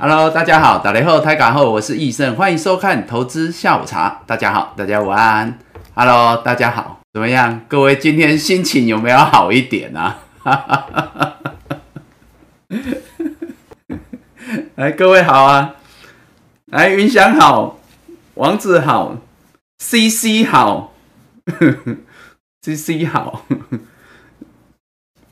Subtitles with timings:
[0.00, 4.22] Hello，大家好，打雷后、台港后，我是易胜，欢迎收看投资下午茶。
[4.28, 5.58] 大家好，大家晚安。
[5.92, 7.62] Hello，大家好，怎么样？
[7.66, 10.20] 各位今天心情有没有好一点啊？
[14.76, 15.74] 来，各位好啊！
[16.66, 17.80] 来，云翔好，
[18.34, 19.16] 王子好
[19.80, 20.94] ，CC 好，
[22.62, 23.44] CC 好，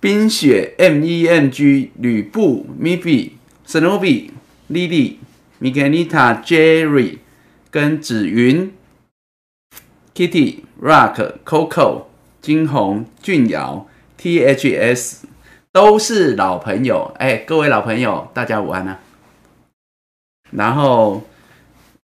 [0.01, 4.31] 冰雪 MENG 吕布 Mibi Snowy。
[4.69, 5.19] Lily、
[5.61, 7.19] Miguelita、Jerry
[7.71, 8.75] 跟紫云、
[10.15, 12.07] Kitty、Rock、Coco、
[12.41, 13.87] 金红、俊瑶、
[14.19, 15.23] THS
[15.71, 17.13] 都是老朋友。
[17.19, 18.99] 哎，各位老朋友，大家午安啊！
[20.51, 21.23] 然后，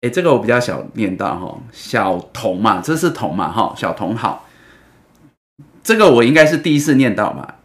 [0.01, 4.47] 哎，这个我比较小念到哈，小童嘛，这是童嘛哈，小童好。
[5.83, 7.55] 这个我应该是第一次念到嘛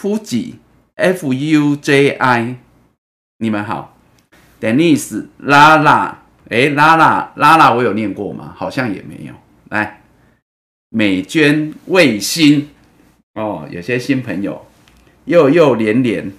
[0.00, 0.54] ，Fuji
[0.94, 2.56] F U J I。
[3.44, 3.94] 你们好
[4.58, 8.54] ，Denise、拉拉，哎，拉拉，拉拉，我有念过吗？
[8.56, 9.34] 好像也没有。
[9.68, 10.02] 来，
[10.88, 12.70] 美娟、卫星，
[13.34, 14.66] 哦，有些新朋友，
[15.26, 16.32] 又又连连，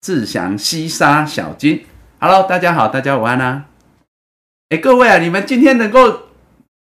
[0.00, 1.84] 志祥、西沙、小金
[2.18, 3.66] ，Hello，大家好，大家午安啊！
[4.70, 6.22] 哎，各位啊，你们今天能够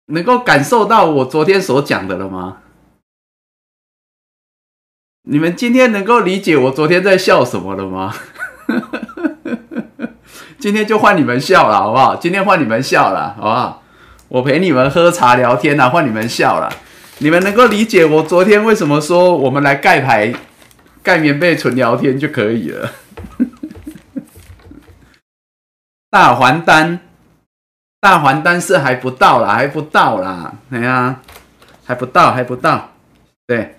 [0.07, 2.63] 能够感受到我昨天所讲的了吗？
[5.29, 8.15] 你们今天能够理解我昨天在笑什么了吗？
[10.63, 12.15] 今天就换你们笑了，好不好？
[12.15, 13.83] 今天换你们笑了，好不好？
[14.29, 16.71] 我陪你们喝茶聊天呐，换你们笑了。
[17.17, 20.33] 你们能够理解我昨天为什么说我们来盖牌、
[21.03, 22.89] 盖棉被、纯聊天就可以了？
[26.09, 27.01] 大还单，
[27.99, 31.19] 大还单是还不到啦，还不到啦，哎呀，
[31.83, 32.91] 还不到，还不到，
[33.45, 33.75] 对，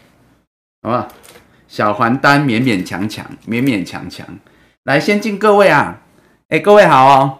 [0.82, 1.08] 好不好？
[1.66, 4.26] 小还单勉勉强强，勉勉强强。
[4.82, 6.02] 来，先敬各位啊！
[6.48, 7.38] 哎，各位好哦，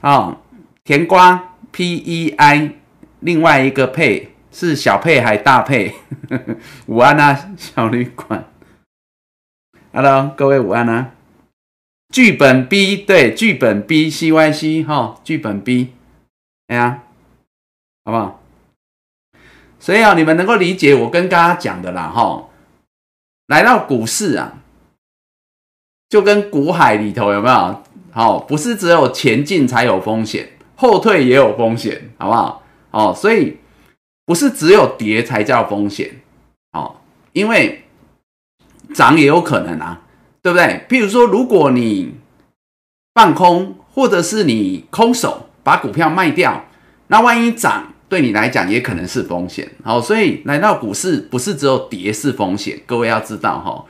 [0.00, 0.36] 哦，
[0.84, 2.74] 甜瓜 P E I，
[3.18, 5.92] 另外一个配是小配还大配？
[6.86, 8.44] 午安啊，小旅馆。
[9.92, 11.14] Hello，各位午安啊。
[12.12, 15.92] 剧本 B 对，剧本 B C Y C 哈，剧本 B，
[16.68, 17.02] 哎呀，
[18.04, 18.40] 好不好？
[19.80, 22.48] 所以啊，你们能够理解我跟大家讲的啦哈。
[23.48, 24.62] 来到股市啊，
[26.08, 27.82] 就跟股海里头有没有？
[28.16, 32.62] 好，不是只有前进才有风险，后退也有风险，好不好？
[32.90, 33.58] 哦，所以
[34.24, 36.22] 不是只有跌才叫风险，
[36.72, 36.96] 哦，
[37.34, 37.84] 因为
[38.94, 40.00] 涨也有可能啊，
[40.40, 40.86] 对不对？
[40.88, 42.14] 譬如说，如果你
[43.12, 46.64] 放空，或者是你空手把股票卖掉，
[47.08, 49.70] 那万一涨，对你来讲也可能是风险。
[49.84, 53.84] 好，所以来到股市，不是只有跌是风险，各位要知道哈。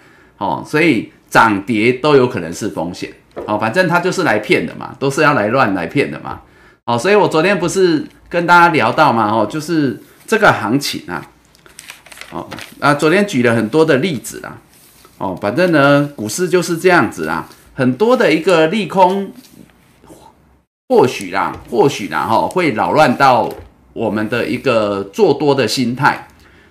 [0.44, 3.12] 哦，所以涨跌都有可能是风险。
[3.46, 6.40] 哦，反正他就是来骗的嘛，都是要来乱来骗的嘛。
[6.86, 11.20] 哦，所以我昨天不是跟大家聊到嘛，哦，就是这个行情啊，
[12.30, 12.48] 哦，
[12.78, 14.56] 啊，昨天举了很多的例子啦，
[15.18, 19.32] 哦，反正呢，股市就是这样子啦，很多的一个利空，
[20.88, 23.52] 或许啦，或许啦，哈，会扰乱到
[23.92, 26.28] 我们的一个做多的心态，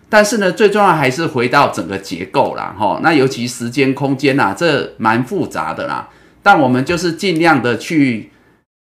[0.08, 6.08] 但是呢，最重要还是回到整个结构啦，哈，那尤其时间空间呐，这蛮复杂的啦。
[6.46, 8.30] 但我们就是尽量的去，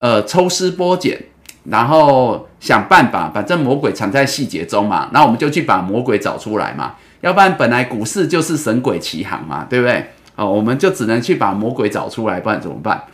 [0.00, 1.26] 呃，抽丝剥茧，
[1.62, 10.10] 然后想办法，反正魔鬼藏在细节中嘛，那我们就去把魔鬼找出来嘛，要不然本来股市就是神鬼齐行嘛，对不对？
[10.34, 13.04] 哦，我们就只能去把魔鬼找出来，不然怎么办？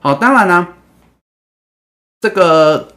[0.00, 0.68] 好，当然呢，
[2.20, 2.88] 这个，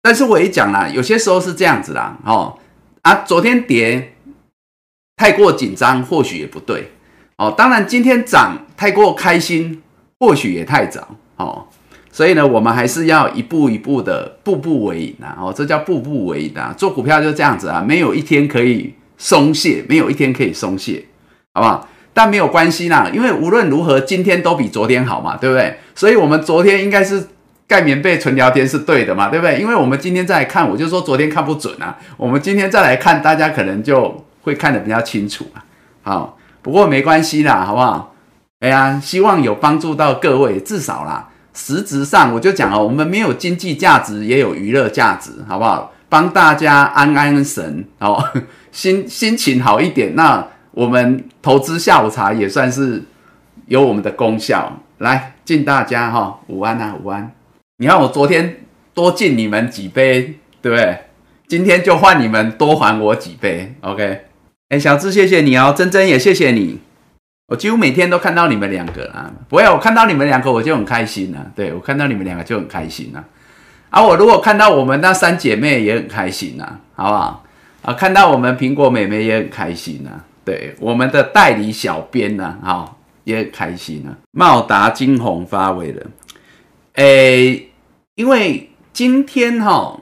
[0.00, 2.56] 但是我也讲啦，有些时候是这样子啦，哦，
[3.02, 4.14] 啊，昨天跌
[5.16, 6.92] 太过紧张，或许也不对。
[7.40, 9.80] 哦，当然，今天涨太过开心，
[10.18, 11.64] 或许也太早哦。
[12.12, 15.38] 所以呢，我们还是要一步一步的，步步为营啊。
[15.40, 16.74] 哦，这叫步步为营啊。
[16.76, 21.02] 做股票就这样子啊，没有一天可以松懈，没有一天可以松懈，
[21.54, 21.88] 好不好？
[22.12, 25.78] 但没有关系啦，因为无论如何，今天都比昨天好嘛，对不对？
[25.94, 27.26] 所以，我们昨天应该是
[27.66, 29.58] 盖棉被纯聊天是对的嘛，对不对？
[29.58, 31.96] 因为我们今天再来看，我就说昨天看不准啊。
[32.18, 35.64] 我们今天再来看，大家可能就会看得比较清楚啊。
[36.02, 36.36] 好。
[36.62, 38.14] 不过没关系啦，好不好？
[38.60, 45.92] 哎呀，希望有帮助到各位，至少啦，实质上我就讲哦，我们没有经济价值，也有娱乐价值，好不好？
[46.08, 48.22] 帮大家安安神哦，
[48.72, 53.02] 心心情好一点，那我们投资下午茶也算是
[53.66, 54.80] 有我们的功效。
[54.98, 57.32] 来敬大家哈，午安啊，午安！
[57.78, 60.98] 你看我昨天多敬你们几杯，对不对？
[61.48, 64.26] 今天就换你们多还我几杯，OK？
[64.70, 66.78] 哎，小智，谢谢你哦，珍珍也谢谢你。
[67.48, 71.44] 我几乎每天都看到你们两个啊，不会，我看到你们两个我就很开心了。
[71.56, 73.24] 对我看到你们两个就很开心了。
[73.90, 77.44] 啊，我如果看到我们那三姐妹也很开心呐，好不好？
[77.82, 80.10] 啊，看到我们苹果妹妹也很开心呐。
[80.44, 82.94] 对，我们的代理小编呢，哈，
[83.24, 84.14] 也很开心啊。
[84.30, 86.06] 茂达金红发威了，
[86.94, 87.68] 诶，
[88.14, 89.99] 因为今天哈，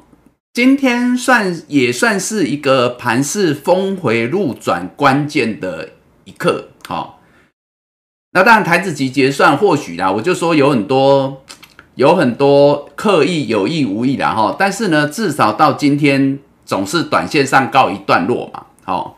[0.58, 5.90] 今天算也算是一个盘市峰回路转关键的
[6.24, 7.20] 一刻，好。
[8.32, 11.44] 那当然台子级结算或许啦，我就说有很多。
[11.94, 19.16] 有很多刻意有意无意的哈，但是呢，至少到今天总是短线上告一段落嘛，好，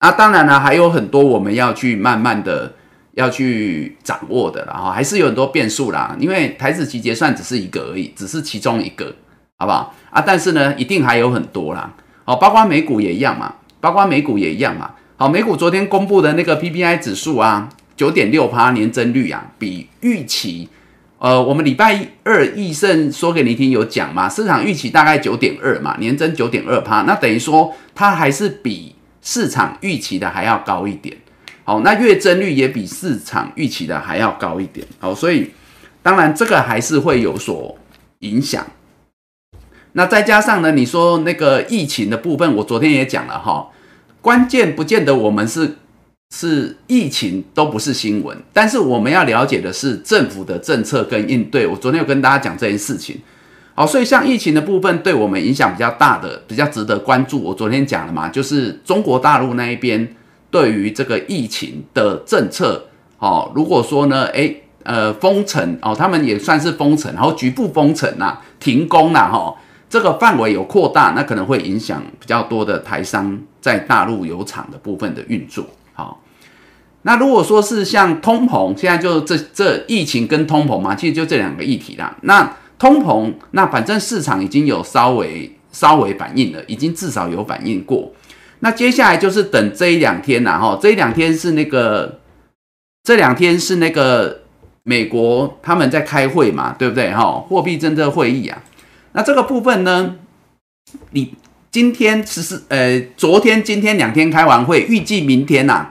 [0.00, 2.74] 啊，当然呢，还有很多我们要去慢慢的
[3.12, 9.14] 要去掌握的啦，哈，还是有很多变数啦，因为台子集结算只是一个而已，只是其中一个，
[9.60, 9.94] 好不好？
[10.08, 11.92] 啊，但是呢，一定还有很多啦，
[12.24, 20.66] 好，包括美股也一样嘛，包括美股也一样嘛，好，美股昨天公布的那个 PPI 指数啊，九点六趴年增率啊，比预期。
[21.18, 31.14] 呃，我们礼拜二易盛说给你听有讲嘛，市场预期大概九点二嘛，年增九点二趴，那等于说它还是比市场预期的还要高一点。
[31.64, 34.84] 好，那月增率也比市场预期的还要高一点。
[34.98, 35.50] 好，所以
[36.02, 37.76] 当然这个还是会有所
[38.20, 38.66] 影响。
[39.92, 43.68] 那再加上呢，你说那个疫情的部分，我昨天也讲了哈，
[44.20, 45.76] 关键不见得我们是。
[46.32, 51.66] 是疫情都不是新闻，但是我们要了解的是政府的政策跟应对。
[51.66, 53.18] 我昨天有跟大家讲这件事情，
[53.74, 57.42] 好，所以像疫情的部分对我们影响比较大的、比较值得关注。
[57.42, 60.14] 我昨天讲了嘛，就是中国大陆那一边
[60.52, 62.84] 对于这个疫情的政策，
[63.18, 69.52] 哦，如果说呢，诶，呃，封城哦，他们也算是封城，然后局部封城呐，停工呐，哈，
[69.90, 75.66] 这个范围有扩大，那可能会影响比较多的台商在大陆有厂的部分的运作。
[75.92, 76.22] 好，
[77.02, 82.16] 那如果说是像通膨，现在就这这疫情跟通膨嘛，其实就这两个议题啦。
[82.22, 88.12] 那通膨，那反正市场已经有稍微稍微反应了，已经至少有反应过。
[88.60, 92.20] 那接下来就是等这一两天啦，哈，这一两天是那个
[93.02, 94.42] 这两天是那个
[94.84, 97.12] 美国他们在开会嘛，对不对？
[97.12, 98.62] 哈，货币政策会议啊。
[99.12, 100.16] 那这个部分呢，
[101.10, 101.34] 你。
[101.72, 105.86] 今天其实呃，昨天、今天两天开完会，预计明天呐，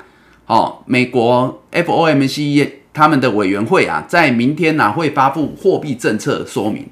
[0.46, 6.86] 哦，美国 FOMC 他们的委员会啊，在明天呐会发布货币政策说明。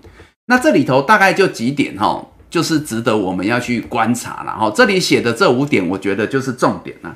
[0.46, 4.72] 那这里头大概就几点哈，就是值得我们要去观察了哈。
[4.74, 7.14] 这里写的这五点，我觉得就是重点了。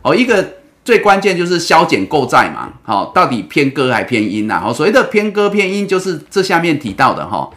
[0.00, 4.58] 哦，一个最关键就是消减购债嘛，好，到底偏鸽还偏阴呐？
[4.58, 7.50] 好，所谓的偏鸽偏阴，就是这下面提到的哈。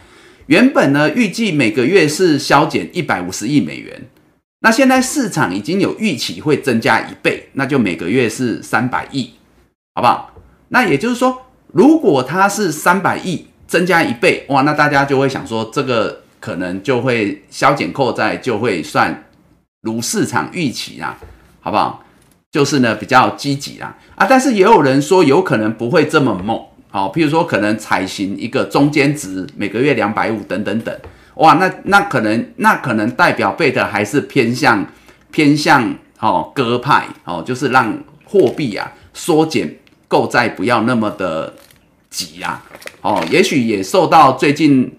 [0.46, 4.02] 原本呢，预计每个月是削减一百五十亿美元，
[4.60, 9.32] 那现在市场已经有预期会增加一倍，那就每个月是三百亿，
[9.94, 10.34] 好不好？
[10.68, 19.24] 那也就是说，如果它是三百亿增加一倍，哇，那大家就会想说，这个可能就会削减扣债就会算
[19.82, 21.16] 如市场预期啦，
[21.60, 22.04] 好不好？
[22.50, 26.60] 就是呢比较积极啦，啊，但是也有人说有可能不会这么猛。
[26.94, 30.96] 好，譬如说可能采行一个中间值，每个月两百五等等等，
[31.34, 34.86] 哇，那那可能那可能代表贝的还是偏向
[35.32, 37.92] 偏向哦鸽派哦，就是让
[38.24, 39.76] 货币啊缩减
[40.06, 41.52] 购债不要那么的
[42.10, 42.62] 急啊，
[43.00, 44.96] 哦，也许也受到最近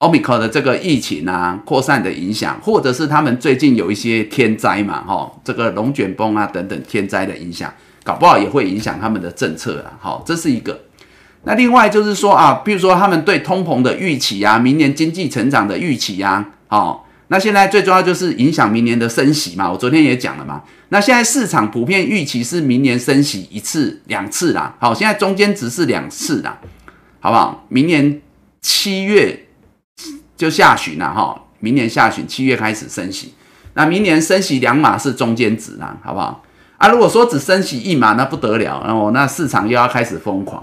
[0.00, 7.72] Omicron 的这个疫情啊扩散的影响，或者是他们最近有一些天灾嘛，哈，这个龙卷风啊等等天灾的影响，
[8.04, 10.78] 搞不好也会影响他们的政策啊，好，这是一个。
[11.44, 19.70] 那另外就是说啊，比如说他们对通膨的预期啊，明年经济成长的预期啊，好，那现在最重要就是影响明年的升息嘛。
[19.70, 20.62] 我昨天也讲了嘛。
[20.90, 24.74] 那现在市场普遍预期是明年升息一次、两次啦。
[24.78, 26.58] 好，现在中间值是两次啦，
[27.20, 27.64] 好不好？
[27.68, 28.20] 明年
[28.60, 29.46] 七月
[30.36, 33.32] 就下旬了哈，明年下旬七月开始升息，
[33.74, 36.42] 那明年升息两码是中间值啦，好不好？
[36.76, 40.62] 啊，如果说只升息一码，那不得了，然后那市场又要开始疯狂。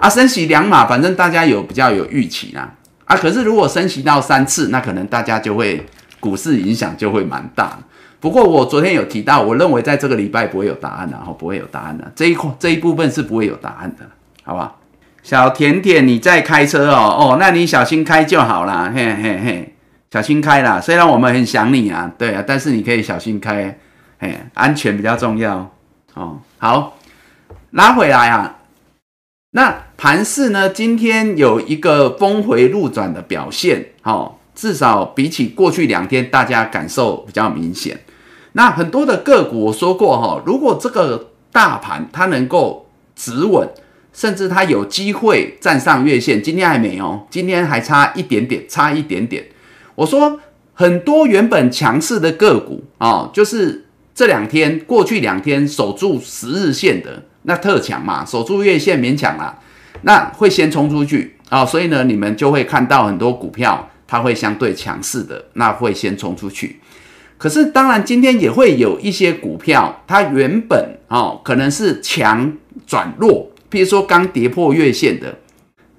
[0.00, 2.72] 啊，升息两码，反正大家有比较有预期啦。
[3.04, 5.86] 啊，可是如果升息到三次，那可能大家就会
[6.18, 7.78] 股市影响就会蛮大。
[8.18, 12.10] 不过我昨天有提到，我认为在这个礼拜不会有答案的，哈，不会有答案的。
[12.14, 14.06] 这一块这一部分是不会有答案的，
[14.42, 14.74] 好吧？
[15.22, 19.74] 小甜甜，你在开车哦，哦，那你小心开就好啦，嘿嘿嘿，
[20.10, 20.80] 小心开啦。
[20.80, 23.78] 虽然我们很想你啊，对啊，但是你可以小心开，
[24.18, 25.70] 嘿，安全比较重要
[26.14, 26.38] 哦。
[26.58, 26.96] 好，
[27.72, 28.56] 拉回来啊。
[29.52, 30.68] 那盘市呢？
[30.68, 37.98] 今天有一个峰回路转的表现，哦，至少比起过去两天，大家感受比较明显。
[38.52, 43.68] 那很多的个股，我说过哈，如果这个大盘它能够止稳，
[44.12, 46.40] 甚至它有机会站上月线。
[46.40, 49.44] 今天还没有，今天还差一点点，差一点点。
[49.96, 50.38] 我说
[50.74, 59.58] 很多原本强势的个股啊，就是这两天过去两天守住十日线的那特强嘛，守住月线勉强啦，
[60.02, 66.80] 那会先冲出去啊，所以呢，你们就会看到很多股票它会相对强势的，那会先冲出去。
[67.38, 72.52] 可是，当然，今天也会有一些股票，它原本哦可能是强
[72.86, 75.38] 转弱，譬如说刚跌破月线的，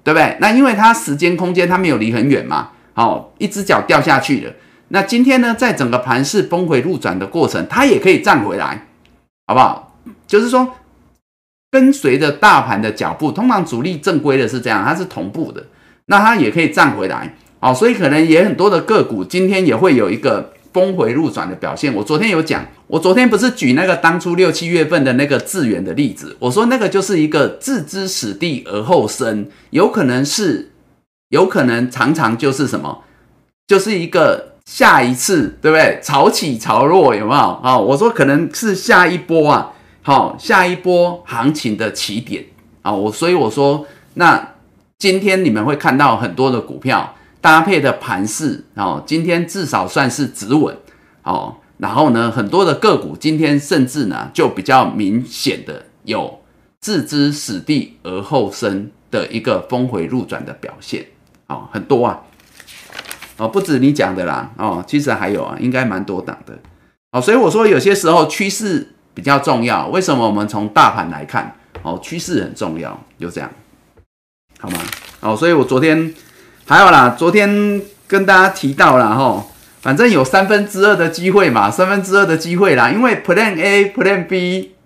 [0.04, 0.36] 对不对？
[0.40, 4.52] 那因为它时间空间它没有离很远嘛，哦，一只脚掉下去了。
[4.88, 8.86] 那今天呢，在整个盘势峰回路转的过程，它也可以站回来，
[9.48, 9.98] 好不好？
[10.28, 10.68] 就是说，
[11.72, 15.64] 跟随着大盘的脚步，通常主力正规的是这样，它是同步的，
[16.06, 20.52] 那它也可以站回来，哦，所以可能也很多的个股今天也会有一个。
[20.72, 30.70] 峰回路转的表现，我昨天有讲，我昨天不是举那个当初六七月份的那个智远的例子，我说那个就是一个置之死地而后生，有可能是，
[31.28, 33.04] 有可能常常就是什么，
[33.66, 36.00] 就是一个下一次，对不对？
[36.02, 37.38] 潮起潮落有没有？
[37.62, 42.44] 啊，我说可能是下一波啊，好，下一波行情的起点
[42.82, 44.54] 啊，我所以我说，那
[44.98, 47.14] 今天你们会看到很多的股票。
[47.42, 50.76] 搭配的盘势哦，今天至少算是止稳
[51.24, 51.56] 哦。
[51.78, 56.40] 然后呢，很多的个股今天甚至呢，就比较明显的有
[56.80, 61.04] 置之死地而后生的一个峰回路转的表现
[61.48, 62.20] 哦，很多啊
[63.38, 66.56] 哦，不止你讲的啦哦，其实还有啊，应该蛮多档的
[67.10, 67.20] 哦。
[67.20, 69.86] 所以我说有些时候趋势比较重要。
[69.88, 73.50] 为什么我们从大盘来看哦，趋势很重要，就这样
[74.58, 74.78] 好吗？
[75.20, 76.14] 哦，所以我昨天。
[76.64, 79.44] 还有啦，昨天跟大家提到了哈，
[79.80, 84.76] 反正有三分之二的机会嘛，三分之二的机会啦，因为 Plan A、Plan B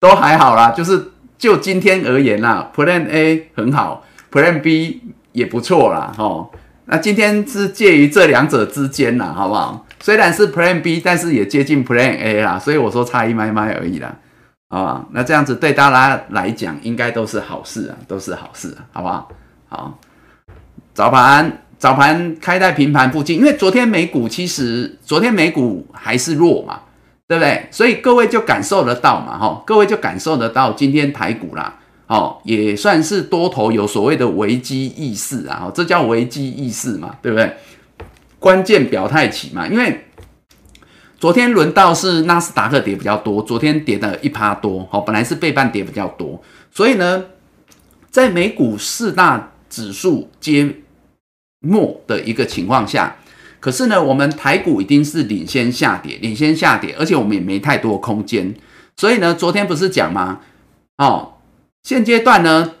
[0.00, 6.48] 都还好啦，就是就今天而言啦，Plan A 很好，Plan B 也不错啦，哈。
[6.86, 9.86] 那今天是介于这两者之间啦，好不好？
[10.00, 14.16] 虽然是 Plan B，但是也接近 Plan A 啦，所以我说差一麦麦而已啦，
[14.68, 19.28] 啊，那这样子对大家来讲应该都是好事啊，都是好事，好不好？
[19.68, 19.98] 好。
[20.92, 26.80] 早盘，早盘开在平盘附近，因为昨天美股其实昨天美股还是弱嘛，
[27.28, 27.68] 对不对？
[27.70, 31.74] 所以各位就感受得到嘛，哈，各位就感受得到今天台股啦，
[32.08, 37.56] 哦，也算是多头有所谓的危机意识啊，这叫危机意识嘛，对不对？
[38.40, 40.06] 关键表态起嘛，因为
[41.18, 46.42] 昨天轮到是纳斯达克跌比较多，昨天跌了一趴多，哦，本来是背半跌比较多，
[46.72, 47.26] 所以呢，
[48.10, 50.76] 在美股四大指数皆
[51.60, 53.16] 末的一个情况下，
[53.60, 58.54] 可是呢，我们台股已经是领先下跌，领先下跌，而且我们也没太多空间，
[58.96, 60.40] 所以呢，昨天不是讲吗？
[60.96, 61.34] 哦，
[61.82, 62.72] 现阶段呢，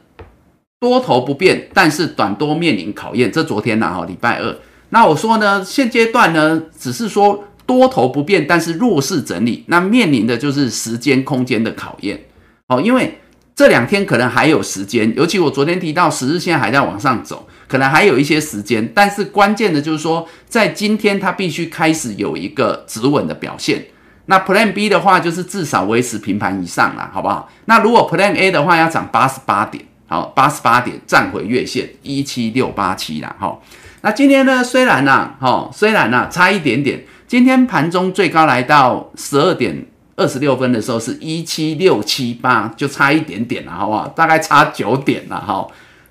[0.78, 3.30] 多头不变，但是短多面临考验。
[3.30, 4.56] 这昨天呢，哈，礼拜二，
[4.90, 12.20] 那我说呢，现阶段呢，只是说多头不变，但是弱势整理，那面临的就是时间空间的考验。
[12.68, 13.18] 哦，因为
[13.54, 17.48] 这两天可能还有时间，尤其我昨天提到十日线还在往上走。
[17.68, 23.86] 可能还有一些时间，但是关键的就是说，在今天它必须开始有一个止稳的表现。
[24.26, 27.48] 那 Plan B 的话，就是至少维持平盘以上啦，好不好？
[27.66, 33.56] 那如果 Plan A 的话，要涨八十八点，好，八十八点站回月线一七六八七啦，哈。
[34.02, 44.08] 那今天呢，虽然呢，哈，虽然呢差一点点，今天盘中最高来到十二点二十六分的时候是一七六七八，就差一点点了，好不好？
[44.08, 45.66] 大概差九点了，哈。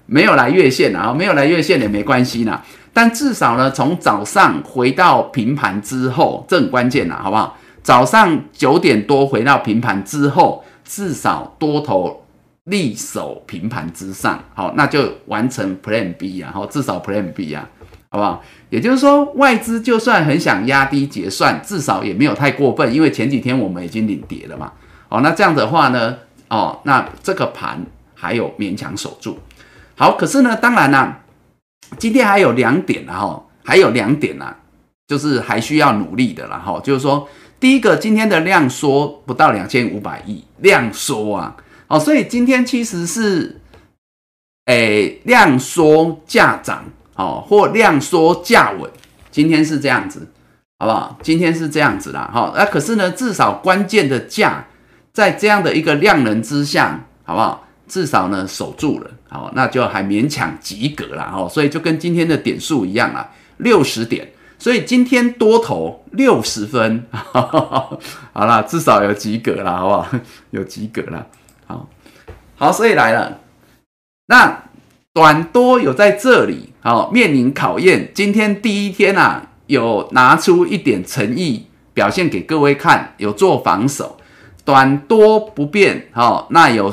[0.05, 2.63] 没有来月线啊，没有来月线也没关系啦。
[2.91, 7.55] 但至少呢，从早上回到平盘之后，这很关键啦，好不好？
[7.84, 12.25] 早上九点多回到平盘之后，至少多头
[12.63, 17.69] 力守平盘之上，好，那就完成 Plan B 啊，好，至少 Plan B 啊，
[18.12, 18.44] 好不好？
[18.72, 24.72] 也就是说，外资就算很想压低结算，至少也没有太过分，因为前几天我们已经领跌了嘛，
[25.10, 27.86] 哦，那这样的话呢，哦，那这个盘
[28.16, 29.38] 还有勉强守住。
[29.96, 31.22] 好，可是呢，当然啦，
[31.98, 34.56] 今天还有两点然后还有两点呢，
[35.08, 36.80] 就是还需要努力的了哈。
[36.84, 37.28] 就是说，
[37.60, 41.56] 第一个，今天的量缩不到两千五百亿，量缩啊，
[41.88, 43.60] 哦，所以今天其实是，
[44.66, 46.86] 诶，量缩价涨，
[47.19, 48.89] 哦，或量缩价稳，
[49.29, 50.25] 今天是这样子，
[50.77, 51.19] 好不好？
[51.21, 54.65] 今天是这样子啦，哈，那可是呢，至少关键的价
[55.11, 57.67] 在这样的一个量能之下，好不好？
[57.89, 64.31] 至少呢守住了，好，那就还勉强及格了，哦，所以就跟今天的点数一样啊，六十点。
[64.57, 67.99] 所以今天多头六十分，好
[68.33, 70.07] 啦，至少有及格啦，好不好？
[70.51, 71.25] 有及格啦，
[71.65, 71.89] 好，
[72.55, 73.39] 好，所以来了，
[74.27, 74.63] 那
[75.19, 78.09] 短多有在这里，好，面临考验。
[78.13, 84.15] 今天第一天啊，有拿出一点诚意表现给各位看，有做防守，
[84.63, 86.89] 短多不变，好，那有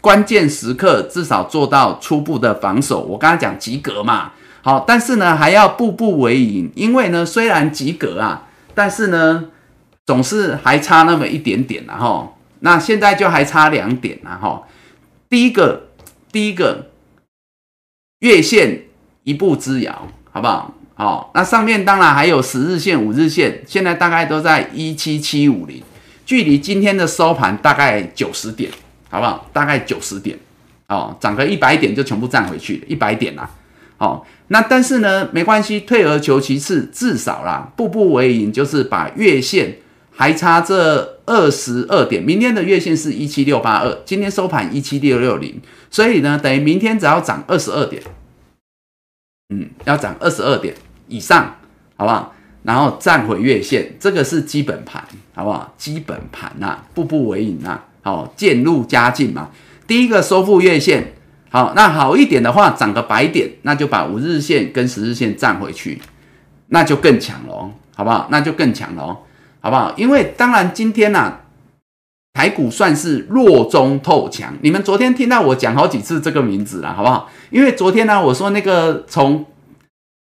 [0.00, 3.02] 关键时刻至少做到初步的防守。
[3.02, 4.32] 我刚才讲及格嘛。
[4.62, 9.44] 好，但是呢，还要步步为营，因为呢，虽然及格啊，但是呢，
[10.06, 14.64] 总是还差那么一点点然后，那现在就还差两点然后，
[15.28, 15.88] 第一个，
[16.32, 16.86] 第一个
[18.20, 18.82] 月线
[19.22, 20.74] 一步之遥，好不好？
[20.94, 25.80] 好，那上面当然还有十日线、五日线，现在大概都在一七七五零，
[26.26, 28.68] 距离今天的收盘大概九十点，
[29.08, 29.48] 好不好？
[29.52, 30.36] 大概九十点，
[30.88, 33.48] 哦，涨个一百点就全部站回去，一百点啦。
[33.96, 39.76] 好，那但是呢，没关系，退而求其次，至少啦，步步为营，就是把月线
[40.18, 45.60] 还差这二十二点，明天的月线是一七六八二，今天收盘一七六六零，
[45.92, 48.02] 所以呢，等于明天只要涨二十二点，
[49.50, 50.74] 嗯，要涨二十二点
[51.06, 51.54] 以上，
[51.96, 52.34] 好不好？
[52.64, 55.00] 然后站回月线，这个是基本盘，
[55.34, 55.72] 好不好？
[55.78, 59.50] 基本盘呐，步步为营呐，好，渐入佳境嘛。
[59.86, 61.14] 第一个收复月线。
[61.50, 65.98] 好，那好一点的话，涨个百点，那就把五日线跟十日线站回去，
[66.66, 68.26] 那就更强了，好不好？
[68.32, 69.16] 那就更强了，
[69.60, 69.92] 好不好？
[69.96, 71.38] 因为当然今天呐，
[72.34, 74.54] 台股算是弱中透强。
[74.62, 77.28] 你们昨天听到我讲好几次这个名字了，好不好？
[77.50, 79.44] 因为昨天呢，我说那个从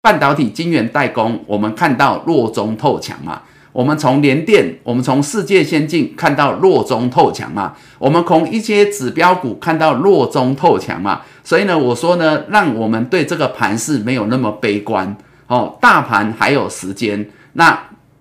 [0.03, 3.43] 半导体晶圆代工，我们看到弱中透强嘛。
[3.73, 17.79] 我们从联电，我们从世界先进看到弱中透强嘛，我们从一些指标股看到弱中透强嘛，所以呢，我说呢，让我们对这个盘势没有那么悲观哦，大盘还有时间，那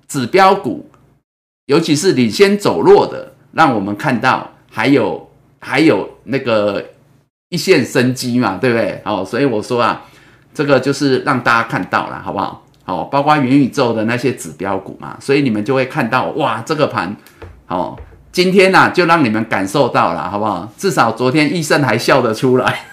[0.07, 0.87] 指标股，
[1.69, 6.83] 尤其是领先走弱的，让我们看到还有还有那个
[7.49, 8.99] 一线生机嘛，对不对？
[9.05, 10.01] 哦，所以我说啊，
[10.51, 12.65] 这个就是让大家看到了，好不好？
[12.85, 17.15] 哦，包括元宇宙的那些指标股嘛，所以你们就会看到哇，这个盘，
[17.67, 17.95] 哦，
[18.31, 20.67] 今天呢就让你们感受到了，好不好？
[20.75, 22.85] 至少昨天医生还笑得出来，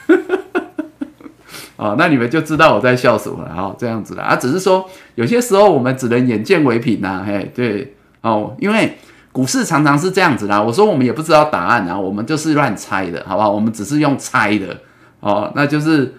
[1.76, 8.96] 哦，那你们就知道我在笑什么了，哦，这样子的啊，只是说有些时候我们只能眼见为凭呐，嘿，对，哦，因为
[9.32, 13.50] 股市常常是这样子啦，我说我们也不知道答案啊，我们就是乱猜的，好不好？
[13.50, 14.76] 我们只是用猜的，
[15.20, 16.14] 哦，那就是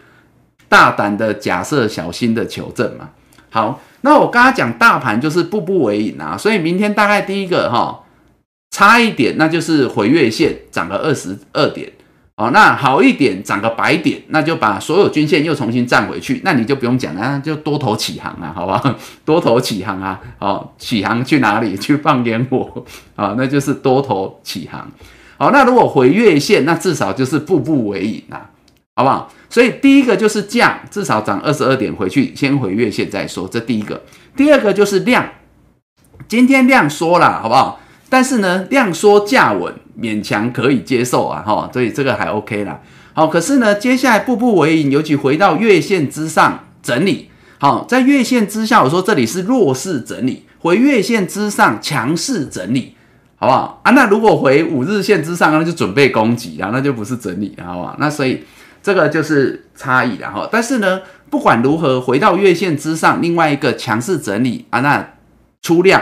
[0.69, 3.09] 大胆的假设，小心的求证嘛。
[3.49, 8.03] 好，那我刚刚讲大盘就是步步为营啊，所以明天大概第一个哈
[8.71, 11.91] 差一点，那就是回月线涨了二十二点
[12.37, 12.51] 哦。
[12.51, 18.95] 那好一点涨个百点，那就把所有均线又重新站回去，那你就不用讲了，就多头起航啊，好不好？
[19.25, 21.75] 多头起航啊，哦，起航去哪里？
[21.77, 23.35] 去放烟火啊？
[23.37, 24.89] 那就是多头起航。
[25.37, 28.49] 好，那如果回月线，那至少就是步步为营啊，
[28.95, 29.31] 好不好？
[29.49, 33.47] 所以第一个就是价，至少涨二十二点回去，先回月线再说。
[33.47, 34.01] 这第一个，
[34.35, 35.25] 第二个就是量，
[36.27, 37.79] 今天量缩了，好不好？
[38.09, 42.79] 但是呢，量缩价稳，勉强可以接受啊，哈，所以这个还 OK 啦。
[43.13, 47.29] 好，可是呢，接下来步步为营，尤其回到月线之上整理。
[47.59, 52.95] 好，在月线之下，我说这里是弱势整理，回月线之上强势整理，
[53.35, 53.91] 好不好啊？
[53.91, 57.95] 那如果回五日线之上，那就准备攻击啊，那就不是整理，好不好？
[57.99, 58.43] 那所以。
[58.83, 65.05] 这个就是差异了哈，但是呢，不管如何，回到月线之上，另外一个强势整理啊，那
[65.61, 66.01] 出量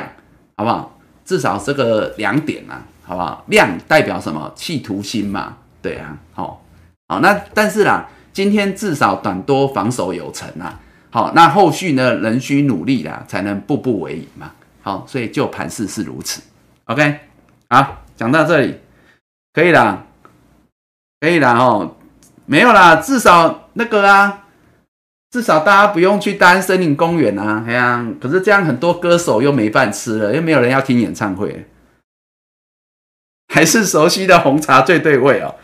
[0.55, 0.94] 好不好？
[1.25, 3.43] 至少这个两点啊，好不好？
[3.47, 4.53] 量代表什么？
[4.55, 6.63] 企图心嘛，对啊，好，
[7.07, 16.41] 好，那但是啦，今天至少短多防守有成啊，好，那后续呢，仍需努力啦，才能步步为营嘛，好，所以就盘势是如此
[16.85, 17.19] ，OK，
[17.69, 18.79] 好，讲到这里
[19.51, 20.05] 可以了，
[21.19, 21.95] 可以了哦。
[22.47, 24.44] 没有啦，至少那个啊，
[25.35, 31.67] 至少大家不用去单森林公园啊，哎呀，可是这样很多歌手又没饭吃了，又没有人要听演唱会，
[33.53, 35.55] 还是熟悉的红茶最对味哦，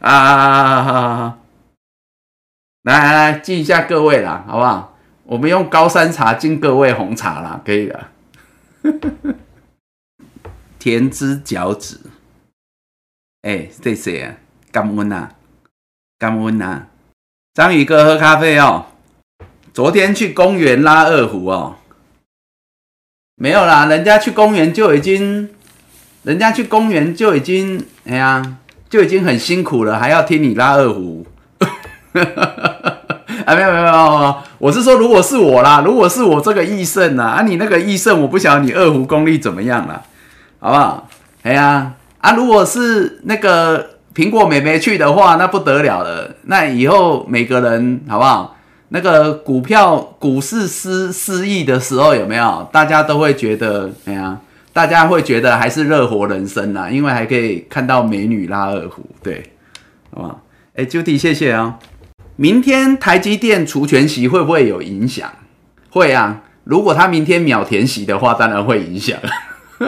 [0.00, 1.38] 啊，
[2.82, 4.98] 来来来，敬一下各位啦，好不好？
[5.22, 8.10] 我们用高山茶敬各位红茶啦，可以了，
[10.78, 11.98] 甜之脚趾，
[13.40, 14.36] 哎，谢谢，
[14.70, 15.30] 感恩呐。
[16.18, 16.88] 降温呐，
[17.54, 18.84] 章鱼哥喝咖啡哦。
[19.74, 21.74] 昨天去公园拉二胡哦，
[23.34, 25.50] 没有啦，人家去公园就已经，
[26.22, 28.56] 人家去公园就已经，哎呀，
[28.88, 31.26] 就已经很辛苦了，还要听你拉二胡。
[32.14, 40.00] 啊，没有没有没有，我是说，如果是我啦，如果是我这个易胜啦，啊，你那个易胜，我不晓得你二胡功力怎么样啦，
[40.60, 41.08] 好不好？
[41.42, 48.56] 哎呀，啊，如果是那个苹果妹妹去的话，那不得了了，那以后每个人好不好？
[48.94, 52.68] 那个股票股市失失意的时候，有没有？
[52.70, 54.38] 大家都会觉得，哎呀，
[54.72, 59.42] 大家会觉得还是热火人生呐，因为还可以看到美女拉二胡，对，
[60.12, 60.40] 好不好？
[60.76, 61.80] 哎，Judy，谢谢啊。
[62.36, 65.28] 明天台积电除权息会不会有影响？
[65.90, 66.42] 会啊。
[66.62, 69.18] 如果他明天秒填息的话，当然会影响。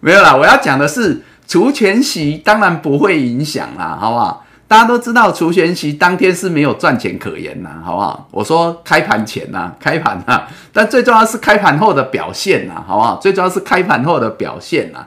[0.00, 4.44] 没有啦，我要讲的是除权息当然不会影响啦，好不好？
[4.72, 8.26] 大家都知道除权息当天是没有赚钱可言呐，好不好？
[8.30, 13.16] 我说开盘前呐，开盘呐，但最重要是开盘后的表现呐，好不好？
[13.20, 15.06] 最重要是开盘后的表现呐。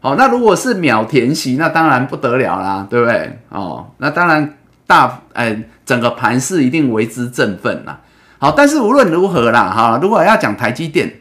[0.00, 3.38] 哦，那如果是秒填息，那当然不得了啦，对不对？
[3.50, 8.00] 哦，那当然大，哎，整个盘势一定为之振奋啦。
[8.40, 11.20] 好，但是无论如何啦，哈，如果要讲台积电，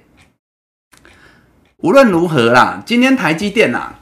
[1.78, 3.94] 无论如何啦，今天台积电呐，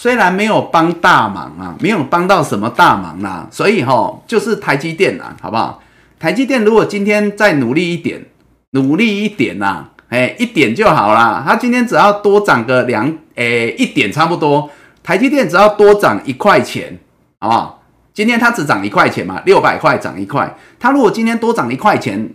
[0.00, 5.82] 虽然没有帮大忙啊，没有帮到什么大忙啦，所以哈，就是台积电呐，好不好？
[6.18, 8.24] 台积电如果今天再努力一点，
[8.70, 9.88] 努力一点呐。
[10.08, 11.44] 哎，一点就好啦。
[11.46, 13.44] 它今天只要多涨个两，哎，
[13.76, 14.70] 一点差不多。
[15.02, 16.98] 台积电只要多涨一块钱，
[17.38, 17.82] 好不好？
[18.14, 20.56] 今天它只涨一块钱嘛，六百块涨一块。
[20.78, 22.30] 它如果今天多涨一块钱，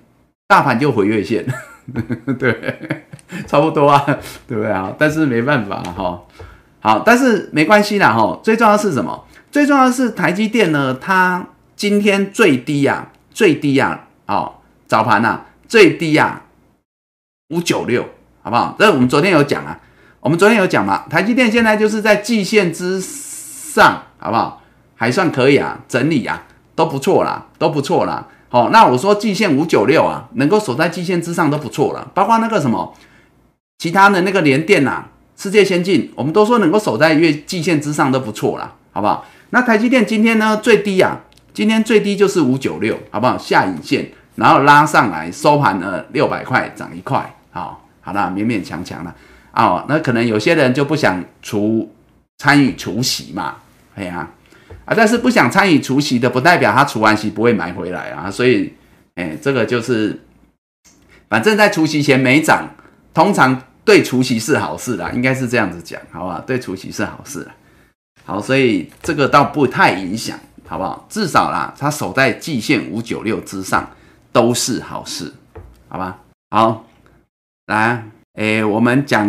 [0.48, 1.44] 大盘就回月线，
[2.38, 2.78] 对，
[3.48, 4.06] 差不多啊，
[4.48, 4.94] 对不对啊？
[5.00, 6.22] 但是没办法哈。
[6.86, 8.40] 好，但是没关系啦哈。
[8.44, 9.26] 最重要是什么？
[9.52, 11.44] 最重要的是台积电呢，它
[11.76, 14.54] 今天最低呀，最低呀，哦，
[14.86, 16.44] 早盘呐，最低呀。
[17.50, 18.08] 五九六，
[18.44, 18.76] 好不好？
[18.78, 19.80] 这我们昨天有讲啊，
[20.20, 21.08] 我们昨天有讲嘛。
[21.10, 24.62] 台积电现在就是在季线之上，好不好？
[24.94, 26.44] 还算可以啊，整理啊，
[26.76, 28.28] 都不错啦，都不错啦。
[28.50, 32.12] 好，那我说季线五九六啊，能够守在季线之上都不错了。
[32.14, 32.94] 包括那个什么，
[33.80, 35.06] 其他的那个联电呐，
[35.38, 39.26] 世界先进，我们都说能够守在月季线之上都不错了，好不好？
[39.52, 41.22] 那台积电今天呢，最低啊，
[41.54, 43.38] 今天最低就是五九六，好不好？
[43.38, 44.10] 下影线。
[44.36, 49.16] 然后拉上来收盘呢，六百块涨一块，好，好了，勉勉强强了，
[49.54, 51.90] 哦，那可能有些人就不想除
[52.38, 53.56] 参与除息嘛，
[53.96, 54.30] 哎呀，
[54.84, 58.74] 啊，但是不想参与除息的，不代表他除完息不会买回来啊，所以，
[59.16, 60.20] 哎，这个就是，
[61.30, 62.68] 反正在除息前没涨，
[63.14, 66.42] 通常对除夕是好事啦，应该是这样子讲，好不好？
[66.42, 67.48] 对除夕是好事，
[68.26, 71.06] 好，所以这个倒不太影响，好不好？
[71.10, 73.90] 至少啦，它守在季线五九六之上。
[74.36, 75.34] 都是好事，
[75.88, 76.20] 好吧？
[76.50, 76.86] 好，
[77.68, 79.26] 来，诶，我们讲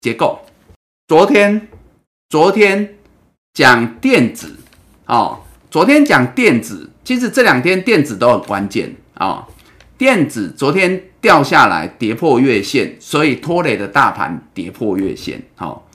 [0.00, 0.40] 结构。
[1.06, 1.68] 昨天，
[2.28, 2.96] 昨天
[3.54, 4.56] 讲电子，
[5.06, 5.38] 哦，
[5.70, 9.46] 昨天讲电子，其实这两天电子都很关键啊。
[9.96, 15.42] 电子昨天掉下来，跌破月线，所以拖累的大盘跌破月线。
[15.56, 15.86] 好，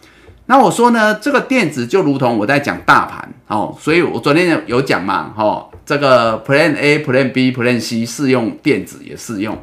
[0.46, 5.70] 那我说呢，这个电子就如同我在讲大盘，哦，所以我昨天有有讲嘛，哈。
[5.86, 9.56] 这个 Plan A、Plan B、Plan C 适用电子也适用。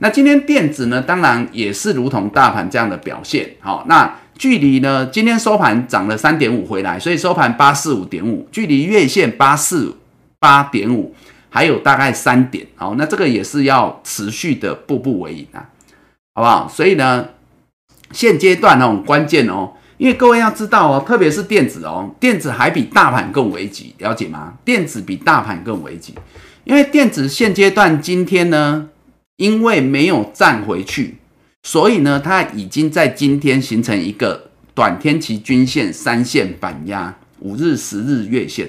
[0.00, 3.48] 那今天电子呢，当然也是如同大盘这样的表现。
[3.58, 9.96] 好，那距离呢，今天收盘涨了三点五回来，所以收盘八四五点五，距离月线八四
[10.38, 11.14] 八点五
[11.52, 12.66] 还有大概三点。
[12.74, 15.68] 好，那这个也是要持续的步步为营啊，
[16.34, 16.66] 好不好？
[16.66, 17.28] 所以呢，
[18.10, 19.74] 现阶段哦，关键哦。
[19.98, 24.54] 因为各位要知道哦，特别是电子哦，电子还比大盘更危急，了解吗？
[24.64, 26.14] 电子比大盘更危急，
[26.64, 28.88] 因为电子现阶段今天呢，
[29.36, 31.18] 因为没有站回去，
[31.62, 38.68] 所以呢，它已经在今天形成一个短天期均线三线反压，五日、十日、月线，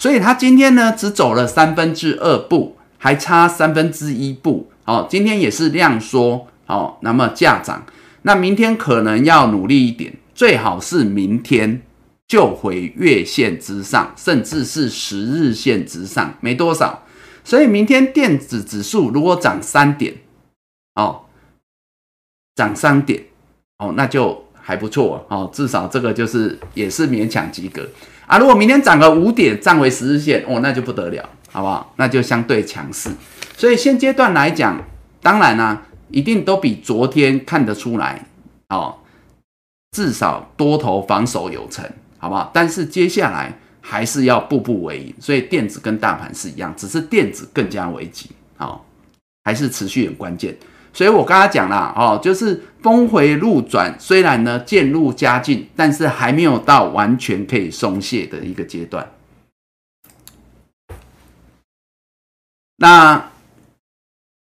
[0.00, 7.84] 所以它今天呢只走了三分之二步，还差三分之一步，哦，今天也是量缩，哦，那么价涨，
[8.22, 10.14] 那明天可能要努力一点。
[10.34, 11.82] 最好是明天
[12.26, 17.02] 就回月线之上，甚至是十日线之上，没多少。
[17.44, 20.14] 所以明天电子指数如果涨三点，
[20.94, 21.26] 哦，
[22.54, 23.24] 涨三点，
[23.76, 27.88] 哦，那就还不错哦，至少这个就是也是勉强及格
[28.26, 28.38] 啊。
[28.38, 31.92] 如果明天涨个五点，站回十日线，哦，那就不得了，好不好？
[31.96, 33.10] 那就相对强势。
[33.56, 34.82] 所以现阶段来讲，
[35.22, 38.26] 当然呢，一定都比昨天看得出来，
[38.68, 38.96] 哦。
[39.92, 41.84] 至少多头防守有成，
[42.16, 42.48] 好不好？
[42.54, 48.86] 但是接下来还是要步步为营，所以电子跟大盘是一样，只是电子更加危急，好，
[49.42, 50.56] 还是持续很关键。
[50.92, 59.10] 所以我刚刚讲了，哦，就是峰回路转，虽然呢渐入佳境，但是还没有到完全可以松懈的一个阶段。
[62.76, 63.30] 那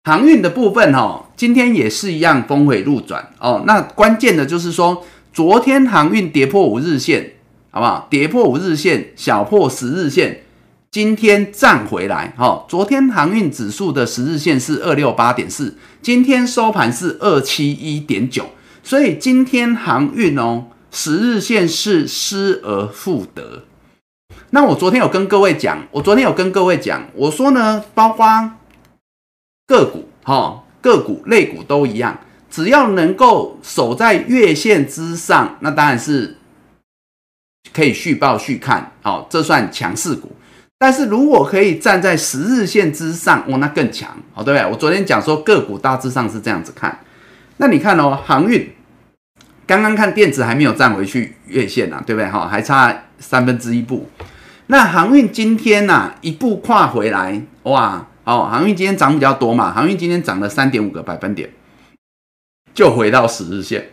[0.04, 3.64] 航运的部分哦，今天也是一样峰回路转哦。
[3.66, 7.32] 那关键的就是说，昨天航运跌破五日线，
[7.70, 8.06] 好不好？
[8.10, 10.43] 跌破五日线，小破十日线，
[10.94, 12.64] 今天站回来哈。
[12.68, 18.50] 昨天航运指数的十日线是二六八点四，今天收盘是二七一点九，
[18.84, 23.64] 所以今天航运哦，十日线是失而复得。
[24.50, 28.52] 那我昨天有跟各位讲，我昨天有跟各位讲，我说呢，包括。
[29.66, 36.36] 个股哈，个股类股都一样，只要能够守在月线之上，那当然是
[37.72, 40.30] 可以续报续看，好，这算强势股。
[40.78, 44.70] 但是如果可以站在十日线之上，哦，那更强，好，对不对？
[44.70, 47.00] 我昨天讲说个股大致上是这样子看，
[47.56, 48.70] 那你看哦，航运
[49.66, 52.28] 刚刚看电子还没有站回去月线呐，对不对？
[52.28, 54.08] 哈，还差三分之一步。
[54.66, 58.06] 那航运今天呐，一步跨回来，哇！
[58.24, 59.70] 哦，航运今天涨比较多嘛？
[59.70, 61.50] 航运今天涨了三点五个百分点，
[62.72, 63.90] 就回到十日线，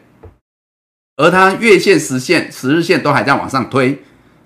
[1.18, 4.02] 而它月线、十线、十日线都还在往上推，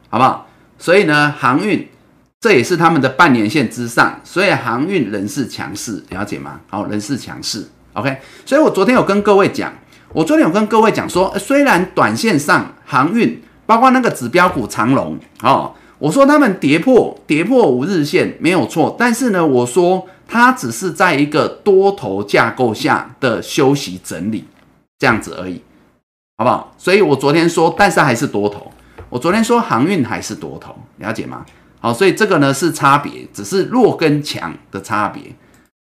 [0.10, 0.50] 好不好？
[0.80, 1.88] 所以呢，航运
[2.46, 6.60] 这也是他们的半年线之上，所以航运仍是强势，了解吗？
[6.70, 7.68] 好，仍是强势。
[7.94, 9.74] OK，所以我昨天有跟各位讲，
[10.14, 15.74] 我昨天有跟各位讲说，虽然短线上航运包括那个指标股长龙，哦。
[15.98, 24.46] 我说他们跌破跌破五日线没有错，但是呢，我说它只是在一个多头架构下的休息整理
[25.00, 25.60] 这样子而已，
[26.38, 26.76] 好不好？
[26.78, 28.72] 所以我昨天说，但是还是多头。
[29.10, 31.44] 我昨天说航运还是多头，了解吗？
[31.86, 35.22] 好，所以这个呢是差别，只是弱跟强的差别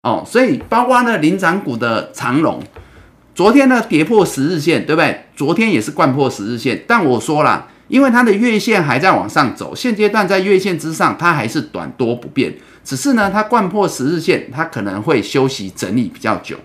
[0.04, 0.24] 哦。
[0.26, 2.64] 所以包括呢领涨股的长龙，
[3.36, 5.26] 昨天呢跌破十日线，对不对？
[5.36, 7.68] 昨天也是贯破十日线，但我说了。
[7.90, 12.56] 因为它的月线还在往上走，现阶段在月线之上，它还是短多不变。
[12.86, 16.56] 只是呢，它贯破十日线，它可能会休息整理比较久，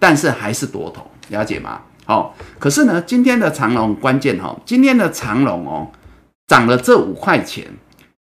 [0.00, 1.80] 但是还是多头，了解吗？
[2.06, 5.86] 好，可是呢，今天的长龙关键哈，今天的长龙哦，
[6.48, 7.64] 涨了这五块钱。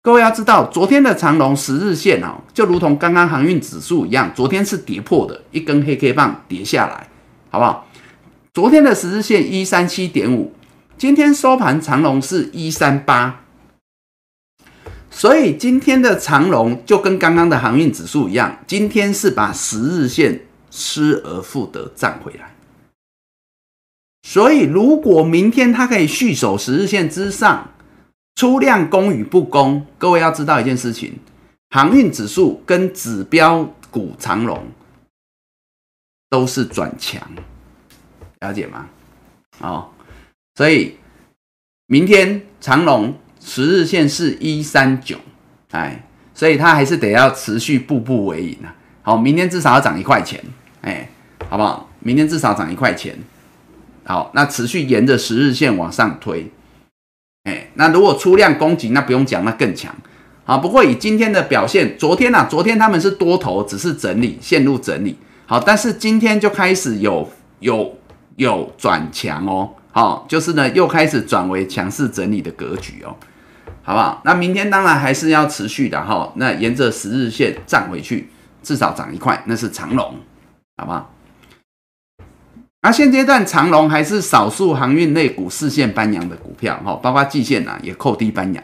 [0.04, 7.08] 各位要知道，昨天的长龙十日线哦，就如同刚刚航运指数一样，昨天是跌破的一根黑 K 棒跌下来，
[7.50, 7.86] 好不好？
[8.52, 10.52] 昨天的十日线一三七点五。
[10.98, 13.44] 今天收盘长龙是一三八，
[15.08, 22.56] 所以今天的长龙就跟刚刚的航运指数一样，今天是把十日线失而复得站回来。
[24.24, 27.71] 所以如果明天它可以续守十日线之上，
[28.34, 31.18] 出量攻与不攻，各位要知道一件事情：
[31.70, 34.66] 航运指数跟指标股长龙
[36.28, 37.22] 都是转强，
[38.40, 38.88] 了解吗？
[39.60, 39.90] 哦。
[40.54, 40.96] 所以
[41.86, 45.18] 明天长龙十日线是一三九，
[45.70, 48.74] 哎，所以它还是得要持续步步为营啊。
[49.02, 50.42] 好，明天至少要涨一块钱，
[50.82, 51.08] 哎，
[51.48, 51.88] 好不好？
[52.00, 53.18] 明天至少涨一块钱。
[54.04, 56.50] 好，那持续沿着十日线往上推，
[57.44, 59.94] 哎，那如果出量攻击，那不用讲，那更强。
[60.44, 65.16] 好，不过以今天的表现，昨天呐，昨天他们是多头，只是整理线路整理。
[65.46, 67.28] 好，但是今天就开始有
[67.60, 67.96] 有
[68.36, 69.70] 有转强哦。
[69.90, 73.14] 好，就是呢，又开始转为强势整理的格局哦，
[73.82, 74.22] 好不好？
[74.24, 78.30] 那明天当然还是要持续的哈，那沿着十日线站回去，
[78.62, 80.14] 至少涨一块，那是长龙，
[80.76, 81.14] 好不好？
[82.84, 88.62] 那现阶段长龙还是少数航运类股四线搬阳的股票哈，包括季线呐也扣低搬阳。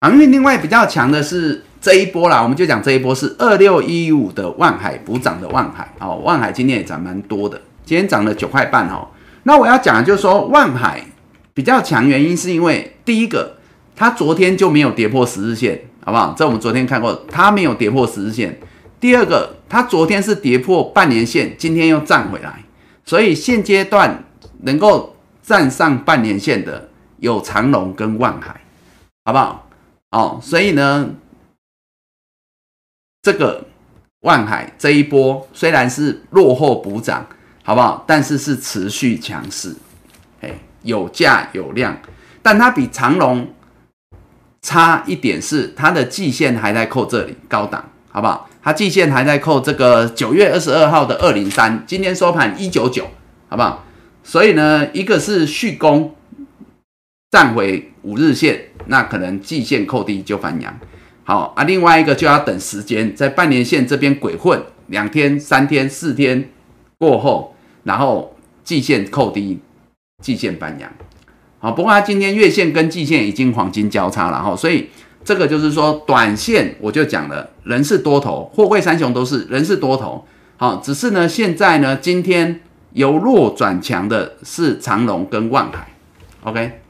[0.00, 9.06] 航运另外比较强的是这一波啦，我们就讲这一波是二六一五的万海补涨的万海哦，万海今天也涨蛮多的，今天涨了九块半哦。
[9.44, 11.00] 那我要讲的就是说，万海
[11.54, 13.56] 比较强，原因是因为第一个，
[13.94, 16.34] 它昨天就没有跌破十日线，好不好？
[16.36, 18.58] 这我们昨天看过，它没有跌破十日线。
[18.98, 22.64] 第二个，它昨天是跌破半年线，今天又站回来，
[23.10, 24.22] 所以现阶段
[24.60, 28.60] 能够站上半年线的有长隆跟万海，
[29.24, 29.68] 好不好？
[30.12, 31.10] 哦，所以呢，
[33.20, 33.66] 这个
[34.20, 37.26] 万海这一波虽然是落后补涨。
[37.62, 38.02] 好不好？
[38.06, 39.76] 但是是持续强势，
[40.40, 41.96] 哎，有价有量，
[42.42, 43.48] 但它比长龙
[44.62, 48.49] 差一点是它的季线还在扣这里高档，好不好？
[48.62, 53.06] 它季线还在扣这个九月二十二号的二零三，今天收盘一九九，
[53.48, 53.84] 好不好？
[54.22, 56.14] 所以呢，一个是续攻
[57.30, 60.78] 站回五日线，那可能季线扣低就翻阳，
[61.24, 61.64] 好啊。
[61.64, 66.50] 另外一个就要等时间，在半年线这边鬼混两天、三天、四天。
[66.98, 69.58] 过后，然后季线扣低，
[70.22, 70.92] 季线翻阳，
[71.58, 74.90] 好，不过它今天月线跟季线已经黄金交叉了哈，所以
[75.30, 80.26] 这个就是说，短线我就讲了，人是多头，货柜三雄都是人是多头。
[80.56, 82.62] 好，只是呢，现在呢，今天
[82.94, 85.86] 由弱转强的是长隆跟万海。
[86.42, 86.80] OK，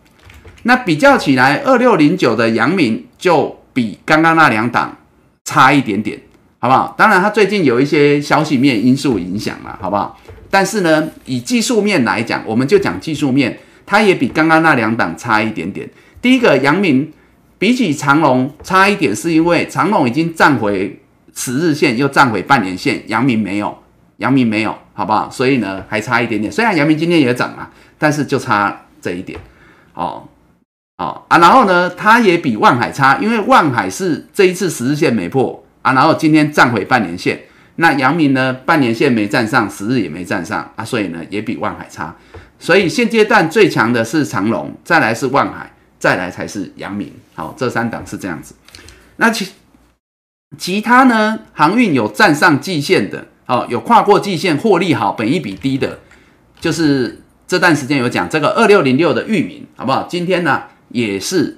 [0.63, 4.97] 那比较起来，二六零九的阳明就比刚刚那两档
[5.45, 6.19] 差一点点，
[6.61, 6.95] 好不好？
[6.97, 10.19] 当然，它最近有一些消息面因素影响了，好不好？
[10.49, 15.87] 但是呢，以技术面来讲，我们就讲技术面，它也比刚刚那两档差一点点。
[16.23, 17.13] 第一个，阳明
[17.61, 20.99] 比起长隆差一点，是因为长隆已经站回。
[21.33, 23.79] 十日线又站回半年线，阳明没有，
[24.17, 25.31] 阳明没有，好不好？
[25.31, 26.53] 所以呢，还差一点点。
[26.53, 29.39] 虽然阳明今天也涨啊，但是就差这一点，
[29.95, 30.27] 哦，
[30.99, 37.41] 哦啊，然后呢，它也比万海差，因为万海是这一次十日线没破啊，然后今天站回半年线。
[37.77, 42.15] 那阳明呢，半年线没站上，十日也没站上啊，所以呢，也比万海差。
[42.59, 47.13] 所以现阶段最强的是长隆，再来是万海，再来才是阳明。
[47.35, 48.57] 好，这三档是这样子。
[49.15, 49.53] 那其。
[50.59, 56.01] 其他呢，航运有站上季线的，哦，有跨过季线获利好，本一比低的，
[56.59, 60.09] 就是这段时间有讲这个二六零六的域名，好不好？
[60.11, 61.57] 今天呢也是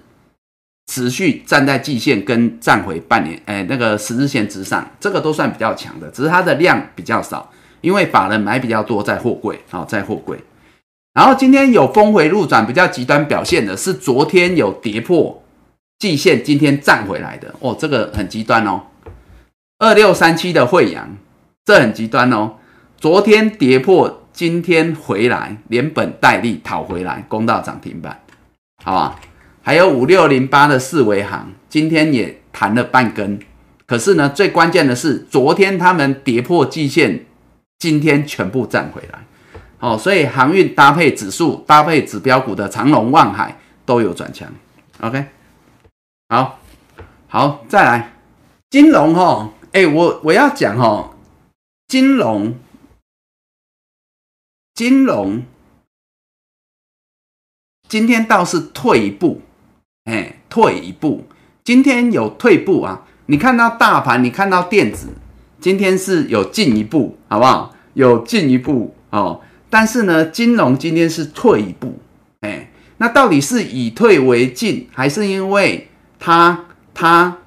[0.89, 7.51] 持续站在季线跟站回半年，哎，那个十日线之上，这个都算比较强的，只是它的量比较少，
[7.81, 10.39] 因为法人买比较多在货柜，好在货柜。
[11.15, 15.43] 然后今天有峰回路转比较极端表现的是昨天有跌破。
[15.99, 18.83] 季线今天站回来的哦，这个很极端哦。
[19.79, 21.17] 二六三七的惠阳，
[21.65, 22.55] 这很极端哦。
[22.97, 28.21] 昨天跌破，今天回来，连本带利讨回来，攻到涨停板，
[28.83, 29.21] 好吧？
[29.63, 33.39] 还有五六零八的四维行，今天也弹了半根。
[33.87, 37.27] 可是呢，最关键的是，昨天他们跌破季线，
[37.79, 39.21] 今天全部站回来。
[39.83, 44.49] 哦，所以航运搭配指数，搭配指标股的长隆、望海都有转强。
[45.01, 45.27] OK。
[46.29, 46.61] 好，
[47.27, 48.13] 好，再来
[48.71, 51.17] 金融哈，哎，我我要讲哈，
[51.89, 52.55] 金融，
[54.73, 55.43] 金融，
[57.89, 59.43] 今天倒是退一步，
[60.05, 61.27] 哎，退一步，
[61.65, 65.09] 今天有退步啊，你看到大盘，你看到电子，
[65.61, 67.75] 今天是有进一步，好不好？
[67.95, 69.43] 有进一步哦，
[69.73, 71.99] 但是呢，金融今天是退一步，
[72.43, 75.89] 哎，那到底是以退为进，还是因为？
[76.19, 77.39] 它它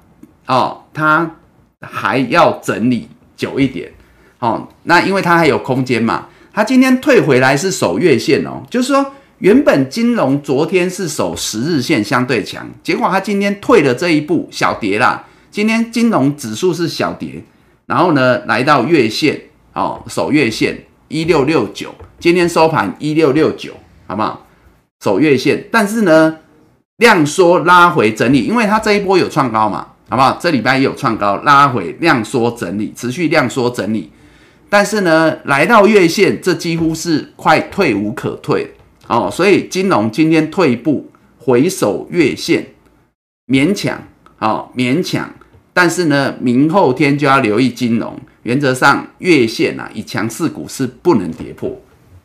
[0.46, 1.36] 哦，它
[1.80, 3.92] 还要整理久一点
[4.40, 4.68] 哦。
[4.82, 6.26] 那因为它还有空间嘛。
[6.52, 15.24] 它今天退回来是守月线哦，就是说原本金融昨天是守十日线相对强，结果它今天退了这一步，小跌啦。
[15.52, 17.44] 今天金融指数是小跌，
[17.86, 19.40] 然后呢来到月线
[19.72, 23.72] 哦，守月线一六六九，今天收盘一六六九，
[24.06, 24.46] 好不好？
[25.02, 26.38] 守月线，但是呢。
[26.98, 30.38] 量缩拉回整理，因为它这一波有创高嘛，好不好？
[30.40, 34.10] 这礼拜也有创高，拉回量缩整理，持续量缩整理。
[34.70, 38.72] 但是呢，来到月线，这几乎是快退无可退
[39.08, 39.28] 哦。
[39.30, 42.66] 所以金融今天退一步回守月线，
[43.46, 44.02] 勉强
[44.38, 45.30] 哦，勉强。
[45.76, 51.68] 但是呢，明后天就要留意金融，原则上月线啊，以强势股是不能跌破，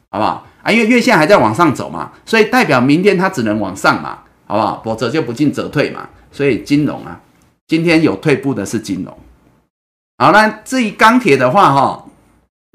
[0.10, 0.48] 好不好？
[0.64, 4.20] 啊，因为月线还在往上走嘛，所以代表明天它只能往上嘛。
[4.46, 4.82] 好不好？
[4.84, 6.08] 否则就不进则退嘛。
[6.30, 7.20] 所以金融啊，
[7.68, 9.18] 今天有退步的是金融。
[10.18, 12.06] 好，那至于钢铁的话，哈，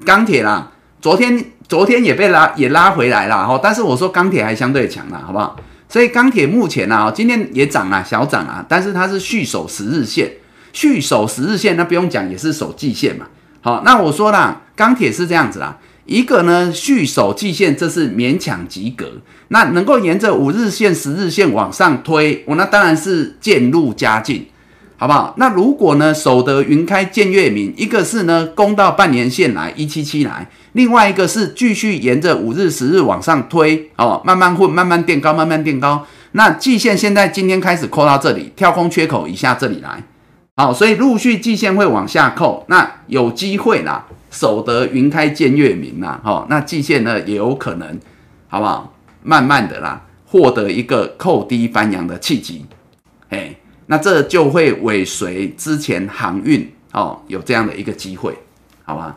[0.03, 3.59] 钢铁啦，昨天昨天也被拉也拉回来了，哈。
[3.61, 5.55] 但是我说钢铁还相对强啦，好不好？
[5.87, 10.31] 所以钢铁目前呢，今天也涨啊，小涨啊，但是它是续守十日线，
[10.77, 13.25] 续守十日线，那不用讲，也是守季线嘛。
[13.61, 15.75] 好，那我说啦，钢铁是这样子啦。
[16.05, 19.13] 一个呢，续守季线，这是勉强及格。
[19.47, 24.45] 那能够沿着五日线、十日线往上推，我那当然是渐入佳境，
[24.97, 25.33] 好不好？
[25.37, 36.05] 那如果呢，守得云开见月明，一个是呢攻到半年线来一七七来，另外一个是继续沿着五日、十日往上推，哦，慢慢混，慢慢垫高，慢慢垫高。
[36.33, 40.03] 那季线现在今天开始扣到这里，跳空缺口以下这里来，
[40.59, 44.07] 好，所以陆续季线会往下扣，那有机会啦。
[44.31, 47.99] 守得云开见月明呐，哈，那季线呢也有可能，
[48.47, 48.91] 好不好？
[49.21, 52.65] 慢慢的啦，获得一个扣低翻扬的契机，
[53.29, 53.55] 哎，
[53.85, 58.35] 那这就会尾随之前航运哦，有这样的一个机会，
[58.83, 59.15] 好吧？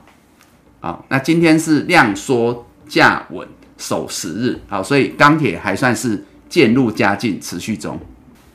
[0.81, 3.49] 好，那今天是量缩价稳
[3.79, 7.99] 守十日，好，所以钢铁还算是渐入佳境，持续中。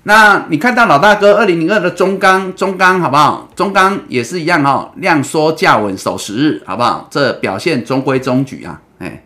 [0.07, 3.49] 那你看到老大哥二零零二的中钢，中钢好不好？
[3.55, 7.07] 中钢也是一样哦，量缩价稳守十日，好不好？
[7.09, 9.23] 这表现中规中矩啊，哎。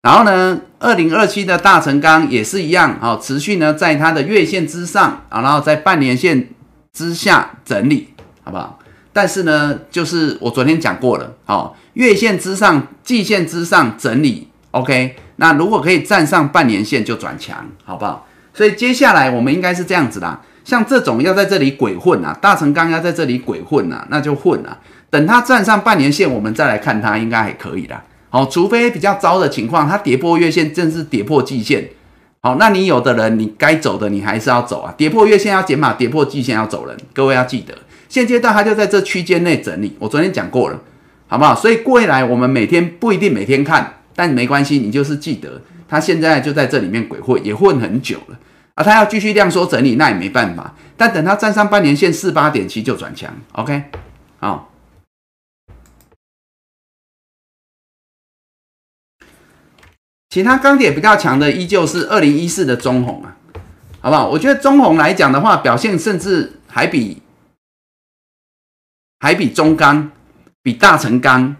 [0.00, 6.48] 然后呢，二零二七的大成钢也是一样，好，持续呢在它的月线之上啊，然后在半年线
[6.94, 8.08] 之下整理，
[8.44, 8.78] 好不好？
[9.12, 15.16] 但是呢，就是我昨天讲过了，哦，月线之上、季线之上整理，OK。
[15.36, 18.26] 那如果可以站上半年线就转强，好不好？
[18.54, 24.78] 所以接下来我们应该是这样子啦，像这种要在这里鬼混啊，大成钢要在这里鬼混啊，那就混啊。
[25.10, 28.02] 等它站上半年线，我们再来看它，应该还可以啦。
[28.30, 31.88] 好，除非比较糟的情况，它跌破月线，正是跌破季线。
[32.40, 34.94] 好，那你有的人，你该走的你还是要走啊。
[34.96, 36.96] 跌破月线要减码，跌破季线要走人。
[37.12, 37.74] 各位要记得，
[38.08, 39.96] 现阶段它就在这区间内整理。
[39.98, 40.80] 我昨天讲过了，
[41.26, 41.54] 好不好？
[41.54, 45.62] 所以未来我们每天不一定每天看，但没关系，你就是记得
[45.94, 48.36] 他现在就在这里面鬼混，也混很久了
[48.74, 48.82] 啊。
[48.82, 50.74] 他要继续量缩整理，那也没办法。
[50.96, 53.32] 但等他站上半年线四八点七就转强。
[53.52, 53.84] OK，
[54.40, 54.72] 好。
[60.30, 63.36] 其他钢铁比较强的依旧是二零一四的中红啊，
[64.00, 64.28] 好不好？
[64.28, 67.22] 我觉得中红来讲的话，表现甚至还比
[69.20, 70.10] 还比中钢、
[70.60, 71.54] 比大成钢，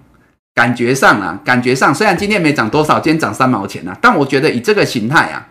[0.55, 5.49] 感觉上啊，感觉上虽然今天没涨多少，今天涨三毛钱啊，但我觉得以这个形态啊，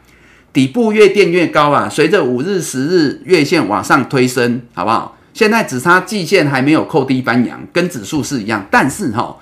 [0.54, 5.18] 底部越垫越高啊，随着五日、十日月线往上推升，好不好？
[5.34, 9.38] 现在只差季线还没有扣低翻阳，跟指数是一样，但是哈。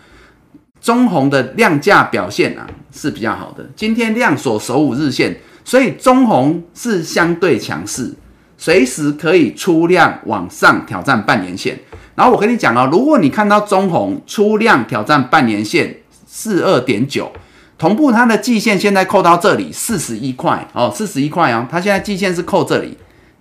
[0.82, 8.12] 中红的量价表现啊是比较好的，今天量所守五日线，所以中红是相对强势，
[8.58, 11.78] 随时可以出量往上挑战半年线。
[12.22, 17.32] 然后我跟你讲哦，如果你看到中红出量挑战半年线四二点九，
[17.80, 22.96] 同步它的季线现在扣到这里四十一块哦，四十一块哦，它现在季线是扣这里，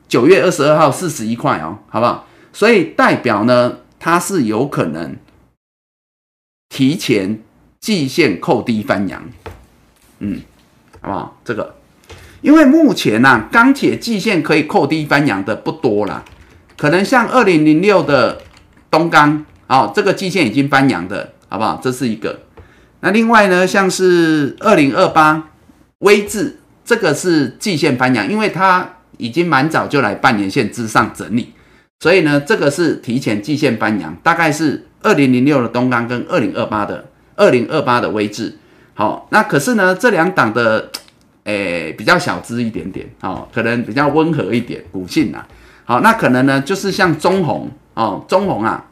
[0.09, 2.26] 九月二十二号四十一块哦，好不好？
[2.55, 5.14] 所以代表呢，它是有可能。
[6.70, 7.43] 提前
[7.81, 9.22] 季线扣低翻阳，
[10.20, 10.41] 嗯，
[11.03, 11.37] 好不好？
[11.45, 11.74] 这个，
[12.41, 16.24] 因为目前呢，钢铁季线可以扣低翻阳的不多了，
[16.78, 18.41] 可能像二零零六的
[18.91, 21.80] 东钢，好，这个季线已经翻阳的，好不好？
[21.82, 22.41] 这是一个。
[23.01, 25.51] 那另外呢，像是二零二八
[26.01, 31.53] 微智，这个是季线翻阳，因为它已经蛮早就来半年线之上整理，
[32.01, 34.86] 所以呢，这个是提前季线翻阳，大概是。
[35.03, 38.55] 二零零六的东钢跟二零二八的二零二八的微智，
[38.93, 40.91] 好，那可是呢，这两档的，
[41.45, 45.49] 诶，比较小资一点点，哦，可能比较温和一点，股性啊，
[45.86, 47.70] 好，那可能呢，就是像中红，
[48.01, 48.86] 哦，中红啊，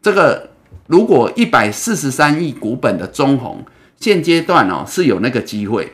[0.00, 0.48] 这个
[0.86, 3.62] 如果一百四十三亿股本的中红，
[3.98, 5.92] 现阶段哦是有那个机会，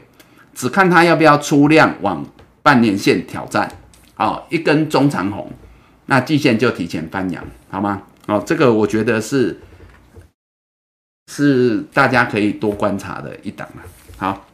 [0.55, 2.25] 只看它要不要出量往
[2.63, 3.69] 半年线挑战，
[4.15, 5.51] 好，一根中长红，
[6.07, 8.03] 那季线就提前翻阳，好吗？
[8.29, 9.61] 哦，这个我觉得是
[11.33, 13.83] 是大家可以多观察的一档了。
[14.19, 14.47] 好，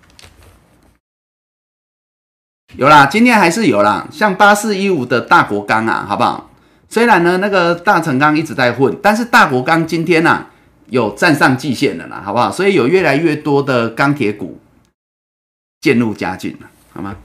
[2.77, 6.49] 有啦，今天还是有啦，像八四一五的大国钢啊，好不好？
[6.93, 10.45] 虽然呢那个大成钢一直在混，但是大国钢今天呢
[10.91, 12.53] 有站上季线了啦，好不好？
[12.53, 14.61] 所以有越来越多的钢铁股
[15.81, 17.17] 渐入佳境了，好吗？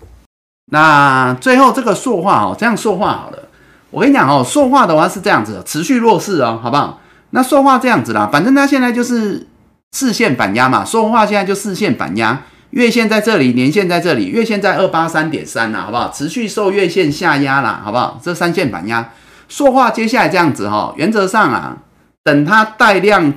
[0.72, 3.50] 那最后这个塑化哦，这样塑化好了。
[3.90, 7.02] 我跟你讲哦，塑化的话是这样子，持续弱势哦，好不好？
[7.32, 9.48] 那塑化这样子啦，反正它现在就是
[9.92, 16.10] 四线反压嘛，塑化现在就四线反压，月线在这里，年线在这里，月线在二八三点三啦，好不好？
[16.10, 18.18] 持续受月线下压啦，好不好？
[18.24, 19.12] 这三线反压，
[19.48, 21.78] 塑化接下来这样子哈，原则上啊，
[22.24, 23.34] 等它带量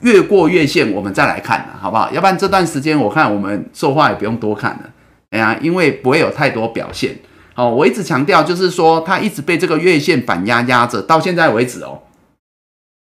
[0.00, 2.10] 越过月线，我们再来看，好不好？
[2.10, 4.90] 要不然这段时间我看我们塑化也不用多看了，
[5.30, 7.16] 哎呀，因为不会有太多表现。
[7.54, 12.02] 好，我一直强调，就是说它一直被这个月线反压压着，到现在为止哦，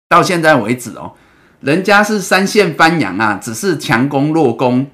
[0.09, 1.13] 到现在为止哦，
[1.61, 4.85] 人家是三线翻阳啊，只是强攻弱攻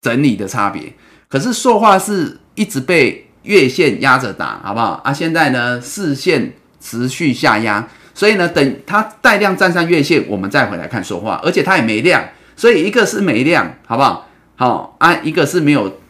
[0.00, 0.94] 整理的差别，
[1.28, 5.12] 可是塑化是一直被月线压着打，好不好啊？
[5.12, 14.28] 现在呢，四线持续下压，所以呢，等它带量站上月线，我们再回来看塑化，而且它也没量，所以一个是没量，好不好？
[14.56, 16.00] 好啊，一个是没有。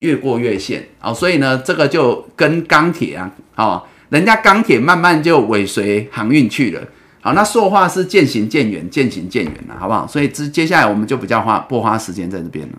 [0.00, 6.82] 越过月线哦，所以呢，这个就跟钢铁啊，哦，人家钢铁慢慢就尾随航运去了。
[7.22, 10.06] 好，那塑化是渐行渐远，渐行渐远了，好不好？
[10.06, 12.74] 所以接接下来我们就比较花不花时间在这边了。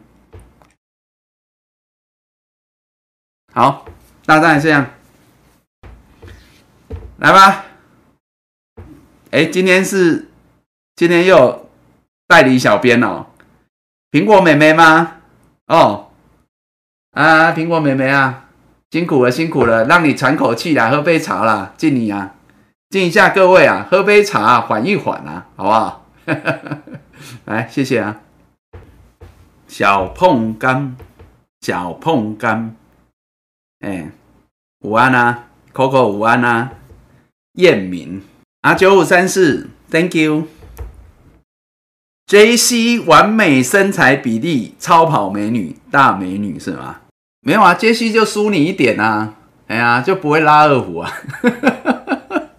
[3.53, 3.87] 好，
[4.27, 4.85] 大概这样，
[7.17, 7.65] 来吧。
[9.31, 10.29] 哎，今天是
[10.95, 11.69] 今天又
[12.27, 13.27] 代理小编哦，
[14.11, 15.17] 苹果妹妹吗？
[15.67, 16.11] 哦。
[17.11, 18.49] 啊，苹果妹妹啊，
[18.91, 22.35] 辛苦了，辛苦了，让你喘口气啦，喝杯茶啦，敬你啊，
[22.89, 26.05] 敬一下各位啊，喝杯茶，缓一缓啊，好不好？
[27.45, 28.19] 来，谢谢啊，
[29.67, 30.97] 小碰干，
[31.61, 32.75] 小碰干，
[33.79, 34.11] 哎，
[34.81, 36.71] 午安啊，Coco 午安啊，
[37.55, 38.21] 燕明
[38.61, 40.47] 啊，九五三四，Thank you。
[42.27, 47.01] J C 完美身材比例，超跑美女，大美女是吗？
[47.41, 49.35] 没有啊，杰西就输你一点啊，
[49.67, 51.11] 哎呀，就不会拉二胡啊。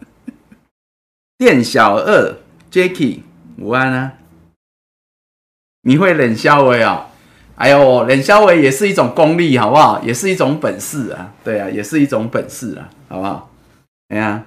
[1.36, 2.36] 店小二
[2.70, 3.20] Jacky，
[3.58, 4.12] 午安啊。
[5.82, 7.08] 你会冷消维啊？
[7.56, 10.00] 哎呦，冷消维也是一种功力，好不好？
[10.02, 11.34] 也是一种本事啊。
[11.44, 13.50] 对啊，也是一种本事啊，好不好？
[14.08, 14.44] 哎呀，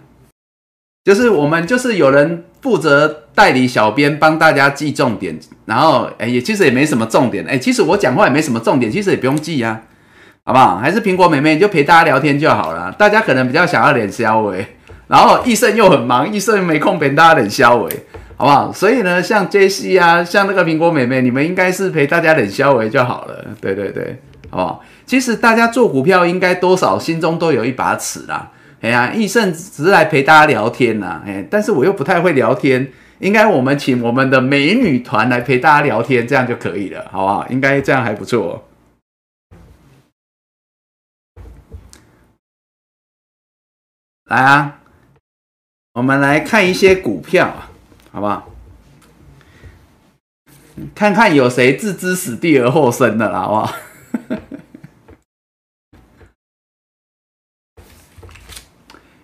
[1.09, 5.35] 就是我们就是有人负责代理小编，帮大家记重点，
[5.65, 9.81] 然后哎也其实也没什么重点，哎其实我讲话也没什么重点，其实也不用记啊。
[10.43, 10.77] 好不好？
[10.77, 12.91] 还是苹果妹妹就陪大家聊天就好了。
[12.91, 14.63] 大家可能比较想要脸消维，
[15.07, 17.89] 然后医生又很忙，医生没空陪大家脸消维，
[18.37, 18.71] 好不好？
[18.71, 23.43] 所以呢，像 J C 啊，像那个苹果妹妹，你们应该是陪大家脸消维就好了。
[23.59, 24.19] 对对对，
[24.51, 24.83] 好不好？
[25.07, 28.51] 其实大家做股票应该多少心中都有一把尺啦。
[28.81, 37.47] 哎呀，医生只是来陪大家聊天呐，哎，但是我又不太会聊天，应该我们请我们的美女团来陪大家聊天，这样就可以了，好不好？
[37.49, 38.65] 应该这样还不错。
[44.29, 44.79] 来啊，
[45.93, 47.53] 我们来看一些股票，
[48.11, 48.49] 好不好？
[50.95, 53.73] 看看有谁置之死地而后生的啦，好不好？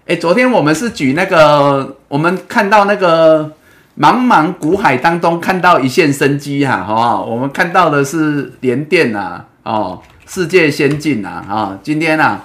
[0.08, 3.52] 哎，昨天我们是举那个，我们看到那个
[4.00, 7.26] 茫茫股海当中看到一线生机哈，好不好？
[7.26, 12.40] 我们看到的是联电呐，哦，世界先进呐，啊，今天呐。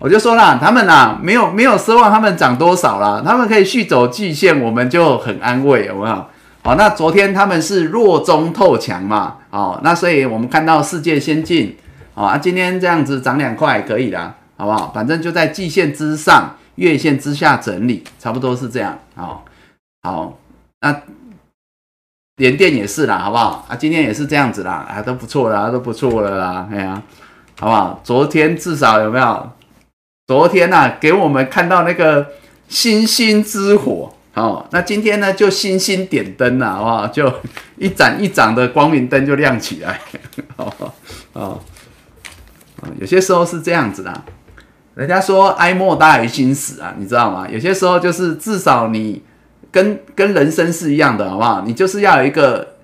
[0.00, 6.28] 我就说啦，他们呐没有没有奢望他们涨多少啦，他们可以续走季线，我们就很安慰，好不好？
[6.64, 11.76] 好，那昨天他们是弱中透强嘛，哦，那所以我们看到世界先进，
[12.14, 14.90] 哦啊，今天这样子涨两块可以啦，好不好？
[14.92, 19.44] 反正就在季线之上、月线之下整理，差不多是这样，好，
[20.02, 20.38] 好，
[20.80, 21.02] 那
[22.36, 23.64] 连电也是啦，好不好？
[23.68, 27.02] 啊，今天也是这样子啦，啊，都不错啦，都不错了啦，哎呀，
[27.60, 28.00] 好不好？
[28.02, 29.52] 昨天至少有没有？
[30.26, 32.26] 昨天呐，给我们看到那个
[32.68, 37.06] 星星之火，哦，那今天呢就星星点灯了，好不好？
[37.06, 37.32] 就
[37.76, 40.00] 一盏一盏的光明灯就亮起来，
[40.56, 40.92] 哦
[41.34, 41.62] 哦
[42.98, 44.22] 有些时候是这样子的，
[44.94, 47.46] 人家说哀莫大于心死啊，你知道吗？
[47.50, 49.22] 有些时候就是至少你
[49.70, 51.62] 跟跟人生是一样的，好不好？
[51.66, 52.74] 你就是要有一个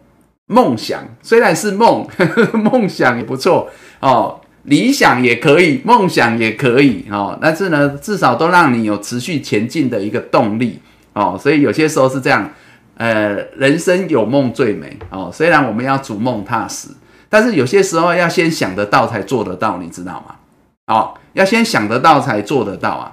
[0.46, 2.06] 梦想，虽然是梦，
[2.52, 4.40] 梦想也不错哦。
[4.64, 10.78] 理想也可以，梦想也可以哦，但是呢，至少都让你有持续前进的一个动力
[11.14, 11.34] 哦。
[11.40, 12.52] 所以有些时候是这样，
[12.98, 15.30] 呃，人生有梦最美哦。
[15.32, 16.88] 虽然我们要逐梦踏实，
[17.30, 20.34] 但是有些时候要先想得到才做得到，你知道吗？
[20.88, 23.12] 哦，要先想得到才做得到啊，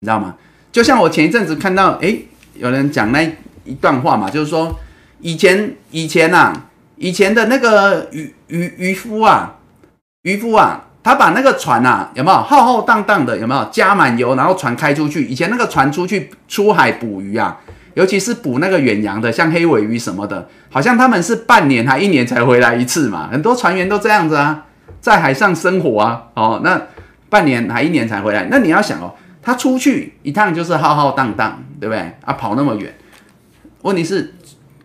[0.00, 0.36] 你知道吗？
[0.72, 3.22] 就像我前一阵子看到，诶，有人讲那
[3.64, 4.78] 一段话嘛，就是说
[5.20, 6.52] 以前以前呐，
[6.96, 9.56] 以前的那个渔渔渔夫啊。
[10.22, 13.38] 渔夫啊，他把那个船啊，有没有浩浩荡荡的？
[13.38, 15.24] 有没有加满油，然后船开出去？
[15.24, 17.58] 以前那个船出去出海捕鱼啊，
[17.94, 23.30] 尤其是捕那个远洋的，像黑尾鱼什么的，好像他们是半年还一年才回来一次嘛。
[23.32, 24.66] 很多船员都这样子啊，
[25.00, 26.78] 在海上生活啊，哦，那
[27.30, 28.48] 半年还一年才回来。
[28.50, 32.00] 那你要想哦，他出去一趟就是浩浩荡荡，对不对？
[32.24, 32.94] 啊，跑那么远，
[33.82, 34.34] 问题是，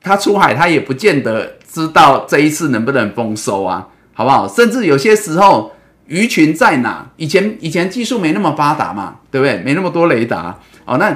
[0.01, 3.89] 他出海他也不见得知道这一次能不能丰收啊。
[4.17, 4.47] 好不好？
[4.47, 5.73] 甚至有些时候
[6.07, 7.05] 鱼群在哪？
[7.17, 9.57] 以前以前技术没那么发达嘛，对不对？
[9.57, 10.97] 没那么多雷达哦。
[10.97, 11.13] 那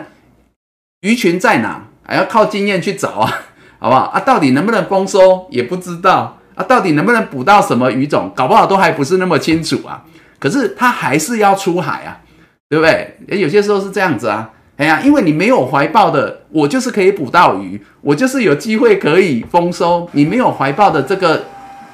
[0.99, 1.85] 鱼群在哪？
[2.03, 3.33] 还要靠经验去找啊，
[3.79, 4.01] 好不好？
[4.07, 6.63] 啊，到底能不能丰收也不知道啊。
[6.63, 8.29] 到底能不能捕到什么鱼种？
[8.35, 10.03] 搞不好都还不是那么清楚啊。
[10.39, 12.21] 可是他还是要出海啊，
[12.69, 13.39] 对不对？
[13.39, 14.51] 有些时候是这样子啊。
[14.77, 20.09] 哎呀，因为你没有怀抱的，我就是可以捕到鱼，我就是有机会可以丰收。
[20.13, 21.45] 你没有怀抱的这个。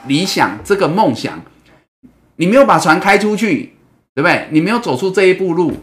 [0.07, 1.41] 理想这个梦想，
[2.35, 3.73] 你没有把船开出去，
[4.13, 4.45] 对不对？
[4.51, 5.77] 你没有走出这一步路，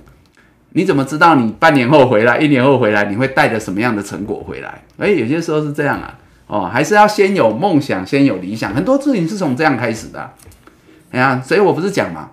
[0.74, 4.80] 你怎么知道你半年后回来、一年后回来，你会带着什么样的成果回来？
[4.96, 10.30] 哎，有些时候是这样啊，哦，还是要先有梦想，先有理想，很多事情是从这样开始的。
[11.10, 12.30] 哎呀，所以我不是讲嘛，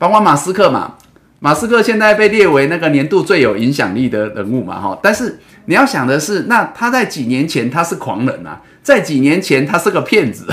[0.00, 0.94] 包括马斯克嘛，
[1.40, 8.62] 马斯克现在被列为那个年度最有影响力的人物嘛，哈，但是你要想的是，那他在几年前他是狂人啊。
[8.82, 10.46] 在几年前，他是个骗子，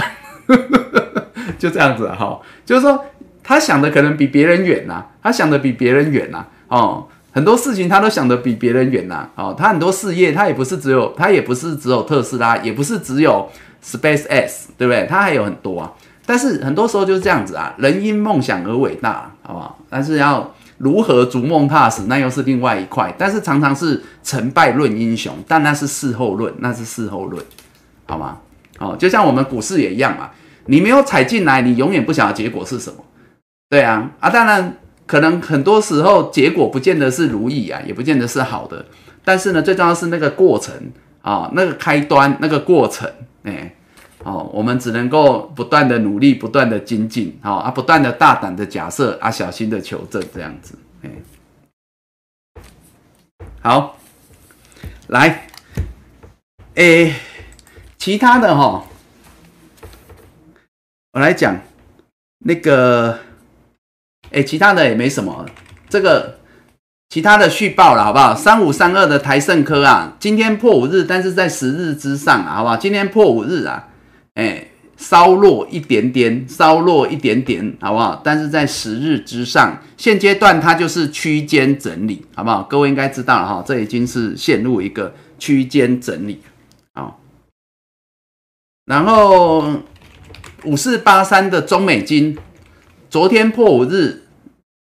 [1.57, 3.05] 就这样子哈，就是说
[3.41, 13.49] 他想的可能比别人远呐，他想的比别人远呐，哦，很多事情他都想的比别人远呐，哦，他很多事业，他也不是只有，他也不是只有特斯拉，也不是只有
[13.81, 15.07] Space X，对不对？
[15.09, 15.93] 他还有很多啊，
[16.25, 19.79] 但是很多时候就是这样子啊，人因梦想而伟大，好不好？
[19.89, 23.15] 但是要如何逐梦踏实，那又是另外一块。
[23.17, 27.41] 但是常常是成败论英雄，但那是事后论，那是事后论，
[28.05, 28.39] 好吗？
[28.77, 30.29] 哦，就像我们股市也一样嘛，
[30.65, 32.97] 你没有踩进来，你永远不晓得结果是什么。
[33.69, 38.85] 对啊，啊，当然可能很多时候结果不见得是如意啊，也不见得是好的。
[39.23, 40.75] 但是呢，最重要是那个过程
[41.21, 43.09] 啊，那个开端，那个过程，
[43.43, 43.73] 哎。
[44.27, 51.09] 哦，我们只能够不断的努力，不断的精进，好啊，不断的大胆的假设啊，小心的求证，这样子，哎，
[53.61, 53.97] 好，
[55.07, 55.47] 来，
[56.75, 57.13] 哎，
[57.97, 58.85] 其他的哈，
[61.13, 61.57] 我来讲
[62.39, 63.19] 那个，
[64.31, 65.45] 哎，其他的也没什么，
[65.87, 66.39] 这个
[67.07, 68.35] 其他的续报了，好不好？
[68.35, 72.75] 三五三二的台盛科啊，今天破五日，但是在十日之上啊，好不好？
[72.75, 73.87] 今天破五日啊。
[74.37, 74.67] 哎，
[74.97, 78.21] 稍弱一点点，稍弱一点点，好不好？
[78.23, 82.61] 但是在十日之上，现阶段它就是区间整理，好不好？
[82.61, 86.39] 各位应该知道了哈，这已经是陷入一个区间整理，
[86.93, 87.19] 好。
[88.85, 89.81] 然后
[90.65, 92.37] 五四八三的中美金，
[93.09, 94.21] 昨天破五日，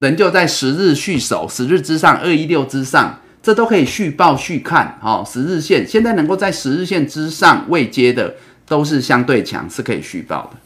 [0.02, 8.36] 仍旧在十日续守，十日之上，二一六之上，这都可以续报续看，好，十日线现在能够在十日线之上未接的。
[8.68, 10.58] 都是相对强，是可以续报的，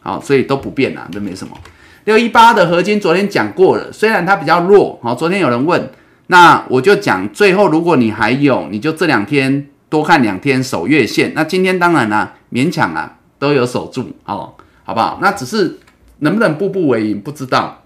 [0.00, 1.56] 好，所以都不变啦，这没什么。
[2.04, 5.90] 六一八的合金昨天讲过了，虽然它比较弱，好，昨天有人问，
[6.26, 15.18] 那我就讲，最后如果你还有，你就这两天多看两天守月线，那今天当然啦，勉强啊都有守住，哦，好不好？
[15.22, 15.78] 那只是
[16.18, 17.82] 能不能步步为营，不知道。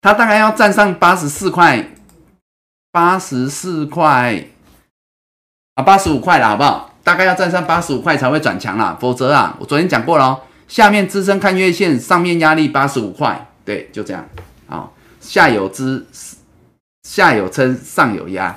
[0.00, 1.90] 它大概要站上八十四块，
[2.92, 4.44] 八十四块
[5.74, 6.89] 啊，八十五块了，好不好？
[7.02, 14.24] 大概要站上八十五块才会转强啦，否则啊，我昨天讲过了哦，下面支撑看月线，上面压力八十五块，对，就这样，
[14.66, 16.06] 好，下有支，
[17.02, 18.54] 下有撑，上有压，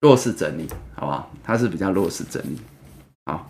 [0.00, 1.30] 弱势整理，好不好？
[1.44, 2.60] 它是比较弱势整理，
[3.26, 3.48] 好，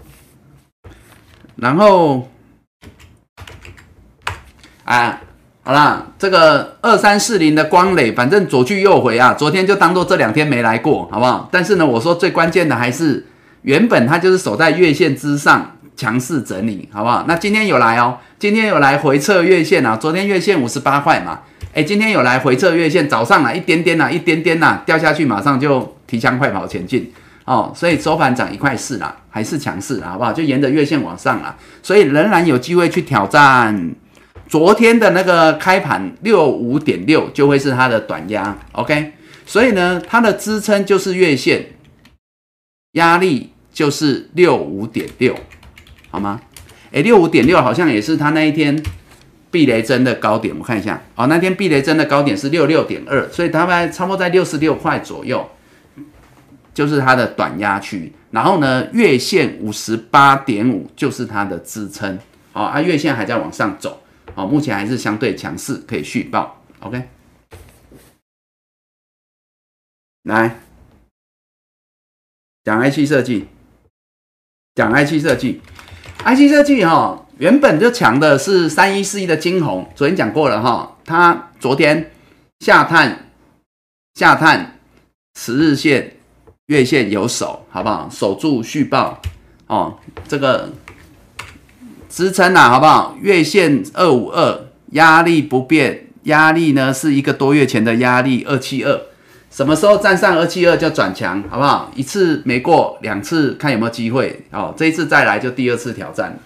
[1.56, 2.26] 然后
[4.84, 5.20] 啊，
[5.62, 11.48] 好啦，这个二三四零的光磊，反正左去右回啊，昨天就当做这两天没来过，好不好？
[11.52, 13.26] 但是呢，我说最关键的还是。
[13.66, 17.24] 原本它就是守在月线之上，强势整理，好不好？
[17.26, 19.96] 那今天有来哦，今天有来回撤月线啊。
[19.96, 21.40] 昨天月线五十八块嘛，
[21.74, 27.12] 哎，今天有来回撤月线，早上啊一点点呐，一点点呐，掉下去马上就提枪快跑前进
[27.44, 27.72] 哦。
[27.74, 30.32] 所以收盘涨一块四啦，还是强势，好不好？
[30.32, 33.96] 就沿着月线往上啊，所以仍然有机会去挑战
[34.46, 38.56] 昨天的那个开盘六五点六，就会是它的短压。
[38.70, 39.14] OK，
[39.44, 41.66] 所以呢，它的支撑就是月线，
[42.92, 43.50] 压力。
[43.76, 45.38] 就是六五点六，
[46.08, 46.40] 好吗？
[46.92, 48.82] 哎，六五点六好像也是他那一天
[49.50, 51.02] 避雷针的高点，我看一下。
[51.14, 55.46] 哦，那天避雷针的高点是六六点二，所以它们差不多在六十六块左右，
[56.72, 58.10] 就是它的短压区。
[58.30, 62.18] 然后呢，月线五十八点五就是它的支撑。
[62.52, 64.00] 好，啊，月线还在往上走，
[64.34, 66.62] 好，目前还是相对强势，可以续报。
[66.80, 67.02] OK，
[70.22, 70.58] 来
[72.64, 73.48] 讲 IC 设计。
[74.76, 75.62] 讲 IC 设计
[76.18, 82.12] ，IC 设计哈，原本就强的是三一四一的金红，昨天讲过了哈，它昨天
[82.60, 83.30] 下探
[84.16, 84.78] 下探
[85.34, 86.16] 十日线、
[86.66, 88.06] 月线有守，好不好？
[88.12, 89.18] 守住续报
[89.66, 89.96] 哦，
[90.28, 90.70] 这个
[92.10, 93.16] 支撑呐，好不好？
[93.22, 99.00] 月线二五二，压力不变，压力呢是一个多月前的压力二七二。
[99.50, 101.90] 什么时候站上二七二就转强，好不好？
[101.94, 104.44] 一次没过，两次看有没有机会。
[104.50, 106.38] 哦，这一次再来就第二次挑战，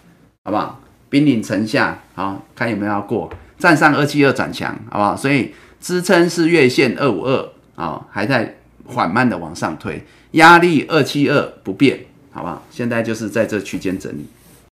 [0.44, 0.80] 好不好？
[1.09, 3.28] 兵临城下，好看有没有要过，
[3.59, 5.16] 站上二七二转强，好不好？
[5.16, 11.98] 所以支撑是月线二五二，啊，还在缓慢的往上推，压力二七二不变，
[12.30, 12.62] 好不好？
[12.70, 14.24] 现在就是在这区间整理。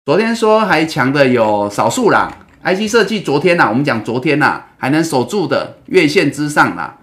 [0.05, 2.31] 昨天说还强的有少数啦
[2.63, 6.99] ，IC 设计昨天呐，我们讲昨天呐，还能守住的月线之上啦，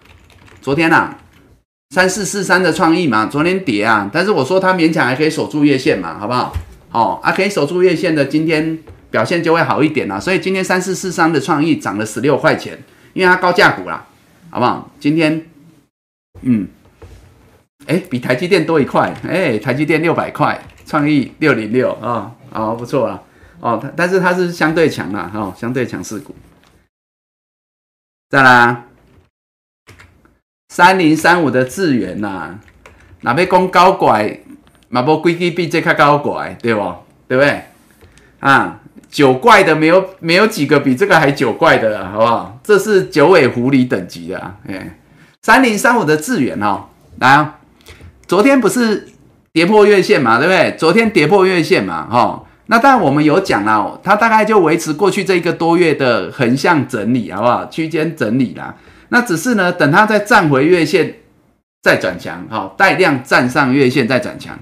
[0.63, 1.15] 昨天呐。
[1.93, 6.51] 三四四三的创意嘛，昨天跌啊，但是我说它勉强还可以守住月线嘛，好不好？
[6.89, 8.79] 哦啊，可以守住月线的，今天
[9.11, 10.19] 表现就会好一点啦。
[10.19, 12.81] 所以今天三四四三的创意涨了十六块钱，
[13.13, 14.07] 因为它高价股啦，
[14.49, 14.89] 好不好？
[14.99, 15.45] 今天，
[16.41, 16.67] 嗯，
[17.85, 23.21] 哎，比台积电多一块，哎，台积电六百块，创意六零六啊，好不错啊，
[23.59, 26.33] 哦，它但是它是相对强啦，哦，相对强势股，
[28.31, 28.85] 再来。
[30.73, 32.57] 三零三五的智源呐，
[33.21, 34.39] 那要讲高拐，
[34.89, 36.81] 马波规矩比这较高拐，对不？
[37.27, 37.61] 对不对？
[38.39, 42.59] 啊，九怪的没有没有几个比这个还九怪的了，好不好？
[42.63, 44.97] 这是九尾狐狸等级的，啊哎，
[45.43, 46.85] 三零三五的智源哦，
[47.19, 47.59] 来啊，
[48.25, 49.09] 昨天不是
[49.51, 50.75] 跌破月线嘛，对不对？
[50.75, 57.67] 昨天跌破月线嘛，哈，那当然我们有讲啦，它大概就维持过去这一个多月的横向整理，好不好？
[57.67, 58.73] 区间整理啦，
[59.13, 61.13] 那只是呢，等它再站回月线
[61.83, 64.57] 再转强，哈，带量站上月线再转强。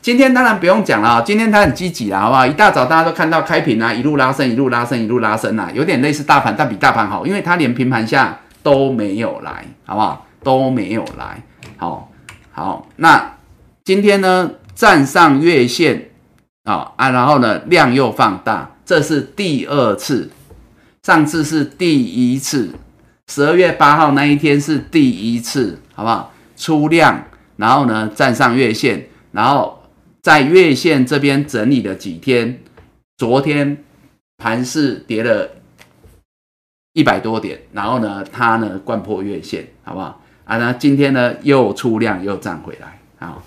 [0.00, 2.44] 今天当然不用讲了啊，今天它很积极了，好不好？
[2.44, 10.26] 一大早大家都看到开平啊，一路拉升，一路拉升，一路拉升啊，有点类似大盘，但比大盘好，因为它连平盘下都没有来，好不好？
[10.42, 11.40] 都没有来，
[11.76, 12.10] 好，
[12.50, 13.36] 好，那
[13.84, 16.10] 今天呢站上月线
[16.64, 20.28] 啊啊，然后呢量又放大，这是第二次，
[21.04, 22.72] 上次是第一次，
[23.32, 26.34] 十二月八号那一天是第一次，好不好？
[26.54, 27.24] 出量，
[27.56, 29.78] 然后呢站上月线，然后。
[30.20, 32.60] 在月线这边整理了几天，
[33.16, 33.76] 昨天
[34.38, 35.50] 盘是跌了
[36.92, 40.22] 一百多点，然后呢，它呢贯破月线，好不好？
[40.44, 43.42] 啊，那今天呢又出量又站回来，好，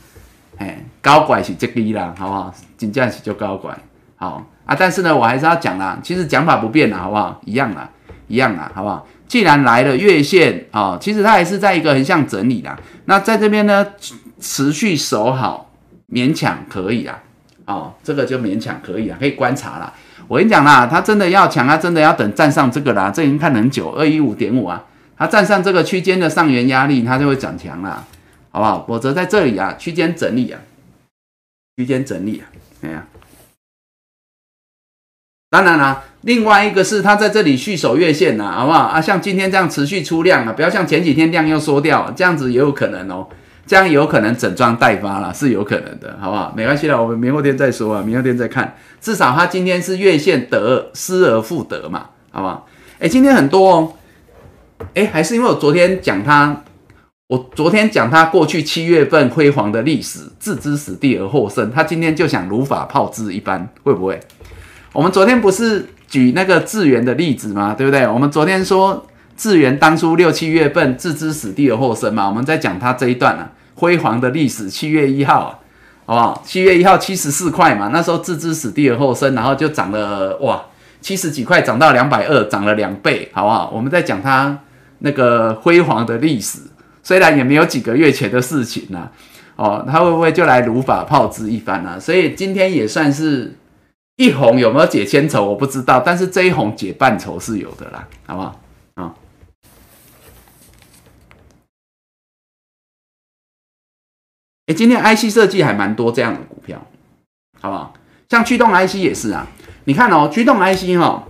[0.58, 2.54] 哎，高拐是这低啦，好不好？
[2.76, 3.74] 金价是就高拐，
[4.18, 7.40] 好啊，但是呢，我还是要讲啦，其实讲法不变啦，好不好？
[7.46, 7.90] 一样啦，
[8.28, 9.08] 一样啦，好不好？
[9.28, 13.86] 既然来了月线啊，其实它还是在一个横向整理啦，那在这边呢
[14.40, 15.64] 持续守好。
[16.08, 17.20] 勉强可以啊，
[17.66, 19.92] 哦，这个就勉强可以啊，可以观察啦。
[20.28, 24.86] 我跟你讲啦，它真的要强啊，真的要等站上这个啦，这已经看很久，二一五点五啊，
[25.18, 28.06] 它站上这个区间的上缘压力，它就会转强啦，
[28.52, 28.86] 好不好？
[28.88, 30.62] 否则在这里啊，区间整理啊，
[31.76, 32.46] 区间整理啊，
[32.84, 33.08] 哎呀，
[35.56, 39.00] 当然啦，另外一个是它在这里续守月线呐，好不好啊？
[39.00, 43.26] 像今天这样持续出量啊，不要像前几天量又缩掉，这样子也有可能哦。
[43.66, 46.54] 这样有可能整装待发了，是有可能的，好不好？
[46.56, 48.76] 没关系了，我们明后天再说啊，明后天再看。
[49.00, 52.68] 至少它今天是月线得失而复得嘛，好不好？
[53.00, 53.94] 哎，今天很多哦，
[54.94, 56.62] 哎，还是因为我昨天讲它，
[57.28, 64.20] 我昨天讲它过去七月份辉煌的历史，置之死地而后生，他今天就想如法炮制一般，会不会？
[64.96, 67.76] 我们昨天不是举那个智源的例子吗？
[67.78, 68.08] 对不对？
[68.08, 69.06] 我们昨天说。
[69.38, 74.70] 智源当初六七月份置之死地而后生嘛，我们在讲他这一段啊，辉煌的历史。
[74.70, 75.60] 七月一号，
[76.06, 76.42] 好不好？
[76.46, 80.64] 七月一号七十四块嘛，那时候置之死地而后生，然后就涨了哇，
[81.02, 83.70] 七十几块涨到两百二，涨了两倍，好不好？
[83.76, 84.58] 我们在讲他
[85.00, 86.60] 那个辉煌的历史，
[87.04, 89.10] 虽然也没有几个月前的事情呐，
[89.58, 92.00] 哦，他会不会就来如法炮制一番呢？
[92.00, 93.54] 所以今天也算是
[94.18, 98.60] 一红，有没有解千愁我不知道，但是这一红解半愁是有的啦，好不好？
[98.96, 99.14] 啊。
[104.68, 106.82] 哎，今天 IC 设计还蛮多这样的股票，
[107.60, 107.94] 好不好？
[108.30, 109.48] 像驱动 IC 也是啊。
[109.84, 111.28] 你看哦，驱动 IC 哈，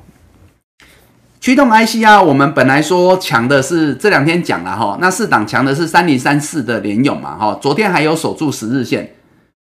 [1.41, 9.15] 驱动 IC 啊，我们本来说强的是这两天讲了哈，那四档强的是三零三四的联勇嘛哈，昨天还有守住十日线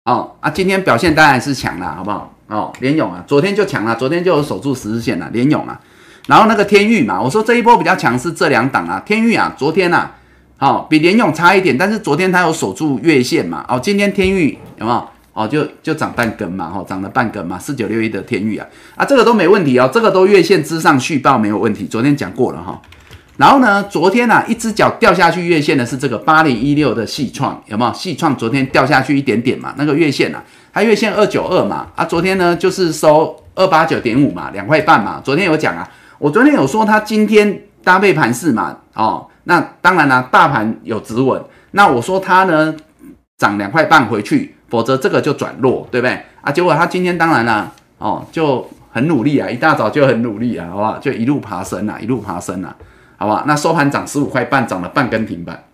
[0.06, 2.34] 哦啊，今天表现当然是强了，好不好？
[2.51, 5.80] 哦，联勇啊，昨天就强了，昨天就有守住十日线了，联勇啊。
[6.26, 10.16] 然后那个天域嘛，我说这一波比较强是这两档啊，天域啊，昨天啊。
[10.57, 13.64] 好，比联勇差一点，但是昨天它有守住月线嘛？
[13.66, 15.09] 哦，今天天域有没有？
[15.32, 21.86] 哦，就就涨半根嘛，哈，涨了半根嘛，四九六一的天域啊，啊，这个都没问题哦，这个都月线之上续报没有问题。
[21.86, 22.78] 昨天讲过了哈，
[23.38, 27.94] 然后呢，昨天呢，一只脚掉下去月线的是这个八零一六的细创，有没有？
[27.94, 35.20] 细创昨天掉下去一点点嘛，那个月线啊，它月线二九二嘛，啊，昨天呢就是收二八九点五嘛，两块半嘛。
[35.24, 39.26] 昨天有讲啊，我昨天有说它今天搭配盘势嘛，哦。
[39.44, 41.42] 那当然啦，大盘有止稳。
[41.72, 42.74] 那我说它呢
[43.38, 46.52] 涨两块半回去，否则这个就转弱，对不对啊？
[46.52, 50.98] 结果它今天当然啦，哦就很努力啊，一大早就很努力啊，好不好？
[50.98, 52.76] 就一路爬升啊，一路爬升啊，
[53.16, 53.44] 好不好？
[53.46, 55.64] 那收盘涨十五块半，涨了半根停板，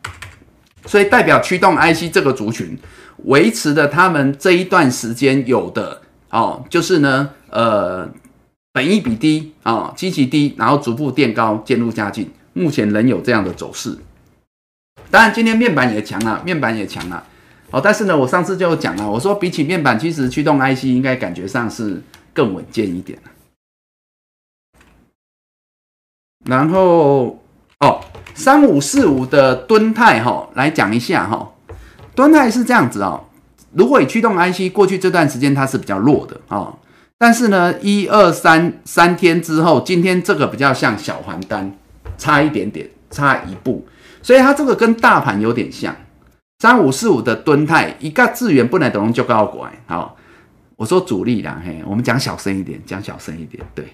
[0.87, 2.79] 所以代表驱动 IC 这个族群
[3.25, 8.09] 维持的他们这一段时间有的哦，就是呢呃
[8.73, 12.31] 本益比低啊，积极低，然后逐步垫高，渐入佳境。
[12.53, 13.95] 目前仍有这样的走势，
[15.11, 17.23] 当然今天面板也强了，面板也强了，
[17.71, 22.03] 哦，但是呢，我上次就讲了，我说比起面板，其实驱动 IC 应该感觉上是
[22.33, 23.19] 更稳健一点。
[26.47, 27.43] 然后
[27.81, 28.01] 哦，
[28.35, 31.53] 三五四五的敦泰哈，来讲一下哈，
[32.17, 33.23] 敦泰是这样子哦，
[33.75, 36.77] 如果以驱动 IC 过去这段时间它是比较弱的哦，
[37.17, 41.73] 但是呢，一二三三天之后，今天这个比较像小还单。
[42.19, 43.87] 差一点点，差一步，
[44.23, 45.95] 所以它这个跟大盘有点像。
[46.61, 50.17] 三五四五的吨泰，一个资源不能等就高拐，好，
[50.77, 53.85] 我说主力啦，嘿，我们讲小声一点，讲小声一点，对。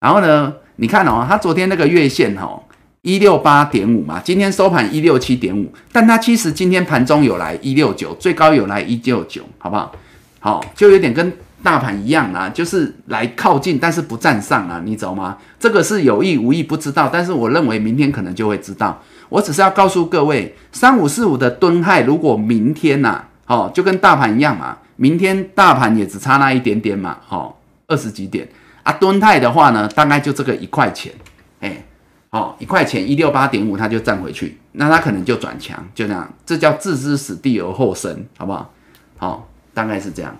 [0.00, 2.60] 然后呢，你看哦，它昨天那个月线哦，
[3.02, 9.92] 一六八点五嘛，今天收盘一六七点五，但它其实今天盘中有来一六九，最高有来一六九，好不好？
[10.40, 11.32] 好，就有点跟
[11.62, 15.36] 大盘一样啊，就是来靠近，但是不站上啊，你懂吗？
[15.58, 19.00] 这个是有意无意不知道，但是我认为明天可能就会知道。
[19.28, 27.54] 我只是要告诉各位，三五四五的吨害，如果明天呐，哦，就跟大盘一样嘛，明天大盘也只差那一点点嘛，哦，
[27.86, 28.48] 二十几点。
[28.82, 31.12] 啊，吨泰的话呢，大概就这个一块钱，
[31.60, 31.84] 哎，
[32.30, 38.72] 好，一块钱一六八点五，它就站回去，那它可能就转强，就这样，这叫置之死地而后生，好不好？
[39.16, 40.36] 好，大概是这样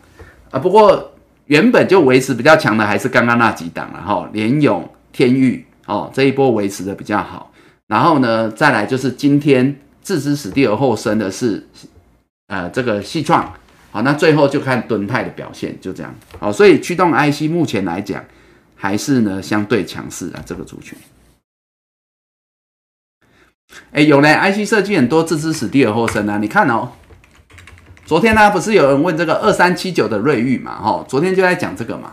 [0.51, 0.59] 啊。
[0.59, 1.12] 不过
[1.47, 7.53] 原本就维持比较强的还是刚刚那几档了哈，联勇、天域哦，这一波维持的比较好。
[7.86, 11.66] 然后呢，再来就是今天置之死地而后生的是，
[12.49, 13.53] 呃，这个细创，
[13.91, 18.22] 好，那最后就看敦泰的表现，就这样，好，所以驱动 IC 目前来讲。
[18.80, 20.97] 还是呢，相对强势啊，这个族群。
[23.92, 26.38] 哎，有呢，IC 设计很多自知死地而后生啊。
[26.38, 26.90] 你看哦，
[28.04, 30.76] 昨天呢，不是有人问这个二三七九的瑞玉嘛？
[30.80, 32.12] 哈，昨天就在讲这个嘛，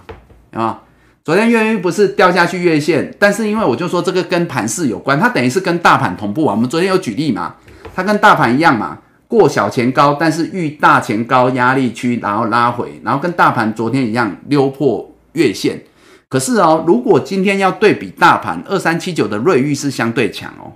[0.54, 0.82] 啊，
[1.24, 6.54] 昨天瑞玉不是掉下去月线，但是因为我就说这个跟盘势有关，它等于是跟大盘同步啊。
[6.54, 7.56] 我们昨天有举例嘛，
[7.96, 15.82] 它跟大盘一样嘛，过小前高，但是遇大前高压力区，然后拉回，然后跟大盘昨天一样溜破月线。
[16.28, 20.74] 可是哦，如果今天要对比大盘二三七九的瑞玉是相对强哦，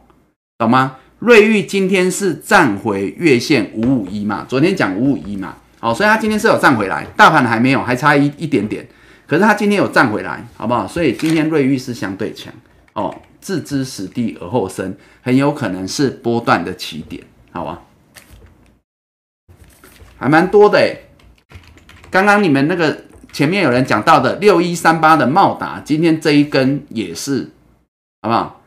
[0.60, 0.98] 懂吗？
[1.20, 8.86] 瑞昱今天是站回月线五五一嘛，昨天讲五五一嘛，好，所以它今天是有站回来，大盘还没有，还差一一点点。
[9.26, 10.86] 可是它今天有站回来，好不好？
[10.86, 12.54] 所以今天瑞昱是相对强
[12.92, 17.82] 哦，置之死地而后生，很有可能是波段的起点，好吧？
[20.18, 21.08] 还蛮多的诶，
[22.12, 23.06] 刚刚你们那个。
[23.32, 27.52] 前面有人讲到的六一三八的茂达，今天这一根也是，
[28.24, 28.59] 好不好？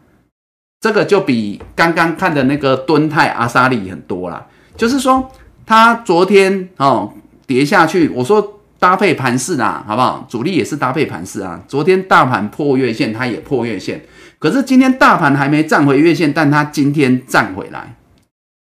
[0.82, 4.44] 这个就比刚刚看的那个敦泰阿萨利很多啦。
[4.76, 5.30] 就是说，
[5.64, 7.14] 它昨天哦
[7.46, 10.26] 跌下去，我说搭配盘势啦，好不好？
[10.28, 11.62] 主力也是搭配盘势啊。
[11.68, 14.02] 昨天大盘破月线，它也破月线，
[14.40, 17.94] 可是今天大盘还没站回月线，但它今天站回来，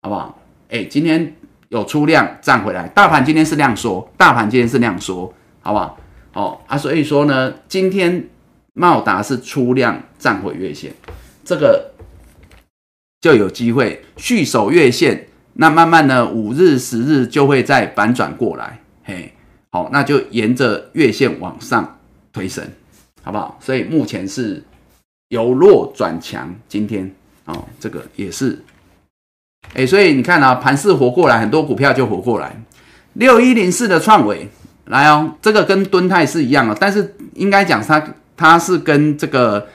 [0.02, 0.38] 好不好？
[0.70, 1.34] 哎，今天
[1.70, 5.34] 有出量站回来，大盘今天是量缩，大盘今天是量缩。
[5.64, 5.98] 好不好？
[6.34, 8.28] 哦啊，所以说呢，今天
[8.74, 10.92] 茂达是出量站回月线，
[11.46, 11.91] 这个
[13.22, 19.32] 就有机会续守月线，那慢慢呢，五日、十日就会再反转过来，嘿，
[19.70, 22.00] 好，那就沿着月线往上
[22.34, 22.68] 推升，
[23.24, 23.58] 好不好？
[23.62, 24.64] 所以目前是
[25.30, 27.10] 由弱转强，今天
[27.46, 28.62] 哦，这个也是，
[29.74, 32.60] 哎，所以你看啊，盘势活过来，很多股票就活过来，
[33.14, 34.50] 六一零四的创伟。
[34.86, 38.04] 来哦，这个跟敦泰是一样的，但是应该讲它
[38.36, 39.66] 它是跟这个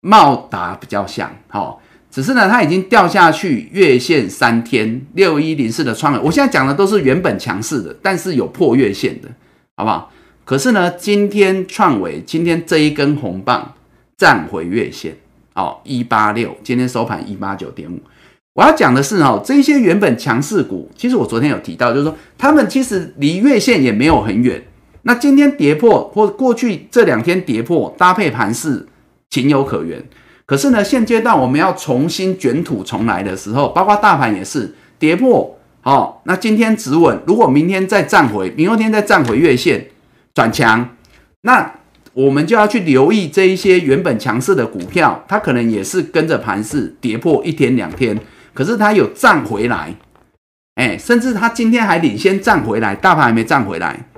[0.00, 1.80] 茂达比较像，好，
[2.10, 6.20] 只是呢它已经掉下去月线三天，六一零四的创了。
[6.22, 9.28] 我现在讲的都是原本强势的，但是有破月线的，
[9.76, 10.10] 好不好？
[10.44, 13.74] 可是呢，今天创伟今天这一根红棒
[14.16, 15.16] 站回月线，
[15.54, 18.00] 哦，一八六，今天收盘一八九点五。
[18.54, 24.60] 我要讲的是哦，这些原本强势股，其实我昨天有提到，就是说他们其实离月线也没有很远。
[25.02, 28.86] 那今天跌破，或过去这两天跌破，搭配盘势
[29.30, 30.02] 情有可原。
[30.44, 39.86] 可是呢，现阶段我们要重新卷土重来的时候，包括大盘也是跌破，好，那今天止稳，如果明天再站回，明后天再站回月线
[40.34, 40.96] 转强，
[41.42, 41.74] 那
[42.12, 48.18] 我们就要去留意这一些原本强势的股票，它可能也是跟着盘势跌破一天两天。
[48.52, 49.94] 可是它有站回来，
[50.74, 54.08] 哎，甚至它今天还领先站回来，大盘还没站回来，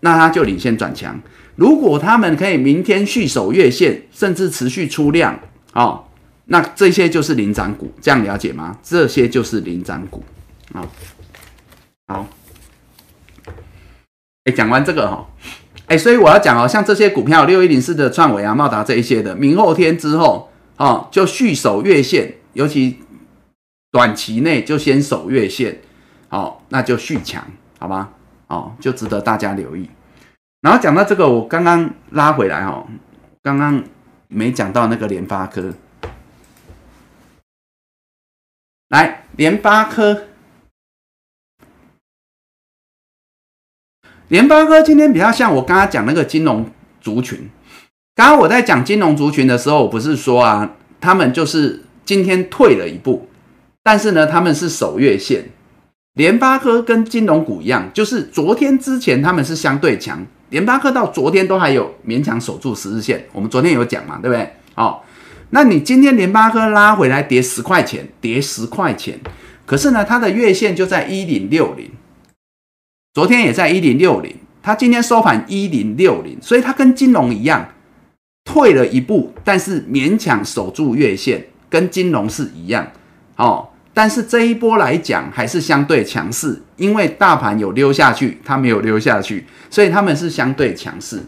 [0.00, 1.20] 那它就领先转强。
[1.56, 5.40] 如果他们可以明天续守月线，甚至持续出量，
[5.72, 6.04] 哦，
[6.44, 8.78] 那这些就是领涨股，这样了解吗？
[8.82, 10.22] 这些就是领涨股
[10.72, 10.86] 啊。
[12.08, 12.26] 好，
[14.44, 15.26] 哎，讲完这个哈，
[15.86, 22.34] 哎，所以我要讲哦，像这些股票六一零四的创维啊、茂达这一些的，明后天之后，哦，就续守月线。
[22.52, 23.00] 尤其
[23.90, 25.80] 短期内就先守月线，
[26.28, 27.44] 好，那就续强，
[27.78, 28.12] 好吧？
[28.46, 29.88] 哦，就值得大家留意。
[30.66, 32.88] 然后讲到这个，我刚刚拉回来哦，
[33.40, 33.84] 刚刚
[34.26, 35.72] 没讲到那个联发科。
[38.88, 40.24] 来，联发科，
[44.26, 46.68] 联发科今天比较像我刚刚讲那个金融
[47.00, 47.48] 族群。
[48.16, 51.84] 刚刚我在讲金融族群的时候，我不是说啊，他们就是。
[52.04, 53.28] 今天退了一步，
[53.82, 55.50] 但是呢，他们是守月线，
[56.12, 64.48] 联发科跟金融股一样，就是昨天之前他们是相对强，联发科到昨天都还有勉强守住十日线，我们昨天有讲嘛，对不对？
[64.76, 65.00] 哦，
[65.50, 69.18] 那你今天联发科拉回来跌十块钱，跌十块钱，
[69.64, 71.90] 可是呢，它的月线就在一零六零，
[73.14, 77.68] 昨天也在一零六零，它今天收盘一零六零，所以它跟金融一样
[78.44, 82.92] 退了一步，但是勉强守住月线，跟金融是一样，
[83.36, 83.68] 哦。
[83.96, 91.18] 但是这一波来讲还是相对强势，因为大盘有溜下去，它没有溜下去，所以他们是相对强势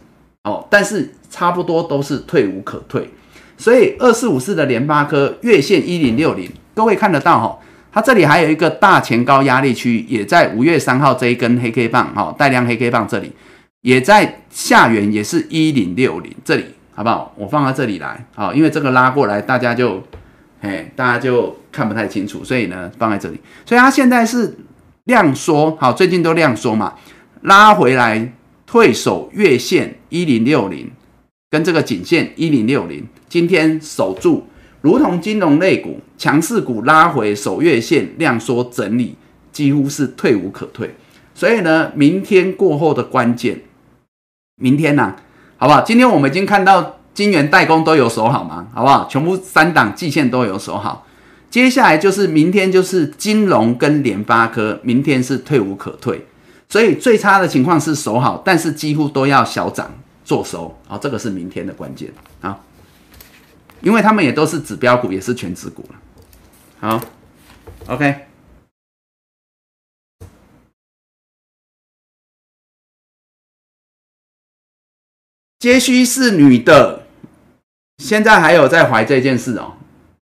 [0.45, 0.67] 哦。
[0.69, 3.09] 但是差不多都是退无可退，
[3.57, 7.59] 所以二四五四的联发科月线一零六零，各位看得到哈，
[7.91, 13.33] 它这里还有一个大前高压力区，也在五月三号这一根黑 K 棒哈，带量黑 K 棒这里
[13.81, 17.33] 也在下缘，也是一零六零这里，好不好？
[17.35, 20.03] 我放到这里来，好，因为这个拉过来，大家就。
[20.61, 23.39] 哎，大家就看不太清楚，所以呢放在这里。
[23.65, 24.59] 所以它现在是
[25.05, 26.95] 量缩，好，最近都量缩嘛，
[27.43, 28.33] 拉回来
[28.67, 30.91] 退守月线一零六零，
[31.49, 34.49] 跟这个颈线一零六零，今天守住，
[34.81, 39.15] 如同金融类股强势股拉回守月线量缩整理，
[39.53, 40.93] 几乎是退无可退。
[41.33, 43.61] 所以呢，明天过后的关键，
[44.57, 45.15] 明天呢，
[45.57, 45.83] 好不好？
[45.83, 46.97] 今天我们已经看到。
[47.15, 48.69] 金元代工都有守好吗？
[48.73, 49.09] 好不好？
[49.11, 51.05] 全部三档季线都有守好。
[51.51, 56.27] 接下来就是明天就是金融跟联发科，明天是退无可退。
[56.69, 60.79] 所以最差的情况是守好，但是几乎都要小涨做收。
[60.87, 62.61] 好，这个是明天的关键啊，
[63.81, 65.99] 因为他们也都是指标股，也是全指股了。
[66.81, 67.01] 好
[67.87, 68.27] ，OK。
[75.59, 77.07] 接需是女的。
[77.97, 79.78] 现在还有在怀这件事哦？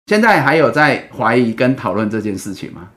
[0.08, 2.92] 现在还有在怀疑跟讨论这件事情吗？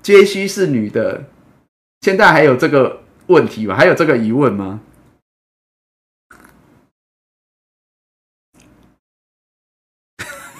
[0.00, 1.24] 杰西是女的，
[2.00, 3.76] 现在还有这个问题吗？
[3.76, 4.80] 还有这个疑问吗？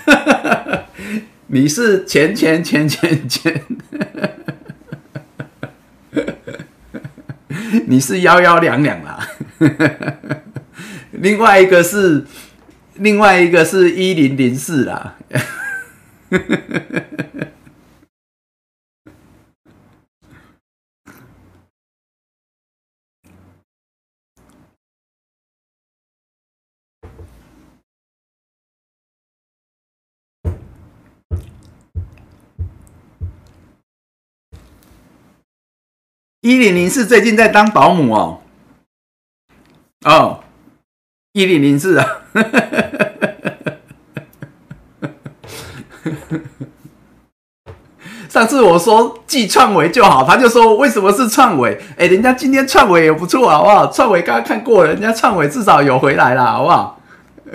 [1.46, 3.64] 你是钱钱钱钱钱，
[7.86, 9.24] 你是幺幺两两啦。
[11.12, 12.24] 另外一个是，
[13.00, 15.16] 另外一个是一零零四啦。
[36.42, 38.42] 一零零四最近在当保姆哦，
[40.04, 40.44] 哦。
[41.32, 42.04] 一零零四啊！
[48.28, 51.80] 上次我说记创维就好，他就说为什么是创维？
[51.96, 53.86] 哎，人家今天创维也不错，好不好？
[53.86, 57.00] 创维刚刚看过了，人家创维至少有回来了，好不好？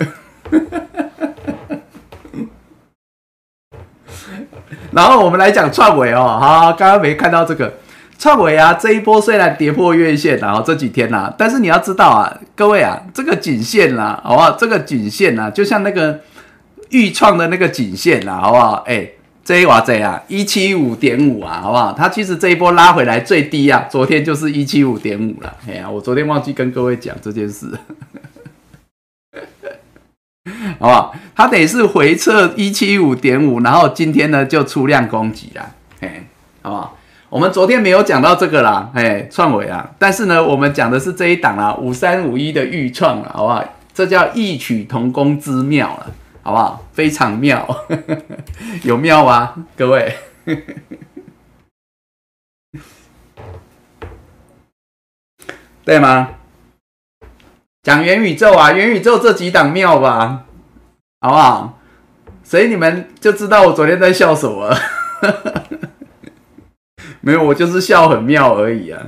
[4.92, 7.74] 然后我们来讲创维哦，好，刚刚没看到这个。
[8.18, 14.52] 创维啊，这一波虽然跌破月线然后这几天呐，但是你要知道啊，各位啊，这个颈线啦，好不好？
[14.52, 16.20] 这个颈线呐，就像那个
[16.90, 18.84] 预创的那个颈线呐，好不好？
[18.86, 19.06] 哎，
[19.44, 21.92] 这一瓦这啊，一七五点五啊，好不好？
[21.92, 25.54] 它其实这一波拉回来最低啊，昨天就是一七五点五了。
[25.68, 27.70] 哎呀，我昨天忘记跟各位讲这件事，
[30.78, 31.14] 好不好？
[31.34, 36.24] 它得是回撤一七五点五，然后今天呢就出量攻击了，哎，
[36.62, 36.98] 好不好？
[37.28, 43.64] 我们昨天没有讲到这个啦，哎，创伟啊，但是呢，我们讲的是这一档啦，五三五一的预创了，好不好？
[43.92, 46.06] 这叫异曲同工之妙了，
[46.42, 46.84] 好不好？
[46.92, 47.66] 非常妙，
[48.84, 49.54] 有妙吗？
[49.76, 50.16] 各位，
[55.84, 56.28] 对吗？
[57.82, 60.44] 讲元宇宙啊，元宇宙这几档妙吧，
[61.20, 61.78] 好不好？
[62.44, 64.72] 所以你们就知道我昨天在笑什么。
[67.26, 69.04] 没有，我就是笑很妙而已啊。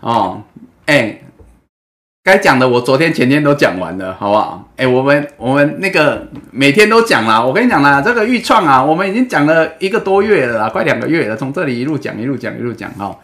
[0.00, 0.42] 哦，
[0.86, 1.22] 哎，
[2.24, 4.68] 该讲的我昨天前天都讲完了，好不好？
[4.76, 13.16] 哎，我们我们那个每天都讲啦，我跟你讲啦，这个预创啊，我们已经讲了一个多月了，快两个月了，从这里一路讲一路讲一路讲哈。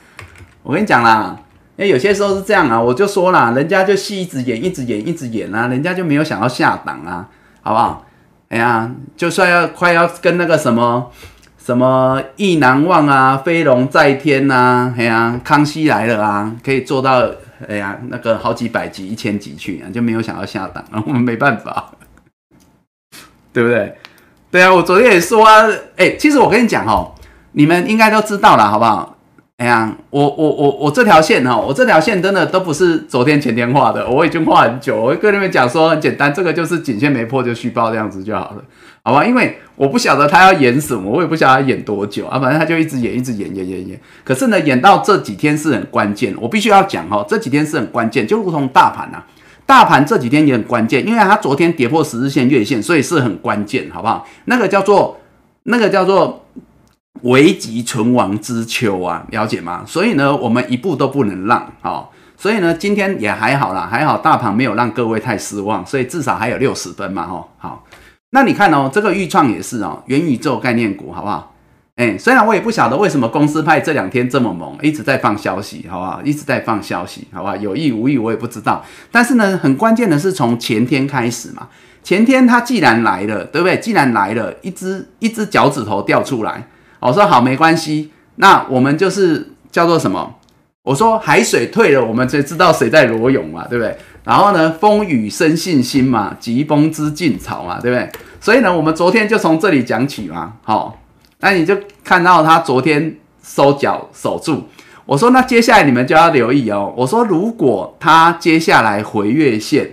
[0.63, 1.37] 我跟你讲啦。
[1.77, 7.29] 哎，有些时候是这样啊，我就说啦，人家就戏一直演，一直演，一直演啊，人家就没有想要下档啊，
[7.63, 8.05] 好不好？
[8.51, 11.11] 哎呀，就算要快要跟那个什么
[11.59, 17.27] 什么意难忘啊，飞龙在天呐，哎呀，康熙来了啊，可以做到
[17.67, 21.93] 哎呀那个好几百集、一千集去啊，就没有想要下档， 我们没办法，
[23.55, 23.97] 对不对？
[24.51, 25.67] 对啊，我昨天也说啊，
[25.97, 27.15] 哎，其实我跟你讲哦，
[27.53, 29.17] 你们应该都知道了，好不好？
[29.63, 35.01] 哎呀，我我我我这条线哈，我这条线真的都不是昨天前天画的，我已经画很久。
[35.01, 38.65] 我跟你们讲说很简单，这个就是颈线没破就续报这样子就好了，
[39.05, 39.25] 好吧？
[39.25, 44.01] 因为我不晓得他要演什么，我也不晓得他演多久啊，反正他就一直演，一直演，演演演。
[44.25, 49.23] 可是呢，演到这几天是很关键，我必须要讲哈，这几天是很关键，就如同大盘呐，
[49.65, 54.27] 大盘这几天也很关键，因为它昨天跌破十日线、月线，所以是很关键，好不好？
[54.47, 55.21] 那个叫做
[55.63, 56.41] 那个叫做。
[57.23, 59.83] 危急存亡之秋啊，了解吗？
[59.87, 62.09] 所以呢，我们一步都不能让哦。
[62.37, 67.49] 所以呢，今天也还好啦，还好大盘没有让各位太失望，所以至少还有六十分嘛，吼。
[67.59, 67.85] 好，
[68.31, 71.55] 那你看哦，这个预创也是哦，元宇宙概念股，好不好？
[71.95, 76.21] 哎，虽然我也不晓得为什么公司派这两天这么猛，一直在放消息，好不好？
[76.25, 77.55] 一直在放消息，好不好？
[77.55, 78.85] 有意无意我也不知道。
[79.13, 81.69] 但是呢，很关键的是从前天开始嘛，
[82.03, 83.79] 前天它既然来了，对不对？
[83.79, 86.67] 既然来了，一只一只脚趾头掉出来。
[87.09, 88.11] 我说好，没关系。
[88.37, 90.35] 那我们就是叫做什么？
[90.85, 93.97] 我说海水退了，我们才知道谁在裸泳嘛，对不对？
[94.25, 98.09] 然后呢，风雨生信心嘛，疾风知劲草嘛，对不对？
[98.41, 100.55] 所以呢，我们昨天就从这里讲起嘛。
[100.63, 100.99] 好，
[101.41, 104.69] 那你就看到他昨天收脚守住。
[105.05, 106.93] 我说那接下来你们就要留意哦。
[106.97, 109.85] 我说如果他接下来回月线，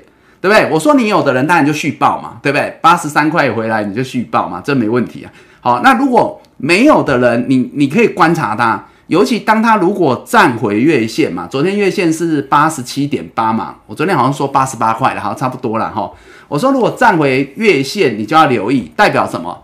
[0.42, 0.70] 对不对？
[0.72, 2.78] 我说你有的人当然就续报嘛，对不对？
[2.82, 5.32] 八十三块回来你就续报嘛，这没问题啊。
[5.62, 16.12] 好，那如果没有的人，你你可以观察他，尤其当他如果站回月线嘛，昨天月线是八十七点八嘛，我昨天好像说八十八块了，好，差不多了哈。
[16.50, 19.64] 我说如果站回月线，你就要留意，代表什么？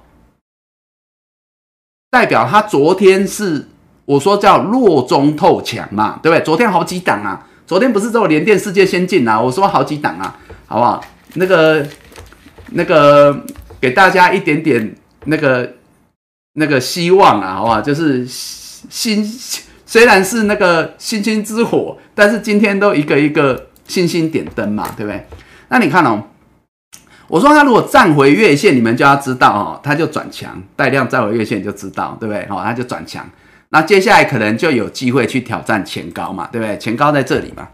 [2.10, 3.68] 代表他昨天是
[4.06, 6.42] 我说叫弱中透强嘛，对不对？
[6.46, 10.34] 昨天好几档啊，昨天不是只有联电世界先进啊，我说好几档啊，
[10.66, 11.04] 好不好？
[11.34, 11.86] 那个
[12.72, 13.38] 那个
[13.82, 15.74] 给大家一点点那个。
[16.58, 17.82] 那个希望啊，好不好？
[17.82, 19.24] 就是星，
[19.86, 25.28] 虽然是那个星星之火，但是今天都一个一个星星点灯嘛，对不对？
[25.68, 26.24] 那你看哦，
[27.28, 32.44] 我说他如果站回月线，你们就要知道哦，他就转强，带量站回月线就知道，对不对？
[32.50, 33.28] 哦，他就转强，
[33.70, 36.78] 那接下来可能就有机会去挑战前高嘛，对不对？
[36.78, 37.68] 前高在这里嘛，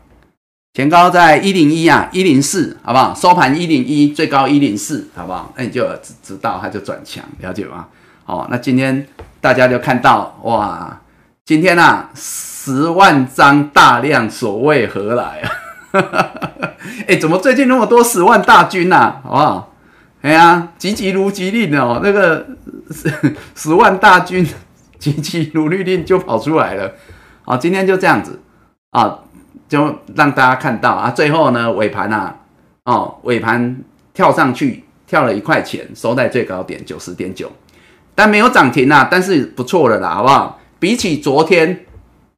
[0.73, 3.13] 前高在一零一啊，一零四，好不好？
[3.13, 5.53] 收盘一零一，最高一零四，好不好？
[5.55, 7.87] 那你就知知道他就转强，了解吗？
[8.31, 9.05] 哦，那今天
[9.41, 11.01] 大家就看到哇，
[11.43, 15.51] 今天啊十万张大量，所谓何来啊？
[17.09, 19.19] 哎，怎么最近那么多十万大军呐？
[19.25, 19.73] 好不好？
[20.21, 22.47] 哎呀，急急如急令哦，那个
[22.89, 23.11] 十
[23.53, 24.47] 十万大军
[24.97, 26.89] 急急如律令就跑出来了。
[27.43, 28.39] 好，今天就这样子
[28.91, 29.19] 啊，
[29.67, 32.33] 就让大家看到啊，最后呢尾盘啊，
[32.85, 33.81] 哦尾盘
[34.13, 37.51] 跳上去跳了一块钱，收在最高点九十点九。
[38.21, 40.59] 但没有涨停啊，但是不错了啦，好不好？
[40.77, 41.85] 比起昨天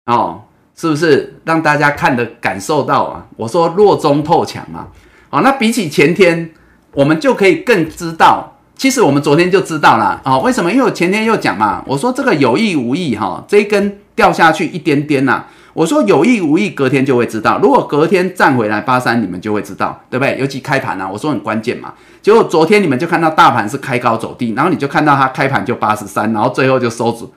[0.05, 0.39] 哦，
[0.73, 3.25] 是不是让大家看的感受到啊？
[3.35, 4.87] 我说弱中透强嘛，
[5.29, 6.49] 好，那比起前天，
[6.93, 10.37] 我们就可以更知道，其实我们昨天就知道啦啊。
[10.37, 10.71] 为什么？
[10.71, 15.43] 因为我前天又讲嘛，我说这个有意无意哈，这一根掉下去一点点呐。
[15.73, 17.59] 我说有意无意，隔天就会知道。
[17.59, 20.37] 如果隔天站回来八三，你们就会知道，对不对？
[20.37, 21.95] 尤其开盘啊，我说很关键嘛。
[22.21, 27.33] 结果昨天你们就看到大盘是开高走低，然后你就看到它开盘就八十三，然后最后就收住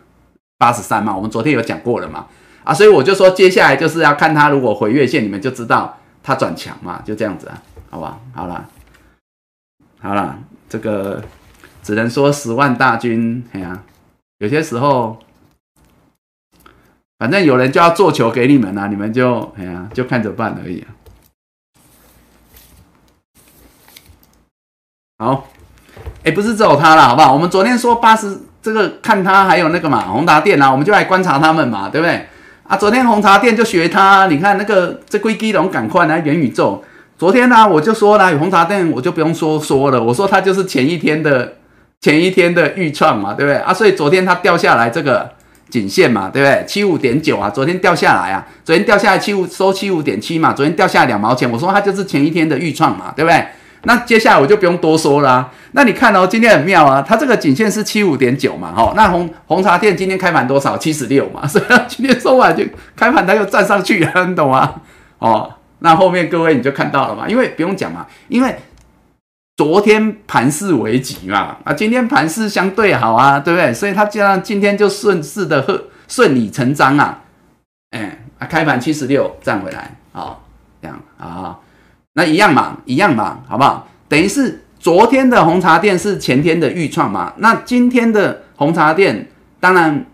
[0.59, 1.16] 八十三嘛。
[1.16, 2.26] 我们昨天有讲过了嘛，
[2.62, 8.19] 啊，所以我就说接下来就是要看它如果回月线，你们就知道它转强嘛，就这样子啊，好吧？
[8.35, 8.69] 好了，
[10.02, 10.39] 好了，
[10.69, 11.23] 这个
[11.82, 13.81] 只能说十万大军，哎呀，
[14.40, 15.16] 有些时候。
[17.18, 20.88] 反正有人就要做球给你们啊，你们就哎呀，就看着办而已啊。
[25.18, 25.48] 好，
[26.24, 27.32] 哎，不是只有他了，好不好？
[27.32, 32.26] 我们昨天说八十这个看他还有那个嘛，宏达店啊，我们就来观察他们嘛，对不对？
[32.64, 36.84] 啊，昨天红茶店就学他，你看那个这龟基龙赶快来元宇宙。
[37.16, 41.55] 昨天呢，我就说了红茶店，我就不用说说了，我说他就是前一天的
[42.02, 43.56] 前一天的预创嘛，对不对？
[43.62, 45.35] 啊，所以昨天他掉下来这个。
[45.68, 46.64] 颈线嘛，对不对？
[46.66, 53.47] 七五点九啊，昨天掉下来啊，昨天掉下来七五收七五点七嘛，昨天掉下来两毛钱，我说它就是前一天的预创嘛，对不对？
[53.82, 55.48] 那接下来我就不用多说了。
[55.72, 60.76] 那你看哦，今天很妙啊，它这个颈线是七五点九嘛，哦，那红红茶店今天开盘多少？
[60.76, 62.64] 七十六嘛， 所以今天收完就
[62.97, 64.74] 开盘它又站上去了，你懂吗？
[65.18, 68.56] 哦，那后面各位你就看到了嘛，因为不用讲嘛，因为
[69.57, 73.73] 昨天盘势为吉嘛，啊，今天盘势相对好啊，对不对？
[73.73, 77.23] 所以它这样今天就顺势的和顺理成章啊，
[77.91, 80.37] 哎，啊，开盘七十六站回来，啊，
[80.83, 81.59] 这样啊，
[82.12, 83.89] 那一样嘛，一样嘛，好不好？
[84.09, 90.05] 等于是昨天的红茶店是前天的预创嘛，那今天的红茶店当然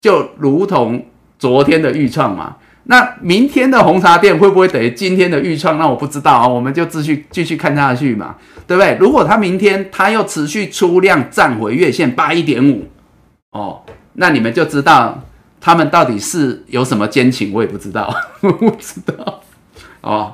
[0.00, 1.06] 就如同
[1.38, 2.56] 昨天的预创嘛。
[2.90, 5.76] 那明天的红茶店会不会等于今天的预创？
[5.76, 8.34] 那我不知道啊，我们就继续继续看下去嘛，
[8.66, 8.96] 对不对？
[8.98, 12.86] 如果它明天它又持续出量站回月线八一点五，
[13.50, 13.82] 哦，
[14.14, 15.22] 那你们就知道
[15.60, 18.10] 他们到底是有什么奸情，我也不知道，
[18.40, 19.42] 不知道，
[20.00, 20.32] 哦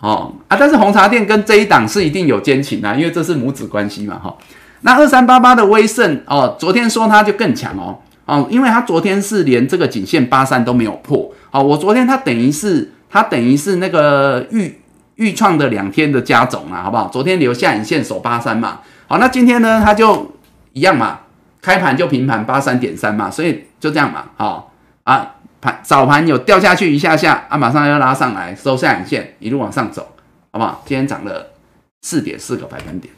[0.00, 0.56] 哦啊！
[0.58, 4.34] 但是红茶店跟这一档是一定有奸情啊，因为这是母子关系嘛，哈。
[4.80, 11.30] 那二三八八的威盛哦，昨天说它就更强哦，哦，因为它昨天是连这个颈线八三都没有破。
[11.50, 14.80] 好，我昨天它等于是它等于是那个预
[15.16, 17.08] 预创的两天的加总啊，好不好？
[17.08, 20.34] 昨天留下影线守八三嘛，好，那今天呢它就
[20.72, 21.20] 一样嘛，
[21.62, 24.72] 开盘就平盘八三点三嘛，所以就这样嘛，好
[25.04, 30.16] 啊，盘早盘有掉下去一下下啊，马上要拉上来收下影线，一路往上走，
[30.50, 30.82] 好不好？
[30.84, 31.50] 今天涨了
[32.02, 33.12] 四点四个百分点，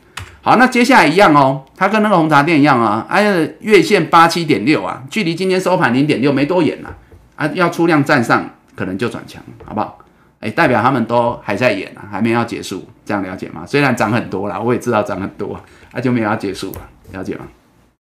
[0.47, 6.97] 好，那接下来一样哦，它跟那个红茶店一样啊，哎，月线八七点六啊，距离今天收盘零点六没多远了。
[7.35, 9.98] 啊，要出量站上，可能就转强，好不好？
[10.39, 13.66] 哎，代表他们都还在演啊，还没要结束，这样了解吗？
[13.66, 15.60] 虽然涨很多啦，我也知道涨很多，
[15.93, 17.48] 那就没有要结束了，了解吗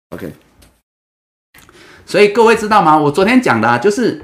[0.09, 0.33] ？OK。
[2.05, 2.99] 所以各位知道吗？
[2.99, 4.21] 我昨天讲的，就是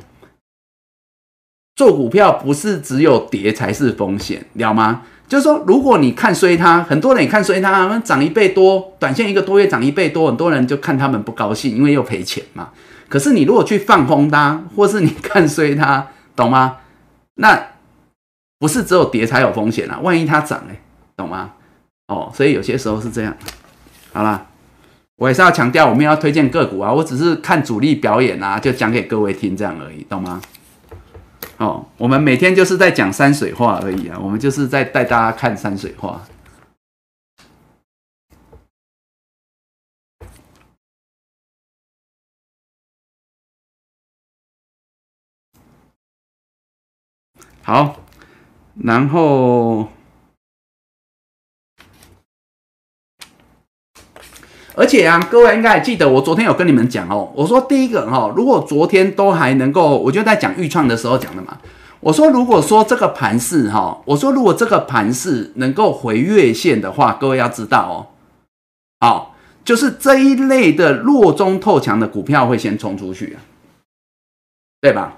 [1.77, 5.03] 做股票不是只有跌才是风险，了吗？
[5.27, 12.69] 就是说，如果你看衰它，很多人也看衰它，们涨一倍多，短线一个多月涨一倍多，很多人就看他们不高兴，因为又赔钱嘛。
[13.09, 16.77] 可是你如果去放空它，或是你看衰它，懂吗？
[17.35, 17.59] 那
[18.59, 20.79] 不是只有跌才有风险啊，万一它涨哎，
[21.17, 21.51] 懂吗？
[22.07, 23.35] 哦，所以有些时候是这样。
[24.11, 24.45] 好啦，
[25.15, 30.39] 我也是要强调，我们要推荐个股啊，我只是看主力表演啊，就讲给各位听这样而已，懂吗？
[31.57, 36.21] 哦，我们每天就是在讲山水画而已啊，我们就是在带大家看山水画。
[47.65, 47.95] 好，
[48.75, 49.87] 然后，
[54.75, 61.57] 而且啊，各位应该还记得，我昨天有跟你们讲哦，我说第一个哈，如果昨天都还能够，我就在讲预创的时候讲的嘛，
[61.99, 67.97] 我说如果说这个盘势哈，我说如果这个盘势能够回月线的话，各位要知道哦，
[68.99, 73.37] 好，就是这一类的弱中透强的股票会先冲出去啊，
[74.81, 75.17] 对吧？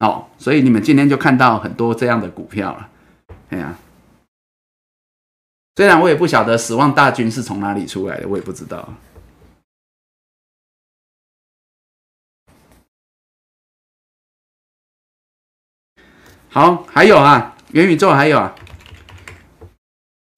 [0.00, 2.88] 哦，所以你们今天就看到很多这样的股票了，
[3.50, 3.74] 哎呀，
[5.76, 8.94] 虽然我也不晓得死亡大军是从哪里出来的，我也不知道。
[16.48, 18.54] 好，还有啊，元宇宙还有啊，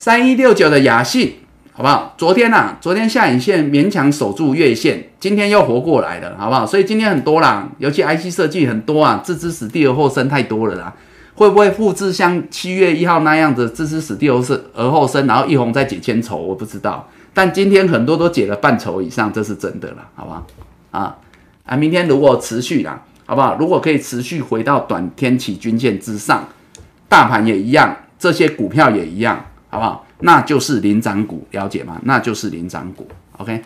[0.01, 1.41] 三一六九的雅信。
[1.77, 2.15] 好不好？
[2.17, 6.65] 昨天呐，昨天下影线勉强守住月线，今天又活过来了，好不好？
[6.67, 10.97] 所以今天很多啦，尤其 IC 设计很多啊，置之死地而后生太多了啦。
[11.37, 16.37] 会不会复制像七月一号那样子置之死地而生而后生，然后一红再解千愁？
[16.39, 17.09] 我不知道。
[17.33, 20.47] 但今天很多都解了半筹以上，这是真的了，好不好？
[20.91, 21.17] 啊
[21.65, 23.57] 啊，明天如果持续啦，好不好？
[23.59, 26.49] 如果可以持续回到短天期均线之上，
[27.09, 30.07] 大盘也一样，这些股票也一样，好不好？
[30.21, 32.01] 那就是领涨股，了解吗？
[32.05, 33.07] 那就是领涨股。
[33.37, 33.61] OK，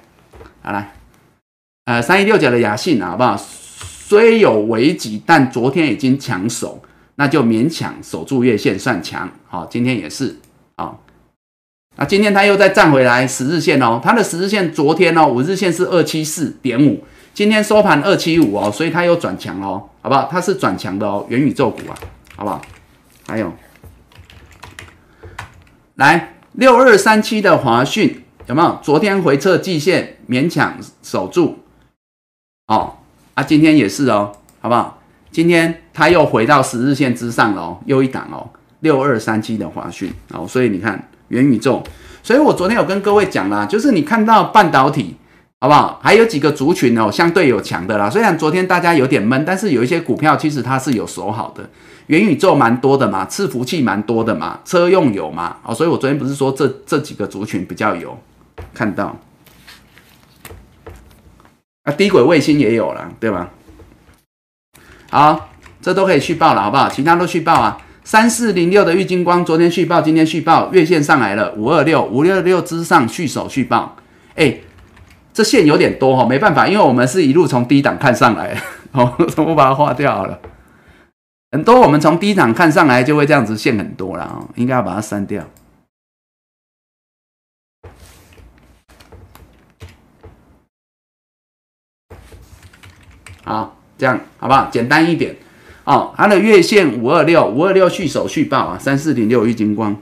[0.63, 0.93] 好来，
[1.85, 3.37] 呃，三一六九的雅信，好不好？
[3.37, 6.83] 虽有危机，但昨天已经抢手，
[7.21, 9.31] 那就勉强守住月线算强。
[9.47, 10.39] 好，今天也是。
[10.77, 10.97] 啊，
[11.97, 14.01] 那今天它又再站回来十日线哦。
[14.03, 20.31] 它的十日线昨天哦，五日线是二七四点五，今天收盘二七五哦，所以它又转强哦，好不好？
[20.33, 21.95] 它是转强的哦，元宇宙股啊，
[22.37, 22.63] 好不好？
[23.27, 23.53] 还有，
[25.97, 26.37] 来。
[26.53, 28.79] 六二三七的华讯有没有？
[28.83, 31.59] 昨天回撤季线，勉强守住。
[32.69, 32.97] 哦，
[33.35, 34.33] 啊，今天也是哦，
[34.63, 35.03] 好不好？
[35.31, 38.49] 今天它又回到十日线之上了哦，又一档哦，
[38.81, 41.85] 六二三七的华讯哦，所以你看元宇宙，
[42.23, 45.17] 所以我昨天有跟各位讲啦，就是你看到半导体，
[45.61, 46.01] 好不好？
[46.03, 48.09] 还有几个族群哦，相对有强的啦。
[48.09, 51.69] 虽然昨天大家有点闷，但是有一些股票其实它是有守好的。
[52.07, 58.19] 元宇宙蛮多的嘛，伺服器蛮多的嘛，车用有嘛，哦，所以我昨天不是说这这几个族群比较有
[58.73, 59.15] 看到，
[61.83, 63.51] 啊，低轨卫星也有了，对吧？
[65.11, 65.50] 好，
[65.81, 66.89] 这都可以去报了，好不好？
[66.89, 67.81] 其他都去报啊。
[68.03, 73.95] 三四零六的玉金光昨天续报，今天续报，月线上来了，五二六五六六之上续手续报，
[74.35, 74.59] 哎，
[75.33, 78.61] 这线有点多哈，没办法，因为我们是一路从低档看上来，
[78.93, 80.41] 哦， 我把它划掉好了。
[81.53, 85.45] 很多我们从低档看上来就会这样子线很多了啊，应该要把它删掉。
[93.45, 94.69] 好，这样好不好？
[94.73, 95.37] 简单一点。
[95.91, 100.01] 哦，它的月线五二六，五二六续手续报啊，三四零六玉金光，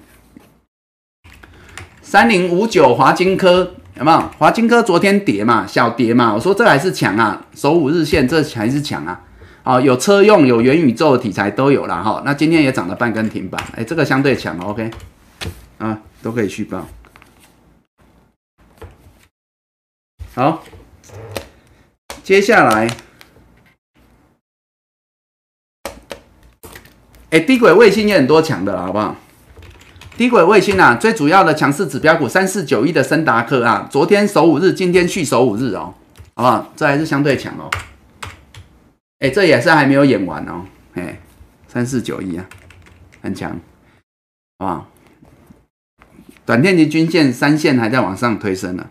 [2.02, 4.20] 三零五九华金科有没有？
[4.36, 9.23] 华金科昨天跌嘛，小跌嘛，我说这还是强啊，守五日线这还是强啊。
[9.65, 12.23] 哦，有车用有元宇宙的题材都有了哈。
[12.23, 14.90] 那今天也涨了半根停板，哎，这个相对强，OK，
[15.78, 16.86] 啊，都可以续报。
[20.35, 20.62] 好，
[22.23, 23.07] 接下来。
[27.30, 29.14] 哎，低轨卫星也很多强的，好不好？
[30.16, 35.94] 低轨卫星啊，最主要的强势指标股三四九一的森达克啊，昨天守五日，今天续守五日哦，
[36.34, 36.72] 好不好？
[36.74, 37.70] 这还是相对强哦。
[39.18, 40.64] 哎，这也是还没有演完哦。
[40.94, 41.20] 哎，
[41.68, 42.44] 三四九一啊，
[43.22, 43.50] 很强，
[44.59, 44.88] 好不好？
[46.46, 48.86] 短天级均线三线还在往上推升呢。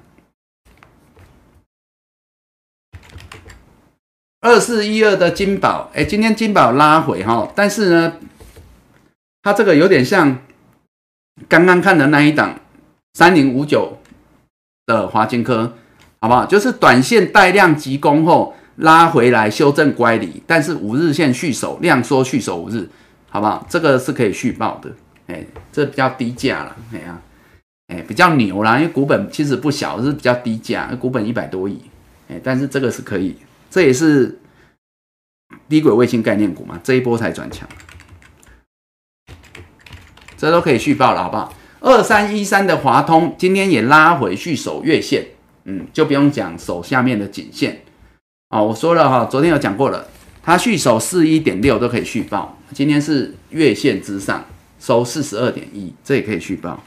[4.47, 8.13] 二四一二的金宝，哎，今天金宝拉回哈，但是呢，
[9.43, 10.39] 它这个有点像
[11.49, 12.57] 刚刚看的那一档
[13.15, 13.97] 三零五九
[14.85, 15.73] 的华金科，
[16.21, 16.45] 好不好？
[16.45, 22.87] 就是短线带量急攻后拉回来修正乖离，但是五日线续守量缩续守五日，
[23.29, 23.67] 好不好？
[23.69, 24.89] 这个是可以续报的，
[25.27, 27.19] 哎，这比较低价了，哎呀，
[27.87, 31.81] 哎，比较牛啦，因为股本其实不小，是比较低价，股本一百多亿，
[32.29, 33.35] 哎，但是这个是可以。
[33.69, 34.39] 这也是
[35.69, 37.67] 低轨卫星概念股嘛，这一波才转强，
[40.37, 41.53] 这都可以续报了，好不好？
[41.79, 45.27] 二三一三的华通今天也拉回续守月线，
[45.65, 47.83] 嗯，就不用讲守下面的颈线
[48.49, 48.61] 啊。
[48.61, 50.07] 我说了哈，昨天有讲过了，
[50.41, 54.43] 它续守四一点六都可以续报，今天是月线之上
[54.79, 56.83] 收四十二点一，这也可以续报。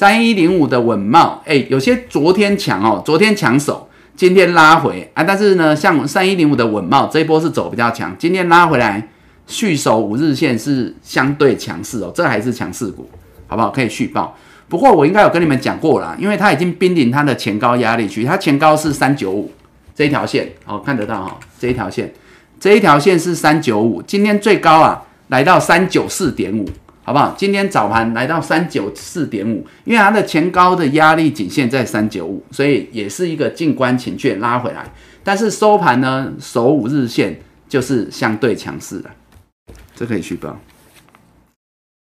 [0.00, 3.86] 三一零五的稳茂，哎，有些昨天强哦，昨天抢手，
[4.16, 5.22] 今天拉回啊。
[5.22, 9.06] 但是呢，像三一零五的稳茂这一波是走比较强，今天拉回来
[9.46, 13.10] 续守五日线是相对强势哦，这还是强势股，
[13.46, 13.68] 好不好？
[13.68, 14.34] 可以续报。
[14.70, 19.52] 不过我应该有跟你们讲过了，因为它已经濒临它的前高压力区，它前高是三九五
[19.94, 22.10] 这一条线，哦，看得到哈，这一条线，
[22.58, 26.66] 这一条线是三九五，今天最高啊来到三九四点五。
[27.10, 27.34] 好不好？
[27.36, 34.88] 今天早盘来到三九四点五，因为它的前高的压力仅限在三九五，所以也是一个静观情却拉回来。
[35.24, 39.10] 但是收盘呢，守五日线就是相对强势的，
[39.96, 40.56] 这可以去报。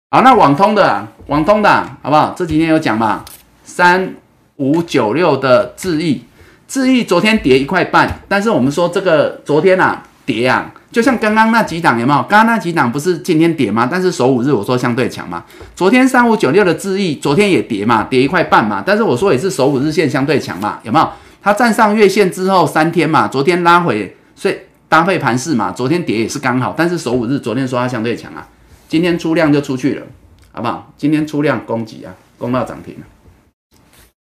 [0.09, 1.69] 好，那网通的，网通的
[2.01, 2.35] 好不好？
[2.38, 3.23] 这几天有讲嘛？
[3.63, 4.15] 三
[4.57, 6.26] 五九六的智易，
[6.68, 10.73] 智易昨天跌一块半，但是我们说这个昨天啊跌啊。
[10.91, 12.19] 就像刚刚那几档有没有？
[12.23, 13.88] 刚刚那几档不是今天跌吗？
[13.89, 15.43] 但是首五日我说相对强嘛。
[15.73, 18.84] 昨天三五九六的智易，昨天也跌嘛，跌一块半嘛。
[18.85, 21.09] 但是我说也是首五日线相对强嘛，有没有？
[21.41, 24.57] 它站上月线之后三天嘛，昨天拉回，所以
[24.89, 26.76] 搭配盘势嘛，昨天跌也是刚好。
[26.77, 28.45] 但是首五日昨天说它相对强啊，
[28.89, 30.05] 今天出量就出去了，
[30.51, 30.93] 好不好？
[30.97, 33.05] 今天出量攻击啊，攻到涨停了，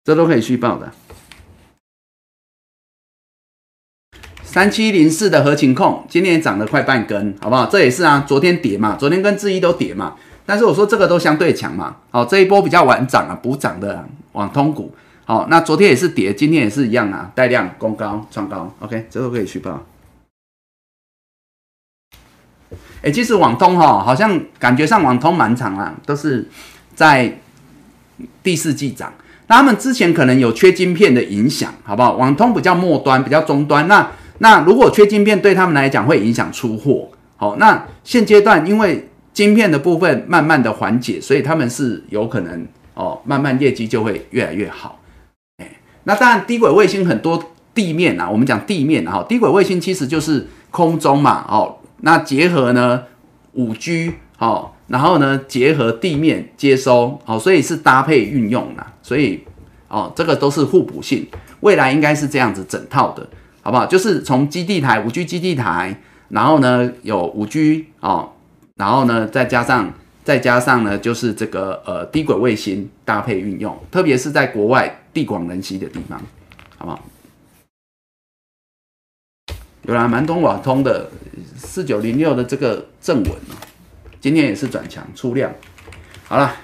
[0.05, 0.93] 这都可以续报的。
[4.56, 7.66] 三七零四的合情控今天也涨了快半根，好不好？
[7.66, 10.14] 这也是啊，昨天跌嘛，昨天跟智一都跌嘛。
[10.46, 14.94] 但是我说这个都相对强嘛，好，这一波比较晚涨啊，补涨的网通股，
[15.26, 19.84] 好，那昨天也是跌，今天也是一样啊，带量攻高创高，OK，这都可以去报。
[23.02, 26.48] 哎，其实网通哈，好像感觉上网通蛮长啊，都是
[26.94, 27.40] 在
[28.42, 29.12] 第四季涨。
[29.48, 32.16] 那他们之前可能有缺晶片的影响，好不好？
[32.16, 34.10] 网通比较末端，比较终端，那。
[34.38, 45.00] 那如果缺晶片对他们来讲会影响出货，好，那现阶段因为晶片的部分慢慢的缓解，所以他们是有可能哦，慢慢业绩就会越来越好。
[45.58, 45.70] 哎，
[46.04, 47.42] 那当然低轨卫星很多
[47.74, 53.02] 地面啊，我们讲地面啊，低轨卫星其实就是空中嘛，哦，那结合呢
[53.52, 59.44] 五 G，哦，然后呢结合地面接收，哦，所以是搭配运用的，所以
[59.88, 61.26] 哦这个都是互补性，
[61.60, 63.26] 未来应该是这样子整套的。
[63.66, 63.84] 好不好？
[63.84, 68.30] 就是从基地台五 G 基地台，然后呢有五 G 哦，
[68.76, 76.22] 然后呢再加上再加上呢就是这个呃低轨卫星搭配运用，特别是在国外地广人稀的地方，
[76.78, 77.05] 好不好？
[79.82, 81.10] 有啦，蛮多网通的
[81.56, 83.59] 四九零六的这个正稳哦，
[84.20, 85.52] 今天也是转强出量。
[86.28, 86.55] 好了，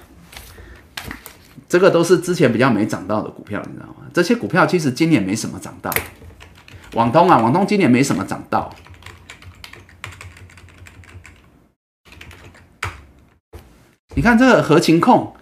[1.69, 4.07] 这个都是之前比较没涨到的股票，你知道吗？
[4.15, 5.93] 这些股票其实今年没什么涨到。
[6.93, 8.75] 网通啊，网通今年没什么涨到。
[14.15, 15.35] 你看这个合情控，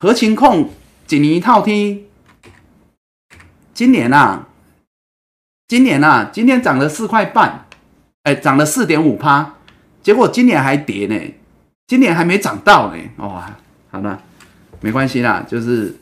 [0.00, 0.70] 合情控
[1.06, 2.08] 锦尼套 T，
[3.72, 4.48] 今年啊，
[5.68, 7.66] 今年啊，今天涨了四块半，
[8.24, 9.54] 哎，涨了四点五趴，
[10.02, 11.34] 结果今年还跌呢，
[11.86, 13.56] 今年还没涨到呢，哇，
[13.92, 14.20] 好了，
[14.80, 15.96] 没关系啦，就是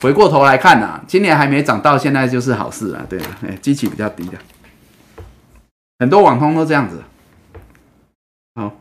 [0.00, 4.38] 回过头来看呐，今年还没涨到，现在就是好事啊，对啊，哎，机器比较低的，
[5.98, 7.02] 很多网通都这样子。
[8.54, 8.72] 好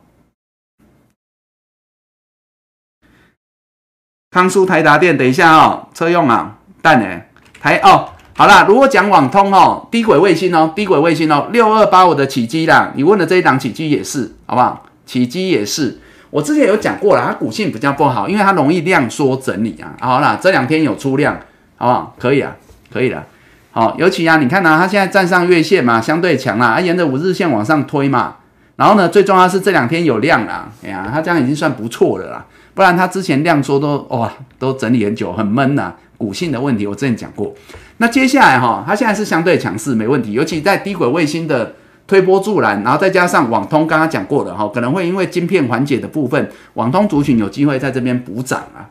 [4.31, 7.21] 康苏台达电，等一下哦，车用啊，蛋呢？
[7.61, 14.85] 台哦，好啦，如果讲网通哦，低轨卫星哦，低轨卫星哦，六二八五的起基啦，你问的这一档起基也是，好不好？
[15.05, 16.01] 起基也是，
[16.35, 19.95] 我之前有讲过了，它股性比较不好，因为它容易量缩整理啊。
[20.01, 21.39] 好啦，这两天有出量，
[21.77, 22.15] 好不好？
[22.19, 22.53] 可以啊，
[22.91, 23.23] 可以了。
[23.71, 28.35] 好，尤其啊，你看呢，它现在站上月线嘛，相对强啦，啊，沿着五日线往上推嘛，
[28.75, 32.45] 然后呢，最重要是这两天有量啦，哎呀，它这样已经算不错了啦。
[32.73, 34.29] 不然它之前量缩都哇
[34.59, 37.53] 都整理很久，很闷呐，股性的问题我之前讲过。
[37.99, 40.33] 那接下来哈，它现在是相对强势，没问题。
[40.33, 41.75] 尤其在低轨卫星的
[42.07, 48.89] 推波助澜，然后再加上网通，刚刚讲过的哈，可能会因为晶片缓解的部分，网通族群有机会在这边补涨啊。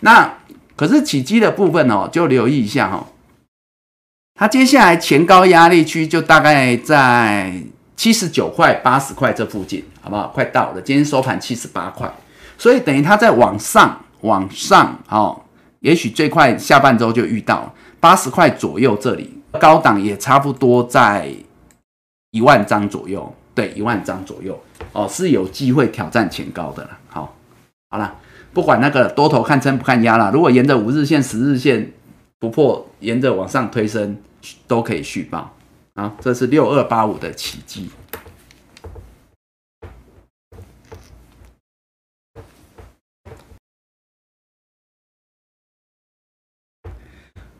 [0.00, 0.32] 那
[0.74, 3.06] 可是起基的部分哦，就留意一下哈，
[4.34, 7.52] 它接下来前高压力区就大概在
[7.96, 10.28] 七十九块、八十块这附近，好不好？
[10.28, 12.10] 快到了，今天收盘七十八块。
[12.58, 15.42] 所以等于它在往上，往上，哦，
[15.80, 21.30] 也许最快下半周就遇到八十块左右，这里高档也差不多在
[22.36, 26.98] 一万张左右，对，一万张左右，哦，是有机会挑战前高的了。
[27.08, 27.34] 好，
[27.88, 28.14] 好了，
[28.52, 31.94] 不管那个多头看撑不看压了，如果沿着五日线、十日线
[32.38, 34.18] 不破，沿着往上推升，
[34.66, 35.56] 都可以续报。
[35.94, 37.90] 啊，这是六二八五的奇迹。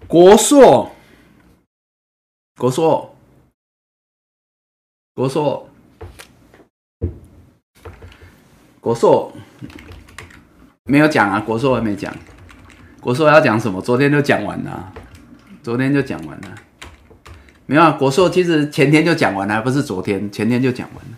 [0.06, 0.92] 国硕，
[2.58, 3.15] 国硕，
[5.16, 5.66] 国硕，
[8.82, 9.32] 国硕
[10.84, 12.14] 没有讲啊，国硕还没讲，
[13.00, 13.80] 国硕要讲什么？
[13.80, 14.92] 昨天就讲完了，
[15.62, 16.48] 昨天就讲完了，
[17.64, 17.92] 没有啊？
[17.92, 21.16] 国硕其实前天就讲完了，不是昨天，前天就讲完了，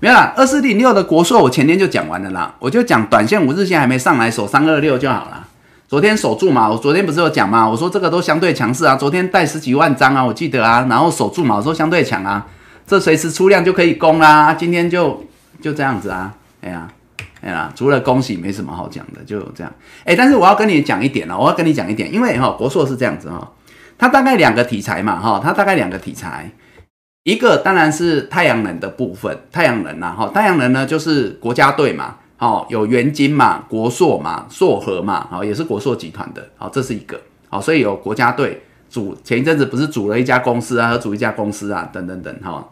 [0.00, 0.34] 没有啦。
[0.36, 5.46] 二四零六的国硕我前天就讲完了啦，我就讲短线五日线还没上来，守三二六就好了。
[5.86, 12.44] 昨天守住嘛，我昨天不是有讲嘛，我说这个都相对强势啊，昨天带十几万张啊，我记得啊，然后守住嘛，我说相对强啊，
[12.86, 15.24] 这随时出量就可以攻啦，今天就
[15.60, 16.88] 就这样子啊，哎呀，
[17.40, 19.72] 哎呀，除了恭喜没什么好讲的，就这样，
[20.04, 23.52] 哎，但是我要跟你讲一点了，我要跟你讲一点，因为哈国硕是这样子哈，
[23.98, 26.50] 它大概两个题材嘛哈，它大概两个题材，
[27.24, 32.16] 一个当然是太阳能的部分，太阳能呐哈，太阳能呢就是国家队嘛。
[32.38, 37.18] 好，有元金嘛，国硕嘛，硕和嘛，好，也是国硕集团的，好，这是一个，
[37.48, 42.62] 好，所以有国家队组，前一阵子不是组了一家公司啊，和组一家公司啊，等等等，哈，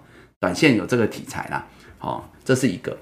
[0.45, 1.65] 短线有这个题材啦，
[1.97, 2.95] 好，这是一个，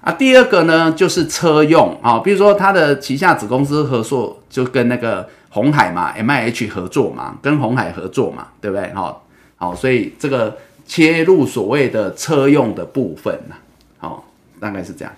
[0.00, 8.90] 啊，第二个呢就是车用，啊，比如说它的旗下子公司合作，就跟那个红海嘛，M I H 合作嘛，跟红海合作嘛，对不对？
[8.94, 10.56] 好，好，所以这个
[10.86, 13.56] 切入所谓的车用的部分呐，
[13.98, 14.24] 好，
[14.58, 15.12] 大概是这样。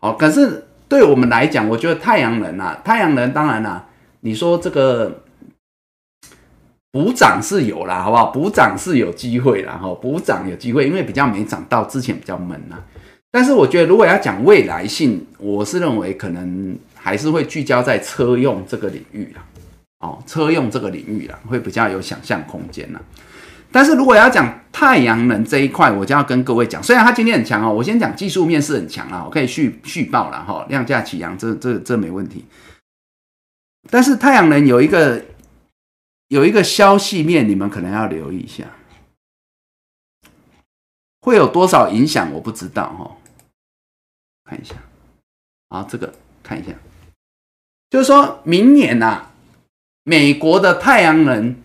[0.00, 3.84] 哦，可是对我们来讲，我觉得太阳能啊，太阳能当然啦，
[4.22, 5.22] 你说这个
[6.96, 8.30] 补涨是有啦，好不好？
[8.30, 12.76] 补涨是有机会啦，哈，补涨有机会，因为比较没涨到，之前比较闷呐。
[13.30, 19.44] 但是我觉得，如果要讲未来性，我是认为可能还是会聚焦在车用这个领域啦，
[20.00, 23.00] 哦，车用这个领域啦，会比较有想象空间啦。
[23.70, 32.42] 但是如果要讲太阳能这一块，我就要跟各位讲，虽然它今天很强哦，我先讲技术面是很强啊，我可以续续报了哈，量价齐扬，这这这没问题。
[33.90, 35.22] 但是太阳能有一个
[36.28, 38.64] 有一个消息面，你们可能要留意一下，
[41.20, 43.16] 会有多少影响我不知道哈，
[44.44, 44.74] 看一下，
[45.68, 46.12] 啊，这个
[46.42, 46.72] 看一下，
[47.90, 49.26] 就是说明年呐，
[50.04, 51.56] 美国的太阳能。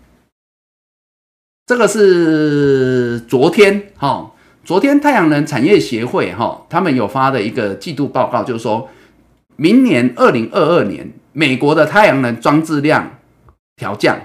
[1.67, 4.33] 这个是昨天哈，
[4.65, 8.89] 昨天太阳能产业协会哈，他们有发的一个季度报告，就是说
[9.55, 13.19] 明年二零二二年美国的太阳能装置量
[13.77, 14.19] 调降，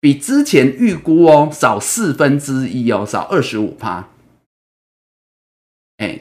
[0.00, 4.08] 比之前预估哦少四分之一哦，少二十五趴。
[5.98, 6.20] 哎，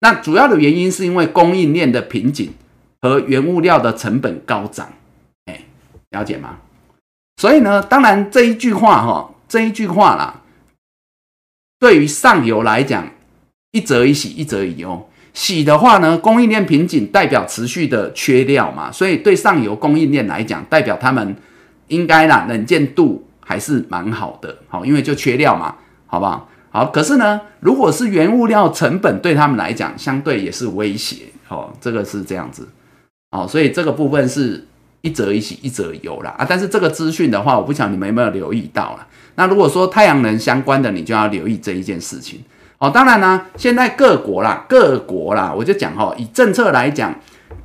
[0.00, 2.54] 那主要的原因是因为供应链的瓶颈
[3.00, 4.92] 和原物料的成本高涨。
[5.46, 5.62] 哎，
[6.10, 6.58] 了解吗？
[7.36, 10.42] 所以呢，当然这一句话哈，这一句话啦，
[11.80, 13.10] 对于上游来讲，
[13.72, 15.10] 一则以喜，一则以忧。
[15.32, 21.36] 喜的话呢，供应链瓶颈代表持续的缺料嘛，所以对上游供应链来讲，代表他们
[21.94, 25.76] 应该啦，冷见度还是蛮好的，好，因为就缺料嘛，
[26.06, 26.48] 好不好？
[26.70, 32.66] 好，可是呢，如果是原物料成本对他们来讲，相对也是威胁，哦，这个是这样子，
[33.30, 34.66] 哦，所以这个部分是
[35.02, 39.06] 一则一喜，一则有啦啊，但是这个资讯的话，我不晓得你们有没有留意到了。
[39.36, 42.40] 那如果说太阳能相关的，你就要留意这一件事情。
[42.78, 47.14] 哦，当然呢，现在各国啦，各国啦，我就讲哈，以政策来讲，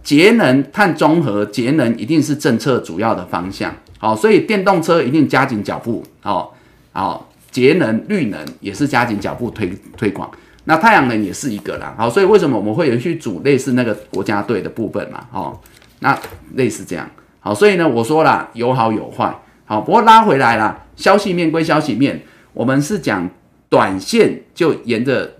[0.03, 3.73] 节能、碳中和、节能一定是政策主要的方向。
[3.99, 6.03] 好，所以电动车一定加紧脚步。
[6.23, 6.49] 哦，
[6.91, 10.31] 好，节能、绿能也是加紧脚步推推广。
[10.63, 11.93] 那太阳能也是一个啦。
[11.95, 15.27] 好，所以为什么我们会有去组类似那个国家队的部分嘛？
[15.31, 15.59] 哦，
[15.99, 16.17] 那
[16.55, 17.07] 类似这样。
[17.39, 19.31] 好，所以呢，我说啦，有好有坏。
[19.65, 22.23] 好，不过拉回来啦，消息面归消息面，
[22.53, 23.29] 我们是讲。
[23.71, 25.31] 短线就沿着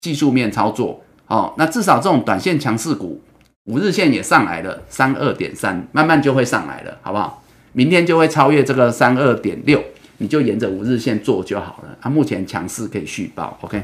[0.00, 3.22] 技术面操作，哦，那至少这种短线强势股，
[3.66, 7.44] 五日线也上来了，三二点三，慢慢就会上来了，好不好？
[7.76, 9.84] 明天就会超越这个三二点六，
[10.16, 11.98] 你就沿着五日线做就好了。
[12.00, 13.82] 啊，目前强势可以续报，OK。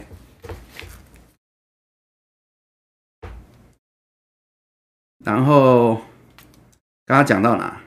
[5.22, 5.96] 然后
[7.04, 7.82] 刚刚讲到哪？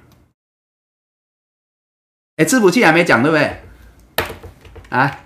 [2.35, 3.57] 哎，伺服器还没讲，对不对？
[4.89, 5.21] 啊？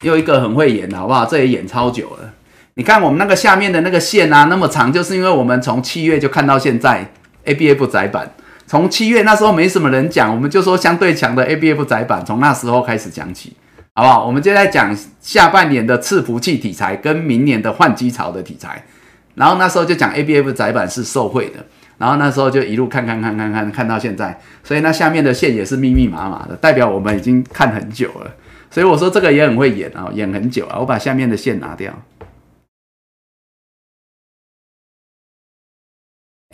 [0.00, 1.24] 又一个很会演的好不好？
[1.24, 2.34] 这也演超久了。
[2.74, 7.12] 你看我们那个下面的那个线啊，那么长，就是因为我们从七月就看到现在
[7.44, 8.34] A B F 窄板。
[8.74, 13.52] 从七月那时候没什么人讲，我们就说相对强的 A B F 窄板，从那时候开始讲起，
[13.94, 14.26] 好不好？
[14.26, 18.84] 我们就在讲下半年的伺服器题材跟明年的换机潮的题材。
[19.36, 21.64] 然后那时候就讲 A B F 窄板是受惠的，
[21.98, 28.34] 然后那时候就一路看看看看看看到现在，所以那下面的线也是密密麻麻的，代表我们已经看很久了。
[28.72, 30.80] 所以我说这个也很会演啊，演很久啊。
[30.80, 31.94] 我把下面的线拿掉。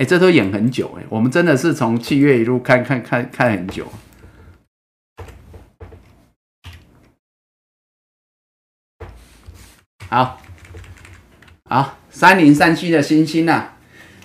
[0.01, 3.87] 哎，这都演很久哎，我们真的是从七月一路看看看看很久。
[10.09, 10.41] 好，
[11.69, 13.77] 好，三零三七的星星啊，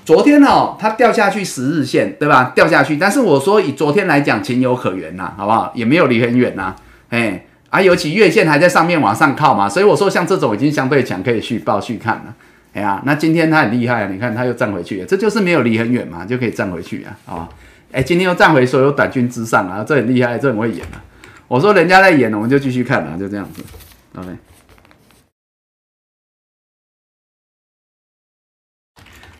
[0.05, 2.53] 昨天哦，它掉下去十日线，对吧？
[2.55, 5.73] 掉下去，但是我说以昨天来讲，情有可原呐，好不好？
[5.75, 6.73] 也没有离很远呐，
[7.09, 7.47] 哎。
[7.71, 12.33] 啊，尤其月线还在上面往上靠嘛，所以我说像这种已经相对强，可以续报续看了。
[12.75, 17.17] 哎呀，那今天它很厉害啊，你看它又站回去了，这就是没有离很远嘛，就可以站回去啊。
[17.25, 17.49] 啊，
[17.93, 21.01] 哎，今天又站回所有短均之上啊，这很厉害，这很会演啊。
[21.47, 23.63] 我说人家在演，我们就继续看了，就这样子。
[24.15, 24.27] OK，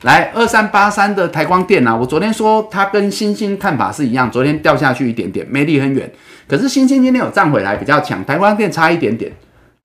[0.04, 6.10] 来二三八三的台光电啊，我昨天说它跟星星看法是一样，昨天掉下去一点点，没离很远。
[6.48, 9.30] 可是星星今天有站回来，比较强，台光电差一点点，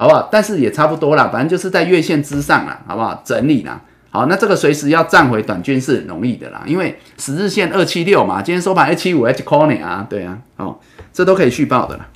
[0.00, 0.26] 好不好？
[0.32, 3.22] 但是也差不多啦，反正就是在月线之上啦，好不好？
[3.22, 3.78] 整理啦，
[4.08, 10.80] 好，那这个随时要站回短均是很容易的啦，因为十日线二七六嘛，今天收盘二七五 H corner 啊，对啊，哦，
[11.12, 12.08] 这都可以续报的啦。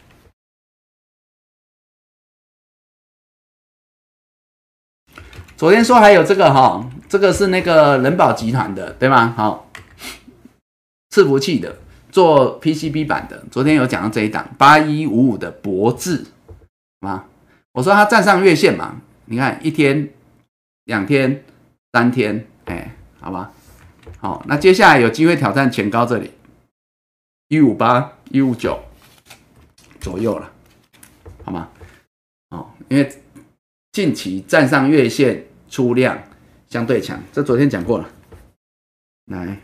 [5.59, 9.35] 昨天说还有这个哈，这个是那个人保集团的，对吗？
[9.36, 9.70] 好，
[11.11, 11.77] 伺服器的。
[12.11, 16.24] 做 PCB 版的，昨天有讲到这一档八一五五的博智，
[17.01, 17.24] 吗？
[17.75, 20.09] 我说它站上月线嘛，你看一天、
[20.85, 21.45] 两天、
[21.93, 23.53] 三天，哎，好吧，
[24.19, 26.31] 好，那接下来有机会挑战前高这里
[27.49, 28.81] 一五八、一五九
[30.01, 30.53] 左右了，
[31.45, 31.69] 好吗？
[32.51, 33.13] 哦，因为
[33.91, 36.17] 近期站上月线出量
[36.69, 38.09] 相对强，这昨天讲过了，
[39.27, 39.61] 来。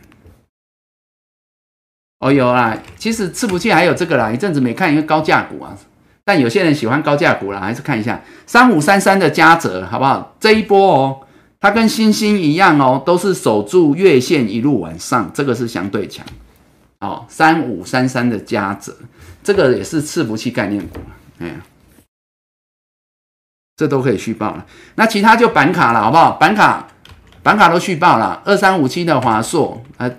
[2.19, 5.75] 哦，有啦，其实伺服器还有这个啦，一阵子没看一个高价股啊，
[6.31, 10.33] 但有些人喜欢高价股啦，还是看一下三五三三的嘉泽，好不好？
[10.39, 11.27] 这一波哦，
[11.59, 16.25] 它跟星星一样哦，都是守住月线一路往上，这个是相对强。
[17.01, 18.95] 哦，三五三三的嘉泽，
[19.43, 21.01] 这个也是伺服器概念股，
[21.39, 21.55] 哎呀，
[23.75, 24.65] 这都可以续报了。
[24.95, 26.31] 那其他就板卡了，好不好？
[26.31, 26.87] 板卡，
[27.43, 30.09] 板卡都续报了，二三五七的华硕，呃。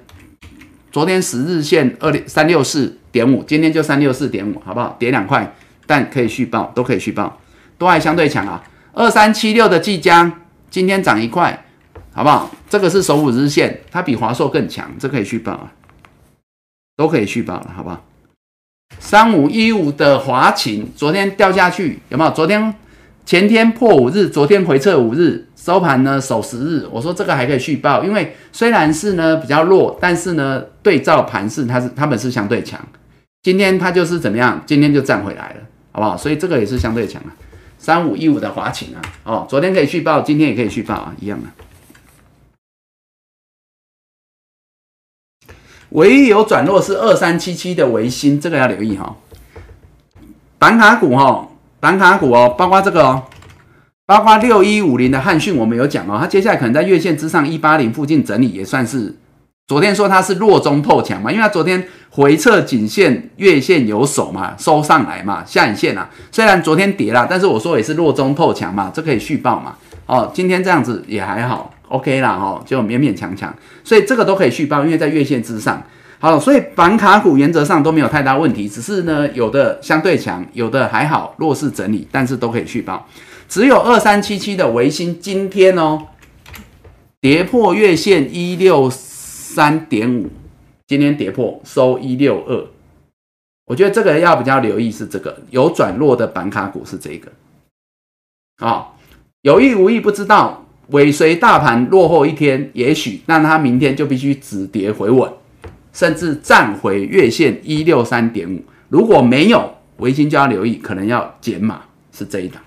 [0.91, 4.95] 昨天十日线二三六四点五，今天就三六四点五，好不好？
[4.99, 5.51] 跌两块，
[5.87, 7.39] 但可以续报，都可以续报，
[7.79, 8.63] 都还相对强啊。
[8.93, 10.31] 二三七六的即将
[10.71, 11.65] 今天涨一块，
[12.13, 12.51] 好不好？
[12.69, 15.73] 这个是守五日线，它比华硕更强，这可以续报啊。
[16.97, 18.05] 都可以续报了，好不好？
[18.99, 22.31] 三五一五的华勤昨天掉下去有没有？
[22.31, 22.75] 昨天
[23.25, 26.87] 前天破五日，昨天回撤五日，收盘呢守十日。
[26.93, 32.79] 我说这个还可以续报，因为虽然是呢比较弱，但是呢对照盘势它是它们是相对强。
[33.43, 34.63] 今天它就是怎么样？
[34.67, 35.61] 今天就站回来了，
[35.93, 36.17] 好不好？
[36.17, 37.37] 所以这个也是相对强啊。
[37.79, 41.49] 三五一五的华勤啊，哦，昨天可以续报，今天也可以续报啊，一样的。
[45.91, 49.17] 唯一有转弱是二三七七的维新，这个要留意哈。
[50.59, 51.49] 板卡股哈，
[51.81, 53.25] 板卡股哦，包括这个哦，
[54.07, 59.15] 包括六一五零的汉讯，我们有讲哦，它接下来可能在月线之上一八零附近整理，也算是
[59.67, 69.77] 昨天说它是弱中透强嘛，因为它昨天回撤颈线月线有手嘛，收上来嘛，下影线啊，虽然昨天跌了，但是我说也是弱中透强嘛，这可以续报嘛。
[70.07, 71.73] 哦，今天这样子也还好。
[71.89, 75.83] OK 啦，哦，就勉勉强强，所以这个都可以续报，因为在月线之上。
[76.19, 83.07] 好，所以板卡股原则上都没有太大问题，只是呢，有的相对强，有的还好，弱势整理，但是都可以续报。
[83.49, 86.01] 只有二三七七的维新今天哦，
[87.21, 88.91] 跌破月线一六
[89.55, 90.31] 三点五，
[90.87, 92.67] 今天跌破收一六二。
[93.67, 97.31] 我觉得这个要比较留意是这个有转弱的板卡股是这个，
[98.57, 98.93] 啊，
[99.43, 100.65] 有意无意不知道。
[100.89, 105.31] 尾随大盘落后一天，也许那它明天就必须止跌回稳，
[105.93, 108.63] 甚至站回月线一六三点五。
[108.89, 112.63] 如果没有，维新就要留意，可能要减码，是这一档。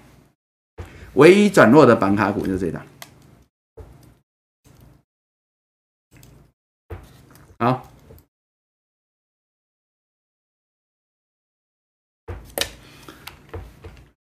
[1.15, 2.81] 唯一转弱的板卡股就是这一档。
[7.57, 7.87] 好，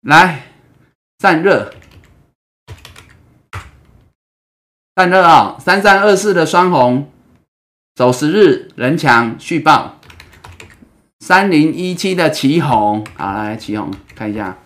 [0.01, 0.43] 来
[1.17, 1.73] 散热。
[4.95, 7.11] 散热啊，三三二四的双红，
[7.95, 9.99] 走十日人强续报。
[11.19, 14.57] 三零一七的旗红，好来旗红看一下，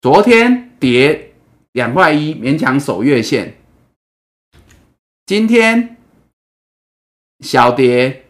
[0.00, 1.34] 昨天跌
[1.72, 3.58] 两块一，勉强守月线。
[5.26, 5.98] 今天
[7.40, 8.24] 小跌，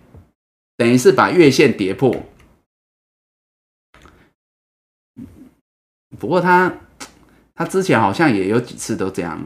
[0.77, 2.25] 等于是把月线跌破。
[6.19, 6.75] 不过他，
[7.55, 9.41] 他之前好像也有几次都这样。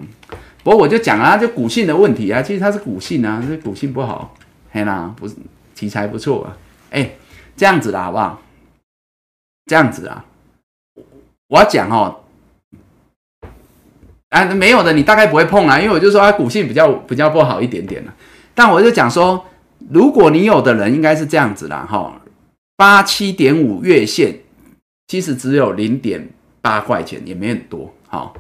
[0.63, 4.35] 不过我就讲啊，就股性的问题啊，其实它是股性啊，这股性不好，
[4.71, 5.37] 嘿啦，不是
[5.75, 6.57] 题材不错啊，
[6.89, 7.17] 哎，
[7.55, 8.43] 这样子啦，好不好？
[9.67, 10.25] 这样子啊，
[11.55, 12.21] 我要讲哦，
[14.31, 18.13] 啊，没有的，你大概不会碰啊，因为我就说它股性比较比较不好一点点了。
[18.57, 19.47] 但我就讲说，
[19.89, 22.21] 如果你有的人应该是这样子啦，哈，
[22.75, 24.41] 八七点五月线，
[25.07, 26.29] 其实只有零点。
[26.65, 28.35] 八块钱也没很多，好，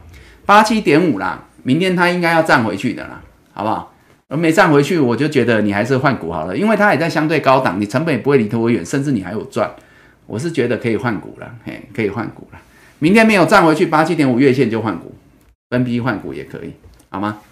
[0.47, 3.21] 八七点五啦，明天它应该要站回去的啦，
[3.53, 3.93] 好不好？
[4.29, 9.71] 而没站回去，我就觉得你还是换股好了，因为它也在相对高档，你成本也不会离多远，甚至你还有赚，
[10.25, 12.59] 我是觉得可以换股了，嘿，可以换股了。
[13.05, 15.15] 明天没有站回去八七点五月线就换股，
[15.69, 16.73] 分批换股也可以，
[17.11, 17.43] 好吗？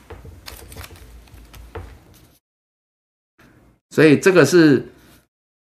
[3.91, 4.89] 所以这个是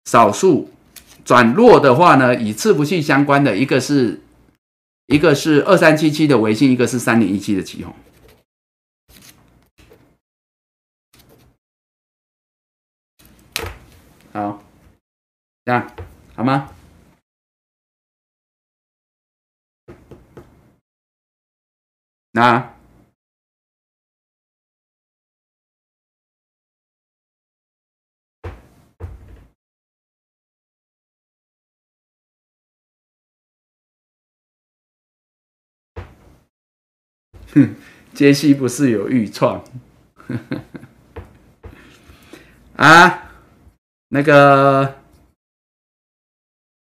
[0.06, 0.68] 少数
[1.24, 4.20] 转弱的话呢，与次不系相关的一个是。
[5.06, 7.94] 一个是二三七七的微信，一个是三零一七的旗红。
[14.32, 14.62] 好，
[15.64, 15.90] 这样
[16.34, 16.68] 好吗？
[22.32, 22.74] 那。
[37.54, 37.74] 哼，
[38.12, 39.64] 杰西不是有预创
[42.76, 43.32] 啊？
[44.08, 45.02] 那个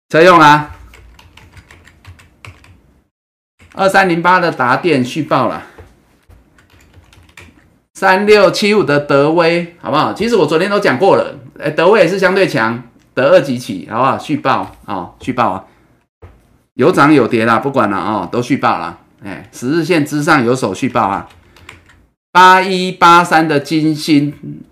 [0.08, 0.75] 车用啊，
[3.76, 5.62] 二三零八的达电续报了，
[7.92, 10.14] 三六七五的德威好不好？
[10.14, 12.82] 其实我昨天都讲过了，哎，德威也是相对强，
[13.12, 14.18] 德二级起好不好？
[14.18, 15.64] 续报啊，续报啊，
[16.72, 19.00] 有涨有跌啦，不管了啊，都续报了。
[19.22, 21.28] 哎，十日线之上有手续报啊，
[22.32, 24.62] 八一八三的金星，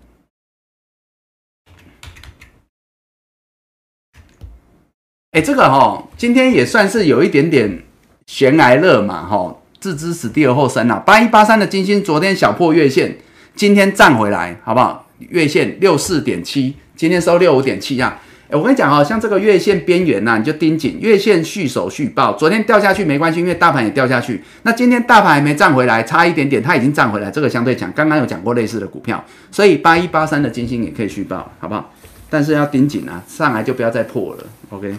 [5.29, 7.83] 哎，这个哈，今天也算是有一点点
[8.27, 11.01] 悬崖勒马哈，置之死地而后生啊。
[11.05, 13.15] 八一八三的金星昨天小破月线，
[13.55, 15.07] 今天站回来，好不好？
[15.19, 18.19] 月线六四点七，今天收六五点七啊。
[18.49, 22.33] 哎，我跟你讲哦，像这个月线边缘呐，你就盯紧月线续守续报。
[22.33, 24.43] 昨天掉下去没关系，因为大盘也掉下去。
[24.63, 27.91] 那今天大盘还没站回来，差一点点，它已经站回来，这个相对强。
[27.95, 31.93] 刚刚有讲过类似的股票，所以八一八三的金星也可以续报，好不好？
[32.29, 34.43] 但是要盯紧啊，上来就不要再破了。
[34.71, 34.95] OK。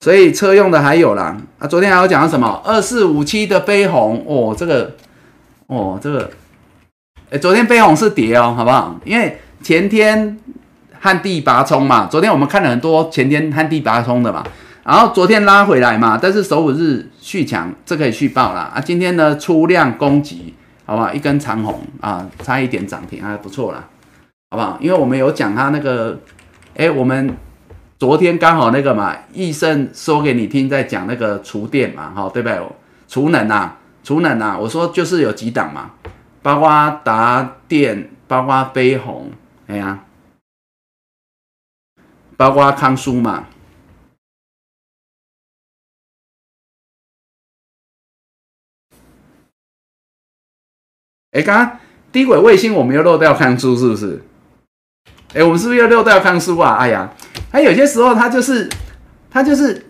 [0.00, 4.94] 所以车用的还有啦，啊，昨天还有讲什么二四五七的飞鸿哦，这个
[5.66, 6.30] 哦，这个，
[7.30, 8.98] 哎，昨天飞鸿是跌哦，好不好？
[9.04, 10.38] 因为前天。
[11.02, 14.44] 旱地拔葱嘛，昨天我们看了很多前天旱地拔葱的嘛，
[14.84, 18.70] 然后昨天拉回来嘛，但是首五日续强，这可以续报啦。
[18.74, 18.78] 啊。
[18.78, 20.52] 今天呢出量攻击，
[20.84, 21.10] 好不好？
[21.10, 23.88] 一根长红啊，差一点涨停还不错啦，
[24.50, 24.76] 好不好？
[24.78, 26.18] 因为我们有讲它那个，
[26.76, 27.34] 哎，我们
[28.00, 32.58] 昨天刚好那个嘛，医生说给你听，在讲那个厨电嘛，哈，对不对？
[33.06, 35.90] 储能啊，储能啊，我说就是有几档嘛，
[36.40, 39.30] 包括达电，包括飞鸿，
[39.66, 40.02] 哎呀。
[42.38, 43.48] 包括康舒嘛？
[51.32, 51.78] 哎，刚刚
[52.10, 54.24] 低轨卫星我们又漏掉康舒，是不是？
[55.34, 56.76] 哎，我们是不是又漏掉康舒啊？
[56.76, 57.14] 哎呀，
[57.50, 58.68] 他有些时候他就是
[59.30, 59.86] 他就是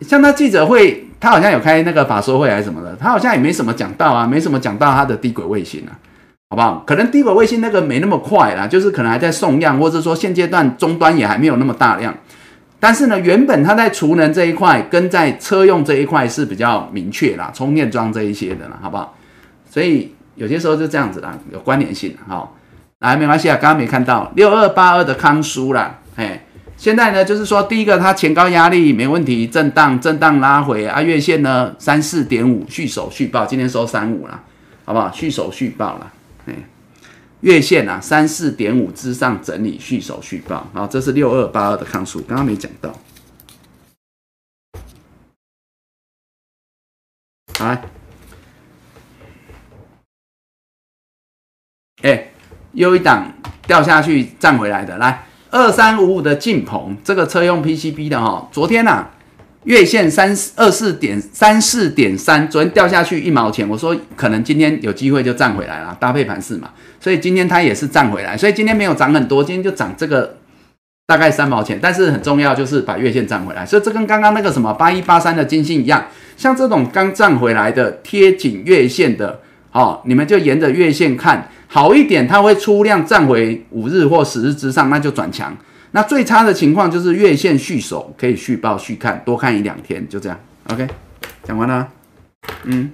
[0.00, 5.92] 像他记者会，他好像有开那个法说会还是什么的，他好像也没什么讲到啊，没什么讲到他的低轨卫星啊。
[6.50, 6.84] 好不好？
[6.86, 12.14] 可能低轨卫星那个没那么快啦，就是可能还在送样，或者说现阶段终端也还没有那么大量。
[12.78, 19.16] 但是呢，原本它在储能这一块跟在车用这一块是比较明确啦，充电桩这一些的啦，好不好？
[19.70, 22.14] 所以有些时候就这样子啦，有关联性。
[22.28, 22.54] 好，
[22.98, 26.44] 来没关系啊，刚刚没看到六二八二的康舒啦，哎，
[26.82, 34.42] 现在呢就是说第一个它前高压力没问题，震荡震荡拉回啊，月线呢三四点五续守续报，今天收三五啦，
[34.84, 35.08] 好不好？
[35.12, 36.12] 续守续报了。
[36.46, 36.54] 哎，
[37.42, 42.92] 月线啊，三四点五之上整理续守续报，好，这是六二八二的康数，刚刚没讲到。
[47.60, 47.80] 来，
[52.02, 52.26] 哎，
[52.72, 53.32] 又一档
[53.68, 59.06] 掉下去站回来的，来二三五五的晋鹏，这个车用 PCB 的哈，昨天呐。
[59.64, 70.38] 月线三二四点三四点三，昨天掉下去一毛钱，我说可能今天有机会就站回来了，搭配盘势嘛，所以今天它也是站回来，所以今天没有涨很多，今天就涨这个
[71.06, 76.06] 大概三毛钱，但是很重要就是把月线站回来，所以这跟刚刚那个什么八一八三的金星一样，
[76.36, 79.38] 像这种刚站回来的贴紧月线的，
[79.70, 85.56] 哦，你们就沿着月线看好一点，它会出量站回五日或十日之上，那就转强。
[85.92, 90.38] 那最差的情况就是月线续守，可以续报续看，多看一两天，就这样。
[90.68, 90.86] OK，
[91.42, 91.88] 讲完了。
[92.64, 92.92] 嗯，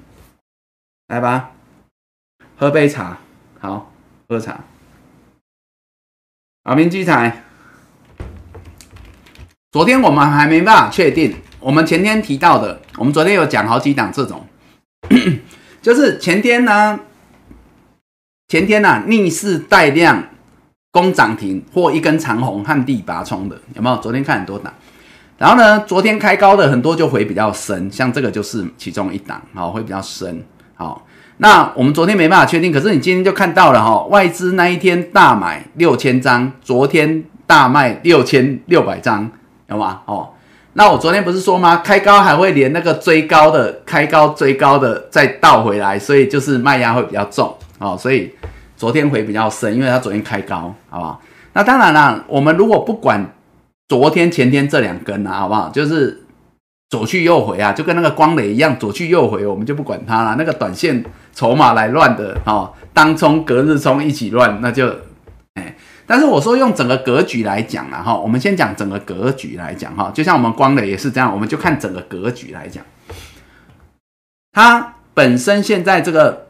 [1.09, 1.51] 来吧，
[2.57, 3.19] 喝杯茶。
[3.59, 3.93] 好，
[4.29, 4.63] 喝茶。
[6.63, 7.43] 好，明基彩。
[9.73, 14.47] 昨天我们还没办法确定，我们前天提到的，我们昨天有讲好几档这种，
[15.83, 17.01] 就是前天呢，
[18.49, 20.25] 前天呢逆势带量。
[20.91, 23.97] 攻涨停或一根长红旱地拔葱的有没有？
[23.99, 24.73] 昨天看很多档，
[25.37, 30.43] 然后呢，昨天开高的很多就回比较深，像这个就是其中一档，好，会比较深。
[30.75, 31.07] 好，
[31.37, 39.31] 那我们昨天没办法确定，可是你今天就看到了哈，外资那一天大买六千张，昨天大卖六千六百张，
[39.69, 40.01] 有吗？
[40.07, 40.31] 哦，
[40.73, 41.77] 那我昨天不是说吗？
[41.77, 48.33] 开高还会连那个追高的开高追高的再倒回来，所以就是卖压会比较重哦，所以。
[48.79, 51.21] 昨天回比较深，因为它昨天开高，好不好？
[51.53, 53.35] 那当然了，我们如果不管
[53.89, 55.69] 昨天、前天这两根啊，好不好？
[55.71, 56.23] 就是
[56.89, 60.37] 左去右回啊，就跟那个光磊一样，左去右回，我们就不管它了。
[60.39, 64.87] 那个短线筹码来乱的，哦，当冲、隔日冲一起乱，那就
[65.55, 65.75] 哎。
[66.07, 72.85] 但是我说用整个格局来讲了哈，我们先讲整个格局来讲哈，就像我们光磊也是这样，我们就看整个格局来讲，
[74.53, 76.47] 它本身现在这个。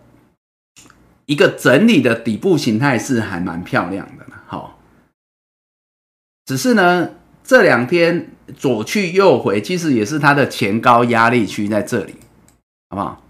[1.29, 4.79] 一个整理的底部形态是还蛮漂亮的好，
[6.47, 7.11] 只是呢
[7.45, 12.15] 这两天左去右回，其实也是它的前高压力区在这里，
[12.89, 13.23] 好不好？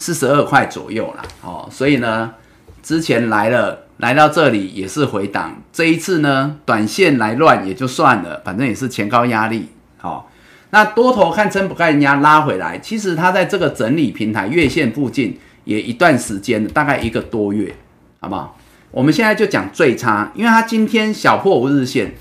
[0.00, 2.34] 四十二块左右啦，哦，所以呢
[2.82, 9.68] 之前来了来到这里也是回档，这一次呢短线来乱也就算了，反正也是前高压力，
[9.98, 10.28] 好，
[10.70, 15.38] 那多头看撑不看人家拉回来，其实它在这个整理平台月线附近。
[15.64, 17.74] 也一段时间了，大概一个多月，
[18.20, 18.58] 好不好？
[18.90, 22.14] 我们现在就讲最差，因为它今天小破五日线，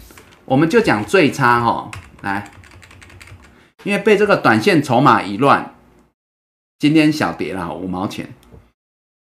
[0.45, 1.91] 我们就讲最差哈。
[2.21, 2.51] 来，
[3.83, 5.75] 因为被这个短线筹码一乱，
[6.79, 8.29] 今天小跌了五毛钱，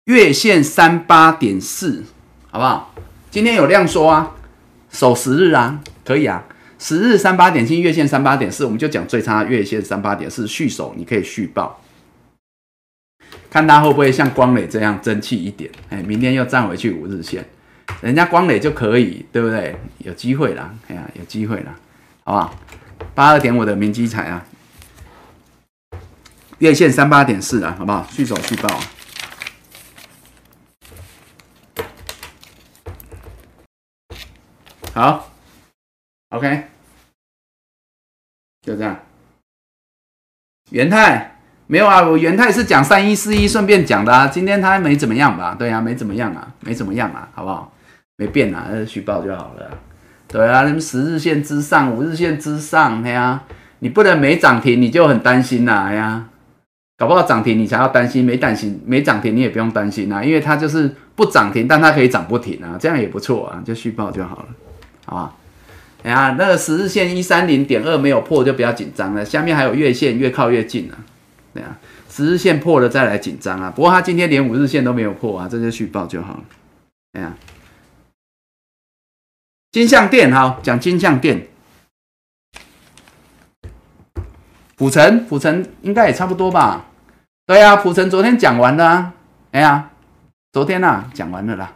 [0.05, 2.05] 月线三八点四，
[2.51, 2.95] 好不好？
[3.31, 4.33] 今天有量缩啊，
[4.89, 6.45] 守十日啊，可以啊，
[6.79, 11.81] 十日三八点七，月线三八点四，我们就讲最差月线三八点四续守，你可以续报，
[13.55, 17.49] 看它会不会像光磊这样争气一点，哎，明天又站回去五日线，
[18.03, 19.77] 人家光磊就可以，对不对？
[19.99, 21.79] 有机会啦，哎呀，有机会啦，
[22.25, 22.59] 好不好？
[23.15, 24.45] 八二点五的明基彩啊，
[26.59, 28.05] 月线三八点四啊，好不好？
[28.11, 28.81] 续守续报。
[34.93, 35.33] 好
[36.31, 36.65] ，OK，
[38.63, 39.01] 就这样。
[40.71, 41.34] 元泰
[41.67, 44.27] 没有啊，我元泰是讲三一四一，顺便讲的啊。
[44.27, 45.57] 今天它没怎么样吧？
[45.59, 47.73] 对啊，没怎么样啊，没怎么样啊，好不好？
[48.17, 49.71] 没变啊，续报就好了。
[50.29, 53.43] 对啊，你们十日线之上，五日线之上，哎呀，
[53.79, 56.27] 你不能没涨停你就很担心呐，哎呀，
[56.99, 64.47] 搞不好涨停你才要担心，没担心没涨停你也不用担心啊，因为它就是不涨停，但它可以涨不停啊，这样也不错啊，就续报就好了。
[65.07, 65.33] 啊，
[66.03, 70.95] 哎呀，那个十日线一三零点二没有破就不要紧张了，下面还有月线越靠越近了，
[71.55, 71.79] 对啊，
[72.11, 73.71] 十日线破了再来紧张啊。
[73.71, 76.45] 不过它今天连五日线都没有破啊，这就续报就好了。
[77.13, 77.33] 哎呀，
[79.71, 81.47] 金相店哈，讲金相店，
[84.75, 86.87] 普城普城应该也差不多吧？
[87.47, 89.13] 对啊，普城昨天讲完了，
[89.53, 89.91] 哎呀，
[90.53, 91.73] 昨天呐讲完了啦，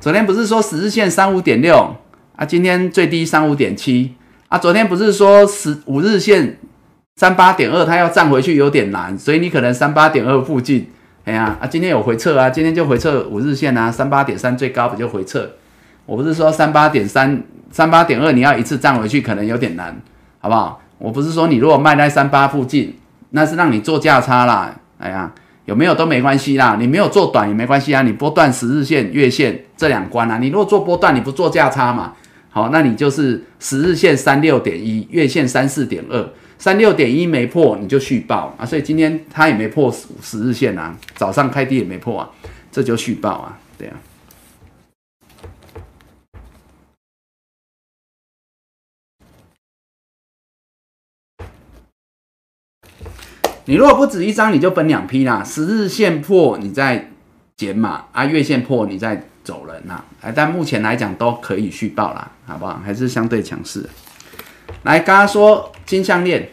[0.00, 1.96] 昨天不是说十日线三五点六？
[2.36, 4.14] 啊，今天最低三五点七
[4.46, 6.56] 啊，昨天不是说十五日线
[7.18, 10.88] 三八点二，它要站回去有点难，所以你可能三八点二附近，
[11.24, 15.50] 哎呀，啊，今天有回撤啊，今天就回撤五日线啊，三八点三最高不就回撤？
[16.06, 17.42] 我不是说三八点三、
[17.72, 20.00] 三八点二你要一次站回去可能有点难，
[20.38, 20.80] 好不好？
[20.98, 22.96] 我不是说你如果卖在三八附近，
[23.30, 25.32] 那是让你做价差啦，哎呀。
[25.64, 32.14] 有没有都没关系啦，你没有做短也没关系啊，你波段十日线、月线这两关啊，你如果做波段，你不做价差嘛？
[32.48, 36.26] 好，那你就是十日线三六点一，月线三四点二，
[36.58, 42.28] 三六点一没破你就续报啊，所以今天它也没破十日线啊，早上开低也没破啊，
[42.72, 43.96] 这就续报啊，对啊。
[53.66, 55.44] 你如果不止一张，你就分两批啦。
[55.44, 57.10] 十日线破，你再
[57.54, 60.04] 减码啊；月线破，你再走人啦。
[60.22, 62.80] 哎，但目前来讲都可以续报啦，好不好？
[62.82, 63.86] 还是相对强势。
[64.84, 66.50] 来，刚刚说金项链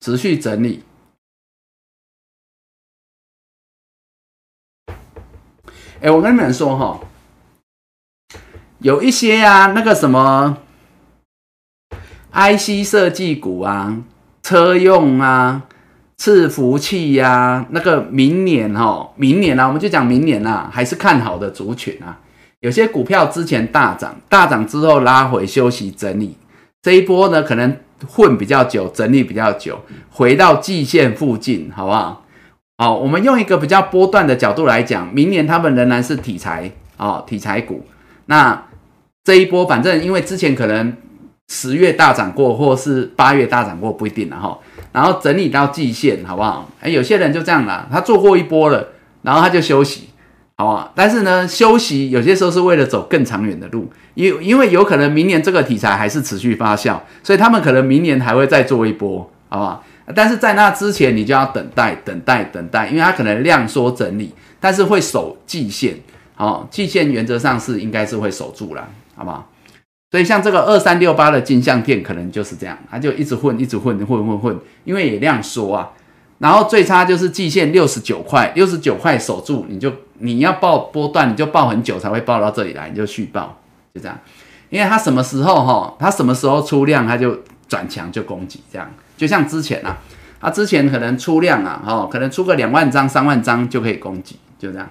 [0.00, 0.84] 持续整理。
[6.00, 7.08] 哎，我跟你们说哈。
[8.78, 10.58] 有一些啊，那个什么
[12.32, 14.02] IC 设计股啊，
[14.42, 15.68] 车用啊，
[16.22, 22.16] 伺服器呀，那个明年哈，明年啊，我们就讲明年啊，还是看好的族群啊。
[22.60, 26.36] 有些股票之前大涨，大涨之后拉回休息整理，
[26.80, 27.76] 这一波呢可能
[28.06, 29.80] 混比较久，整理比较久，
[30.10, 32.24] 回到季线附近，好不好？
[32.78, 37.84] 好，我们用一个比较波段的角度来讲，明年他们仍然是题材哦，题材股，
[38.26, 38.62] 那。
[39.24, 40.92] 这一波，反正因为之前可能
[41.48, 44.58] 十月大涨过，或是八月大涨过，不一定了哈。
[44.92, 46.68] 然后整理到季线，好不好？
[46.80, 48.88] 哎，有些人就这样啦，他做过一波了，
[49.22, 50.10] 然后他就休息，
[50.56, 50.92] 好不好？
[50.94, 59.84] 但是呢，休息有些时候是为了走更长远的路，因因为有可能明年这个题材还是持续发酵，所以他们可能明年还会再做一波，好不好？
[60.14, 65.96] 但是在那之前，你就要等待、等待、等待，因为它可能量缩整理，但是会守季线，
[66.34, 68.88] 好，季线原则上是应该是会守住了。
[69.14, 69.46] 好不好？
[70.12, 75.90] 所以像这个二三六八的金相店可能就是这样，它就一直混，一直混，混混混，因为也量缩啊。
[76.38, 83.58] 然后最差就是季线六十九块，六十九块守住，你就你要报波段，你就报很久才会报到这里来，你就续报，
[83.94, 84.18] 就这样。
[84.68, 88.90] 因为它什么时候哈，它什么时候出量，它就转强就攻击，这样。
[89.16, 89.96] 就像之前啊，
[90.40, 94.90] 它之前可能出量啊，哈，可能出个两万张、三万张就可以攻击，就这样。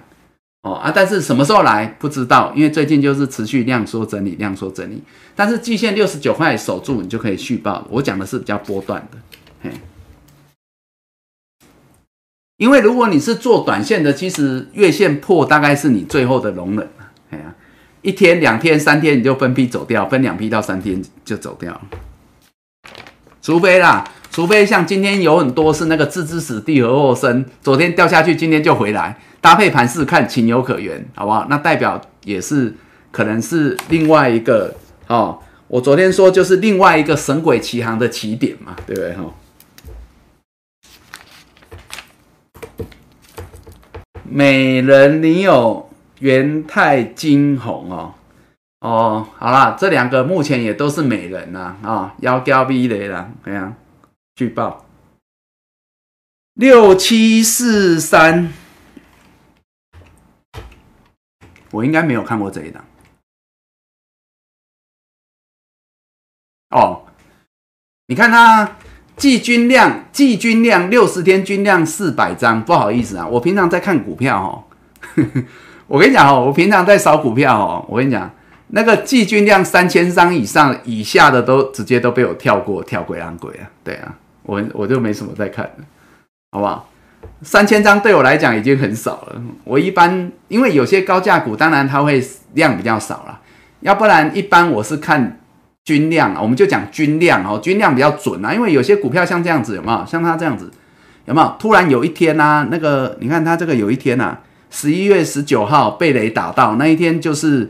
[0.62, 5.02] 哦啊，但是什么时候来不知道，因为最近就是持续量缩整理，量缩整理。
[5.34, 7.84] 但是季线六十九块守住，你就可以续报。
[7.90, 9.18] 我讲的是比较波段的，
[9.62, 9.70] 嘿。
[12.58, 17.52] 因为如果你是做短线的，其实月线破大概是你最后的容忍了，哎呀，
[18.02, 21.80] 一天、两天、三天你就分批走掉，分两批到三天就走掉。
[23.40, 29.14] 除非啦，除非像今天有很多是那个置之死地而后生，昨天掉下去，今天就回来。
[29.42, 31.46] 搭配盘势看情有可原，好不好？
[31.50, 32.74] 那代表也是
[33.10, 34.74] 可能是另外一个
[35.08, 35.38] 哦。
[35.68, 39.12] 我昨天说就是另外一个神鬼奇航的起点嘛，对不对？
[39.12, 39.24] 哈。
[44.24, 45.90] 美人，你有
[46.20, 48.14] 元泰金红哦。
[48.80, 53.74] 哦，好啦，这两个目前也都是美人呐啊，幺高 V 雷了，怎样？
[54.34, 54.86] 举报。
[56.54, 58.52] 六七四三，
[61.70, 62.84] 我应该没有看过这一档。
[66.70, 67.04] 哦，
[68.06, 68.76] 你看它
[69.16, 74.64] 季均量，季均量六十天均量四百张，不好意思啊，我平常在看股票哦，
[75.86, 78.34] 我跟你讲哦，我平常在扫股票哦，我跟你讲，
[78.68, 85.84] 那个季均量三千张以上以下的都直接都被我跳过，跳鬼狼鬼啊，对啊，我我就没什么在看了，
[86.52, 86.88] 好不好？
[87.42, 92.22] 三千张对我来讲已经很少了，我一般因为有些高价股，当然它会
[92.54, 93.40] 量比较少了，
[93.80, 95.38] 要不然一般我是看。
[95.84, 100.06] 均量啊，我们就讲均量哦，均量比较准啊，因为有些股票像这样子，有没有？
[100.06, 100.70] 像它这样子，
[101.24, 101.56] 有没有？
[101.58, 104.38] 突然有一天呐，那个你看它这个有一天呐，
[104.70, 107.68] 十一月十九号被雷打到那一天就是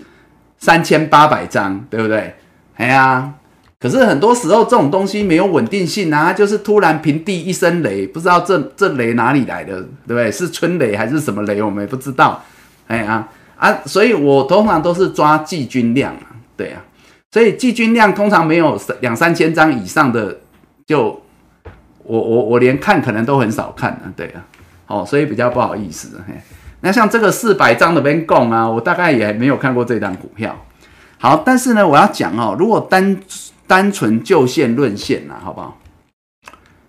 [0.59, 2.35] 三千八百张，对不对？
[2.77, 3.33] 哎呀，
[3.83, 9.73] 可是很多时候这种东西没有稳定性啊，就是突然平地一声雷，不知道这这雷哪里来的，
[10.07, 10.31] 对不对？
[10.31, 11.61] 是春雷还是什么雷？
[11.61, 12.41] 我们也不知道。
[12.87, 13.27] 哎呀
[13.57, 16.81] 啊，所以我通常都是抓季均量啊，对啊。
[17.33, 20.39] 所以季均量通常没有两三千张以上的，
[20.87, 21.21] 就
[22.05, 24.45] 我我我连看可能都很少看啊，对啊，
[24.87, 26.21] 哦，所以比较不好意思。
[26.29, 26.35] 嘿，
[26.83, 30.55] 那像这个四百张的边供啊，我大概也没有看过这张股票。
[31.19, 33.17] 好，但是呢，我要讲哦，如果单
[33.73, 35.79] 单纯就线论线呐，好不好？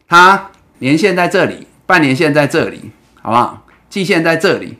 [0.05, 2.91] 它年线在这里，半年线在这里，
[3.21, 3.65] 好不好？
[3.89, 4.79] 季线在这里，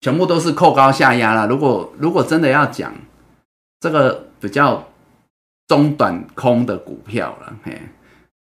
[0.00, 1.46] 全部都是扣高下压了。
[1.46, 2.92] 如果如果真的要讲，
[3.78, 4.88] 这个比较
[5.68, 7.80] 中短空的股票了，嘿，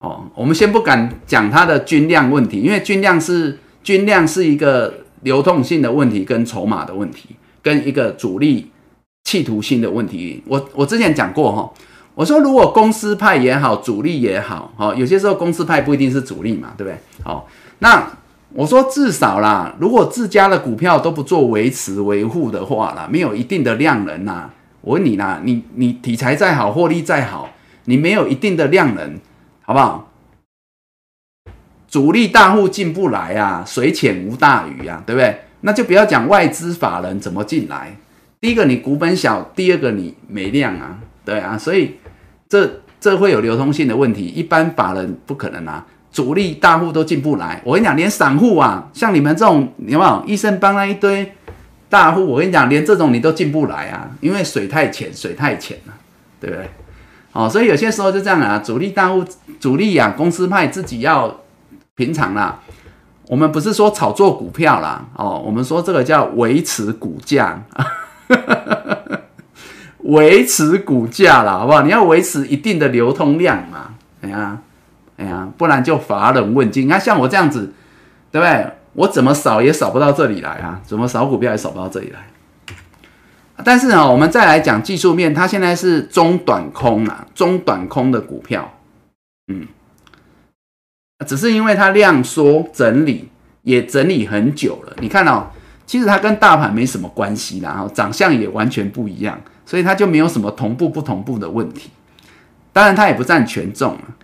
[0.00, 4.92] 哦，我们先不敢讲它的均量问题，因为均量是均量是一个
[5.22, 8.72] 流动性的问题，跟筹码的问题，跟一个主力
[9.22, 10.42] 企图性的问题。
[10.48, 11.72] 我我之前讲过哈，
[12.16, 16.98] 我说如果公司派也好，主力也好，哈，有些时候公司派不一定是主力嘛，对不对？
[17.22, 17.46] 好，
[17.80, 18.10] 那
[18.54, 24.48] 我说至少啦，如果自家的股票都不做维持维护的话啦，没有一定的量能呐。
[24.80, 27.50] 我问你啦，你你题材再好，获利再好，
[27.84, 29.18] 你没有一定的量能，
[29.60, 30.10] 好不好？
[31.86, 35.42] 主力大户进不来啊，水浅无大鱼啊，对不对？
[35.60, 37.94] 那就不要讲外资法人怎么进来。
[38.40, 41.96] 第一个你股本小，第二个你没量啊，对啊，所以
[42.48, 44.26] 这这会有流通性的问题。
[44.26, 47.60] 一般法人不可能啊，主力大户都进不来。
[47.64, 50.24] 我跟你讲，连散户啊，像你们这种有没有？
[50.26, 51.32] 医生帮那一堆。
[51.88, 55.94] 大户，我跟你讲，连这种你都进不来啊，因为水太浅，水太浅了，
[56.40, 56.68] 对不对？
[57.32, 59.24] 哦，所以有些时候就这样啊，主力大户、
[59.60, 61.32] 主力啊，公司派自己要
[61.94, 62.58] 平常啦。
[63.28, 67.62] 我们不是说炒作股票啦，哦，我们说这个叫维持股价，
[70.06, 71.82] 维持股价啦，好不好？
[71.82, 74.58] 你要维持一定的流通量嘛，哎呀，
[75.16, 76.86] 哎呀，不然就乏人问津。
[76.86, 77.72] 你看像我这样子，
[78.30, 78.70] 对不对？
[78.94, 80.80] 我怎么扫也扫不到这里来啊？
[80.84, 82.26] 怎么扫股票也扫不到这里来？
[83.64, 88.72] 但是呢，我们再来讲技术面，它现在是中短空啊，中短空的股票，
[89.48, 89.66] 嗯，
[91.26, 93.28] 只是因为它量缩整理，
[93.62, 94.94] 也整理很久了。
[95.00, 95.46] 你看哦，
[95.86, 101.90] 其实它跟大盘没什么关系啦，然后长相也完全不一样，所以它就没有什么同步不同步的问题。
[102.72, 104.16] 当然，它也不占权重啊。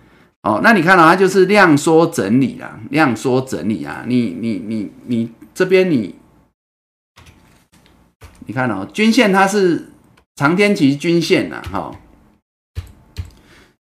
[0.43, 6.15] 哦，那你看到它就是量缩整理啊，量缩整理啊，你你你你这边你，
[8.45, 9.89] 你看哦，均线它是
[10.35, 11.91] 长天期均线呐，哈，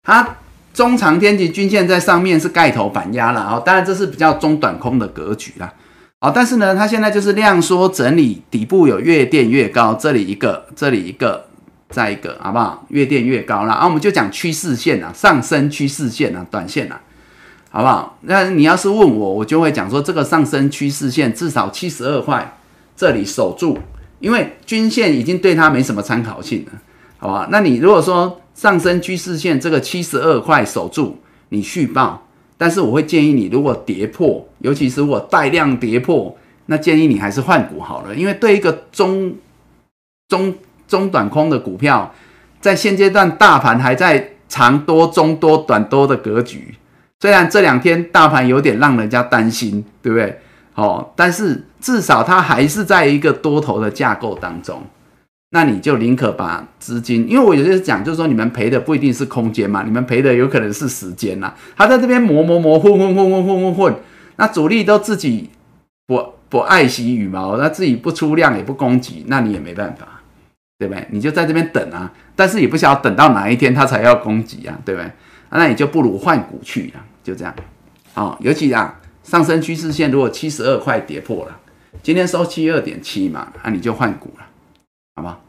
[0.02, 0.36] 它
[0.74, 5.72] 中长天期均线在上面是盖头反压了啊，当然这是比较中短空的格局啦，
[6.22, 11.46] 好，但是呢，它现在就是量缩整理，底部有越垫越高，这里一个，这里一个。
[11.90, 12.86] 再一个，好不好？
[12.88, 13.84] 越垫越高了啊！
[13.84, 16.98] 我们就讲趋势线啊，上升趋势线啊，短线啊，
[17.70, 18.16] 好不好？
[18.22, 22.56] 那你要是问我，我就会讲说，这个上升趋势线至少七十二块，
[22.96, 23.78] 这里守住，
[24.20, 26.72] 因为均线已经对它没什么参考性了，
[27.18, 27.48] 好吧？
[27.50, 31.18] 那你如果说上升趋势线这个七十二块守住，
[31.50, 32.26] 你续报，
[32.62, 36.36] 但是我会建议你，如果跌破，尤其是如果带量跌破，
[36.66, 39.34] 那建议你还是换股好了，因为对一个中
[40.28, 40.54] 中。
[40.88, 42.12] 中短空的股票，
[42.60, 46.74] 在现阶段大盘还在长多、中多、短多的格局。
[47.18, 50.38] 虽然这两天大盘有点让人家担心，对不对？
[50.74, 54.82] 哦，但是至少它还是在一个多头的架构当中。
[55.54, 61.54] 那你就宁可把资金，因为我有些讲，就是说你们赔的不一定是空间嘛，你们赔的有可能是时间呐。
[61.76, 63.96] 他在这边磨磨磨混混混混混混，
[64.36, 65.48] 那主力都自己
[66.06, 66.34] 不。
[66.52, 70.06] 不爱惜羽毛，那自己不出量也不攻击，那你也没办法，
[70.78, 71.08] 对不对？
[71.10, 75.10] 你就在这边等啊，但是也不晓得等到哪一天他才要攻击啊，对不对？
[75.48, 77.54] 那你就不如换股去啊，就这样。
[78.12, 81.58] 哦，尤其啊，上升趋势线如果七十二块跌破了，
[82.02, 84.44] 今天收七二点七嘛，那你就换股了，
[85.14, 85.40] 好吧？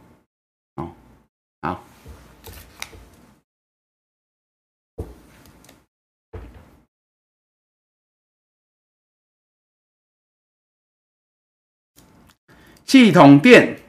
[0.76, 0.91] 哦？
[1.61, 1.84] 好，
[12.85, 13.82] 系统电。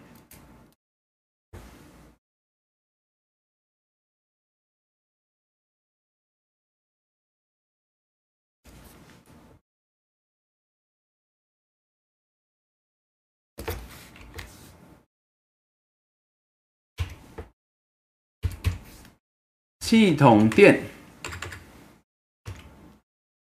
[19.97, 20.83] 系统电，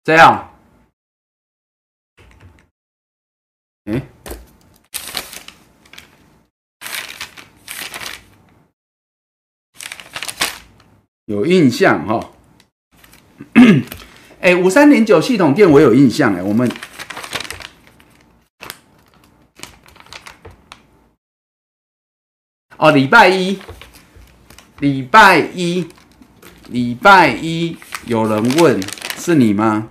[0.04, 0.54] 这样，
[3.86, 4.02] 哎，
[11.24, 12.32] 有印象哈？
[14.42, 16.70] 哎，五三零九系统电我有印象哎，我们。
[22.76, 23.58] 哦，礼拜一，
[24.80, 25.88] 礼拜一。
[26.70, 27.78] 礼拜一
[28.08, 28.82] 有人问
[29.18, 29.90] 是你吗？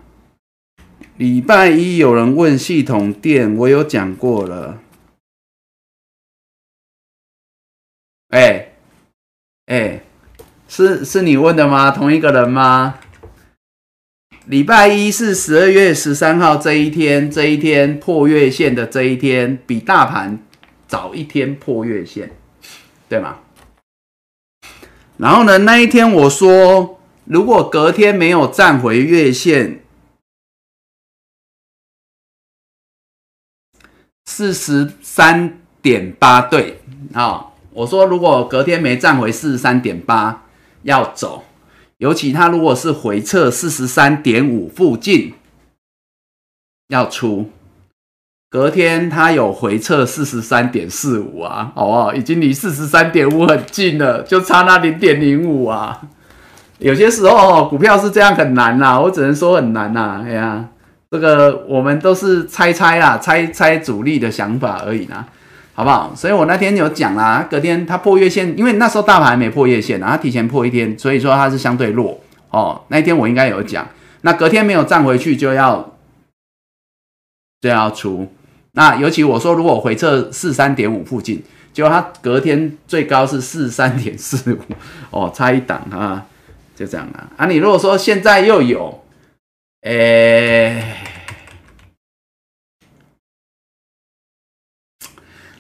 [1.17, 4.81] 礼拜一有人问系统店，我有讲过了。
[8.31, 8.73] 哎
[9.67, 10.03] 哎，
[10.67, 11.93] 是是你问的吗？
[11.93, 12.99] 同一个人吗？
[14.47, 20.43] 礼拜一是十二月十三号这一天，这一天破月线的这一天，比大盘
[20.89, 22.33] 早一天破月线，
[23.09, 23.39] 对吗？
[25.17, 25.59] 然后呢？
[25.59, 29.85] 那一天我说，如果隔天没有站回月线，
[34.25, 36.81] 四十三点八对
[37.13, 37.53] 啊。
[37.71, 40.45] 我说，如果隔天没站回四十三点八，
[40.83, 41.45] 要走。
[41.99, 45.35] 尤其它如果是回撤四十三点五附近，
[46.89, 47.51] 要出。
[48.55, 52.15] 隔天它有回撤四十三点四五啊，好不好？
[52.15, 56.03] 已经离四十三点五很近了，就差那零点零五啊。
[56.79, 60.23] 有些时候股票是这样很难呐，我只能说很难呐。
[60.25, 60.67] 哎呀，
[61.11, 65.27] 这个我们都是猜猜啦，猜猜主力的想法而已啦，
[65.75, 66.13] 好不好？
[66.15, 72.21] 所以我那天有讲啦，隔天它破月线，因为那时候大盘还没破月线啊，它提前破一天，所以说它是相对弱
[72.51, 72.81] 哦。
[72.87, 73.85] 那一天我应该有讲，
[74.21, 75.95] 那隔天没有站回去就要
[77.61, 78.31] 就要出。
[78.77, 81.43] 那尤其我说，如果回撤四三点五附近，
[81.73, 84.59] 就它隔天最高是四三点四五，
[85.11, 86.27] 哦，差一档啊，
[86.75, 87.31] 就这样啊。
[87.37, 89.05] 啊，你如果说现在又有，
[89.83, 90.97] 诶，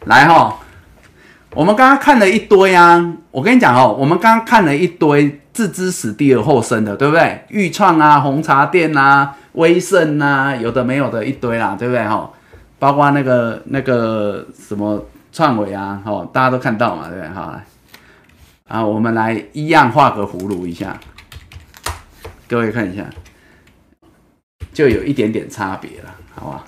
[0.06, 0.58] 来哈，
[1.54, 7.44] 我们刚刚看了一堆啊，我跟你讲哦，我们刚刚看了一堆置之死地而后生的，对不对？
[7.48, 12.28] 豫创啊，红茶店啊，威盛啊，有的没有的一堆啦，对不对哈？
[12.84, 15.02] 包括那个那个什么
[15.32, 17.28] 创伟啊，哦，大家都看到嘛，对不对？
[17.30, 17.58] 好，
[18.68, 21.00] 啊，我们来一样画个葫芦一下，
[22.46, 23.02] 各位看一下，
[24.74, 26.64] 就有一点点差别了，好吧？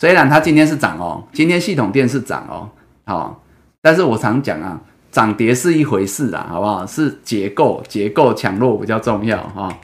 [0.00, 2.68] 虽然它今天是涨哦，今天系统电是涨哦，
[3.06, 3.42] 好，
[3.80, 4.78] 但是我常讲啊，
[5.10, 6.86] 涨跌是一回事啊，好不好？
[6.86, 9.74] 是结构，结构强弱比较重要哈。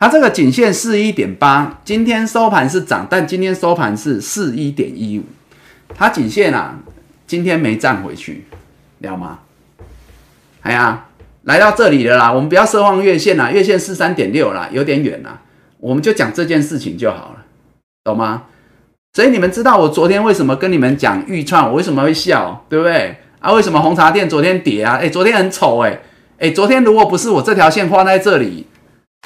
[0.00, 5.24] 它这个颈线四一点八，今天收盘是涨，但今天收盘是四一点一五。
[5.94, 6.78] 它颈线啊，
[7.26, 8.46] 今天没站回去，
[9.00, 9.40] 了吗？
[10.62, 11.04] 哎呀，
[11.42, 15.42] 来到这里了啦，我们不要奢望月线啦，月线是三点六啦，有点远啦，
[15.76, 17.44] 我们就讲这件事情就好了，
[18.02, 18.44] 懂吗？
[19.12, 23.18] 所以你们知道我昨天为什么跟你们讲预创，我为什么会笑，对不对？
[23.40, 24.96] 啊，为什么红茶店昨天跌啊？
[24.96, 26.00] 哎，昨天很丑哎，
[26.38, 28.66] 哎，昨天如果不是我这条线画在这里。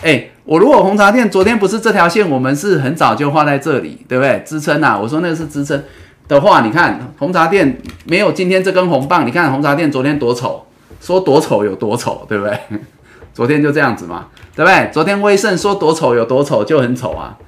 [0.03, 4.43] 哎，我如果红茶店昨天不是这条线，我们是很早就画在这里，对不对？
[4.45, 5.83] 支撑啊，我说那个是支撑
[6.29, 10.66] 的话，你看红茶店没有今天这根红棒，你看红茶店昨天多丑，
[11.01, 12.59] 说多丑有多丑，对不对？
[13.33, 14.91] 昨天就这样子嘛，对不对？
[14.93, 17.39] 昨天威盛说多丑有多丑，就很丑啊，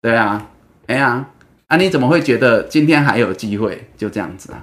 [0.00, 0.46] 对啊，
[0.86, 1.26] 哎呀，
[1.66, 3.88] 啊你怎么会觉得今天还有机会？
[3.98, 4.62] 就这样子啊，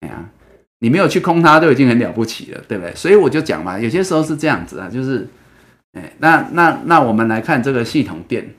[0.00, 0.26] 哎呀，
[0.80, 2.94] 你没有去空它都已经很了不起了，对不对？
[2.94, 5.26] 所以我就讲嘛，有些时候是这样子啊，就是。
[5.94, 8.54] 哎，那那那我们来看这个系统电，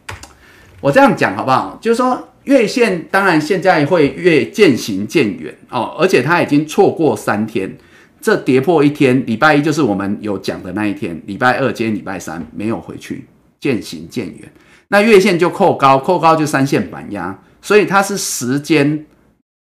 [0.81, 1.77] 我这样讲好不好？
[1.81, 7.77] 就是说月线当然现在会越渐行渐远哦，而且它已经错过三天，
[8.21, 13.25] 这跌破一天，礼拜一就是我们有讲的那一天，礼拜二今天礼拜三没有回去
[13.59, 14.51] 渐行渐远。
[14.87, 19.05] 那月线就扣高，扣高就三线板压，所以它是时间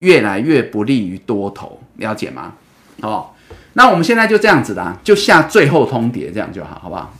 [0.01, 2.55] 越来越不利于多头，了解吗？
[3.01, 3.31] 哦，
[3.75, 7.15] 那我们现在就这样子啦，就下最后通牒，这样就好，好不好？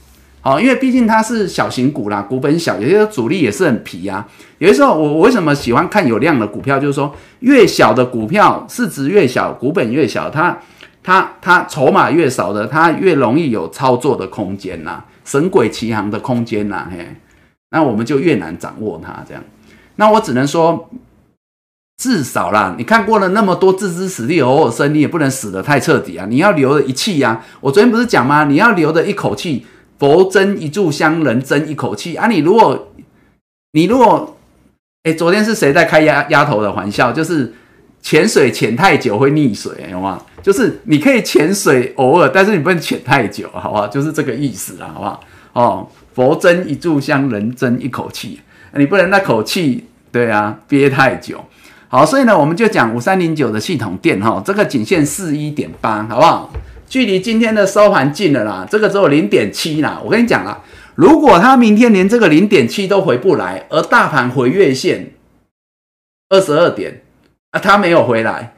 [0.45, 4.29] 好，因为毕竟它是小型股啦，股本小，有些主力也是很皮啊。
[4.59, 6.79] 有些时候，我我为什么喜欢看有量的股票？
[6.79, 10.59] 就是说，越小的股票市值越小，股本越小，它
[11.03, 17.17] 它它筹码越少的，它越容易有操作的空间呐，神鬼奇航的空间呐，嘿，
[17.71, 19.25] 那我们就越难掌握它。
[19.27, 19.43] 这样，
[19.97, 20.91] 那我只能说，
[21.97, 26.27] 至少啦，你看过了那么多置之死地而后生，你也不能死得太彻底啊！
[26.29, 27.43] 你要留一气呀。
[27.63, 28.45] 我昨天不是讲吗？
[28.45, 29.65] 你要留的一口气。
[29.99, 32.27] 佛争一炷香，人争一口气啊！
[32.27, 32.93] 你如果，
[33.73, 34.37] 你如果，
[35.05, 37.13] 哎，昨天是谁在开丫丫头的玩笑？
[37.13, 37.53] 就是
[38.03, 40.21] 潜水潜太久会溺水，有吗？
[40.43, 43.87] 就是你可以潜水偶尔，但是你不能潜太久，好不好？
[43.87, 45.21] 就是这个意思啦，好不好？
[45.53, 48.41] 哦，佛争一炷香，人争一口气，
[48.75, 51.43] 你不能那口气，对啊，憋太久。
[51.89, 56.51] 好，所以呢，我们就讲五三零九的系统电哈，这个仅限四一点八，好不好？
[56.95, 60.01] 距离今天的收盘近了啦，这个只有零点七啦。
[60.05, 60.63] 我跟你讲啦，
[60.95, 65.11] 如果它明天连这个零点七都回不来，而大盘回月线
[66.29, 67.03] 二十二点
[67.51, 68.55] 啊，它没有回来，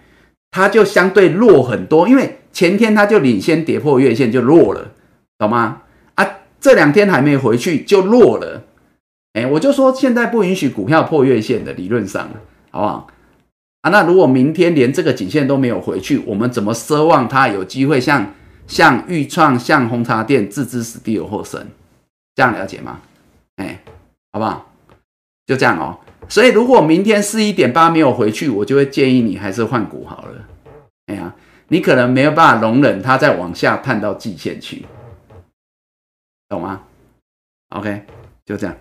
[0.50, 2.06] 它就相对弱很多。
[2.06, 4.90] 因为前天它就领先跌破月线就弱了，
[5.38, 5.80] 懂吗？
[6.16, 6.28] 啊，
[6.60, 8.64] 这两天还没回去就弱了。
[9.32, 12.28] 哎，我就说现在不允许股票破月线的，理论上，
[12.70, 13.06] 好不好？
[13.90, 18.34] 那如果明天连这个颈线都没有回去，我们怎么奢望它有机会像
[18.66, 21.66] 像豫创、像红茶店置之死地而后生？
[22.34, 23.00] 这样了解吗？
[23.56, 23.82] 哎，
[24.32, 24.72] 好不好？
[25.46, 25.98] 就这样哦。
[26.28, 30.44] 所以如果明天四一点八没有回去，我就会建议你还是换股好了。
[31.06, 31.34] 哎呀，
[31.68, 34.84] 你可能没有办法容忍它再往下探到季线去，
[36.48, 36.82] 懂吗
[37.68, 38.04] ？OK，
[38.44, 38.76] 就这样，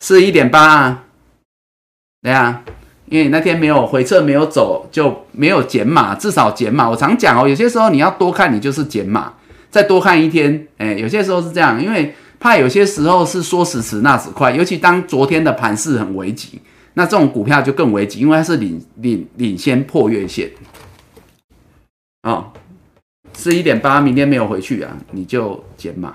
[0.00, 1.04] 四一点八啊，
[2.20, 2.62] 对啊。
[3.10, 6.88] 因为那天没有回撤，没有走，就没有减码，至少减码。
[6.88, 9.32] 我常讲哦，有些时候你要多看，你就是减码，
[9.70, 10.66] 再多看一天。
[10.76, 16.60] 哎，有些时候是这样，因为怕有些时候是说时迟那时快，尤其当昨天的盘势很危急，
[16.94, 20.50] 那这种股票就更危急，因为它是领领领先破月线。
[22.22, 22.52] 哦，
[23.36, 26.14] 十一点八，明天没有回去啊，你就减码。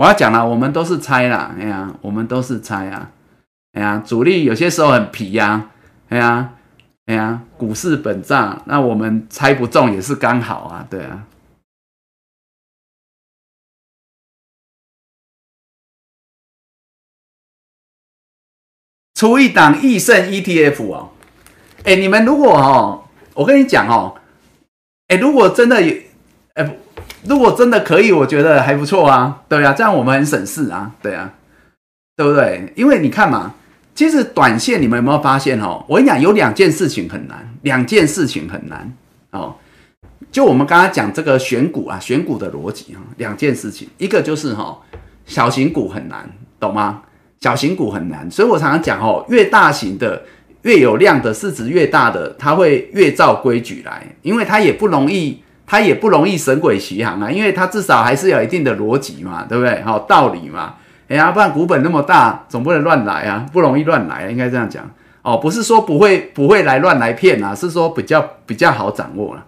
[0.00, 3.12] 我要讲了，我们都是猜啦，哎呀，我们都是猜啊，
[3.72, 5.68] 哎呀，主力有些时候很皮呀，
[6.08, 6.54] 哎呀，
[7.04, 11.26] 哎呀，股市本账，那我们猜不中也是刚好啊，对啊。
[19.14, 21.10] 出一档易胜 ETF 哦，
[21.84, 23.04] 哎，你们如果哦，
[23.34, 24.18] 我跟你讲哦，
[25.08, 25.94] 哎，如果真的有，
[26.54, 26.89] 哎不。
[27.24, 31.30] 如果真的可以，我觉得还不错啊，对啊，这样我们很省事啊，对啊，
[32.16, 32.72] 对不对？
[32.74, 33.54] 因为你看嘛，
[33.94, 35.84] 其实短线你们有没有发现哦？
[35.86, 38.90] 我跟你讲，有两件事情很难，两件事情很难
[39.32, 39.54] 哦。
[40.32, 44.78] 就我们刚刚讲这个选股啊，选股的逻辑啊，两件事情，一个就是哈，
[45.26, 46.26] 小型股很难，
[46.58, 47.02] 懂吗？
[47.40, 50.22] 小型股很难，所以我常常讲哦，越大型的、
[50.62, 55.42] 越有量的、市值越大的，它会越照规矩来，因为它也不容易。
[55.70, 59.80] 它也不容易神鬼奇行啊，因为它至少还是有一定的逻辑嘛，对不对？
[59.82, 60.74] 好道理嘛，
[61.08, 64.90] 哎呀，不然股本那么大，总不能乱来啊，不容易乱来，应该这样讲
[65.22, 65.36] 哦。
[65.36, 69.44] 不是说不会不会来乱来骗啊，是说比较比较好掌握了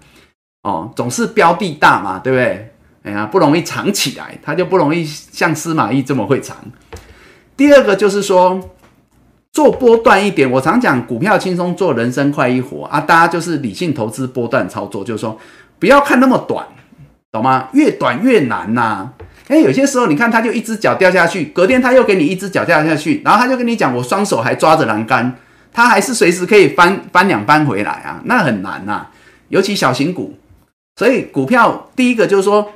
[0.62, 0.92] 哦。
[0.94, 2.70] 总是标的大嘛，对不对？
[3.02, 6.56] 哎呀，不容易藏起来，它就不容易像司马懿这么会藏。
[7.56, 8.60] 第二个就是说
[9.52, 13.00] 做波段一点，我常讲股票轻松做，人生快一活啊。
[13.00, 15.36] 大家就是理性投资，波段操作，就是说。
[15.82, 16.64] 不要看那么短，
[17.32, 17.68] 懂吗？
[17.72, 19.12] 越短越难呐。
[19.48, 25.34] 哎，有些时候你看，他就一只脚掉下去，隔天他又给你一只脚掉下去，然后他就跟你讲，我双手还抓着栏杆，
[25.72, 29.08] 他还是随时可以翻翻两翻回来啊，那很难呐。
[29.48, 30.38] 尤其小型股，
[30.94, 32.72] 所以股票第一个就是说，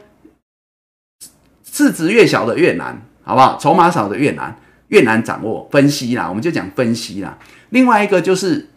[1.71, 3.57] 市值越小的越难，好不好？
[3.57, 4.57] 筹码少的越难，
[4.89, 6.27] 越难掌握分析啦。
[6.29, 7.39] 我们就讲分析啦。
[7.71, 8.69] 另外一个就是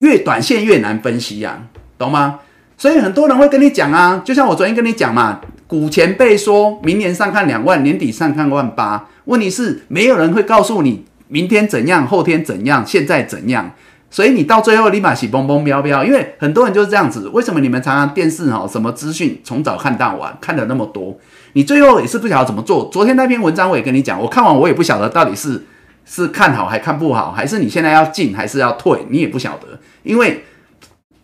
[0.00, 1.62] 越短线越难分析呀，
[1.96, 2.40] 懂吗？
[2.76, 9.08] 所以很多人会跟你讲啊，就像我昨天跟你讲嘛，股前辈说明年上看两万，年底上看万八。
[9.26, 13.70] 问题是没有人会告诉你明天怎样，后天怎样，现在怎样。
[14.10, 17.28] 所以你到最后立马喜蹦蹦飙飙，因为很多人就是这样子。
[17.28, 21.16] 为什么你们常常电视哈什么资讯从早看到晚，看了那么多，
[21.52, 22.90] 你最后也是不晓得怎么做。
[22.92, 25.64] 昨天那篇文章我也跟你讲，我看完我也不晓得到底是
[26.04, 30.44] 是看好还看不好，还是你现在要进还是要退，你也不晓得，因为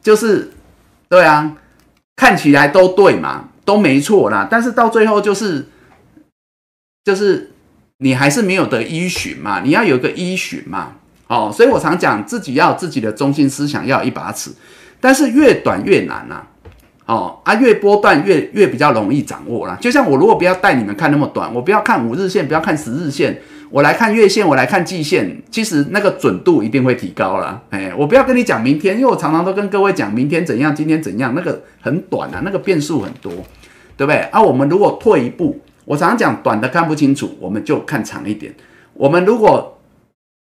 [0.01, 0.53] 就是。
[1.09, 1.57] 对啊，
[2.17, 5.67] 看起来都对嘛，都没错啦，但是到最后就是
[7.05, 7.53] 就是
[7.99, 10.93] 你还是没有得依循嘛，你要有个依循嘛，
[11.27, 14.53] 哦，所以我常讲自己要自己的中心思想要一把尺，
[15.01, 16.43] 但是越短越难呐。
[17.07, 19.75] 哦啊，越波段越越比较容易掌握啦。
[19.81, 23.41] 就像我如果不要带你们看那么短，我不要看五日线，不要看十日线，
[23.71, 27.63] 我来看月线，我来看季线，其实那个准度一定会提高了。
[27.71, 33.33] 哎，我不要跟你讲明天，因为我常常都跟各位讲明天怎样，今天怎样，那个很短啊，那个变数很多，
[33.97, 34.17] 对不对？
[34.31, 38.53] 啊，我们如果退一步，我常常讲短的看不清楚，我们就看长一点；
[38.95, 39.79] 我们如果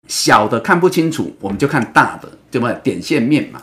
[0.08, 2.76] 小的看不清楚，我们就看大的，对不对？
[2.82, 3.62] 点线面嘛。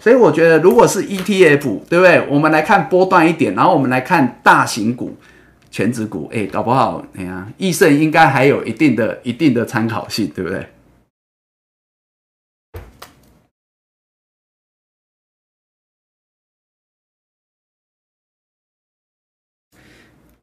[0.00, 2.24] 所以我觉得，如果是 ETF，对不对？
[2.28, 5.16] 我们来看波段一点，然后我们来看大型股、
[5.70, 10.68] 全指股，哎，搞不好，哎呀，易盛应该还有一定的、一定的参考性，对不对？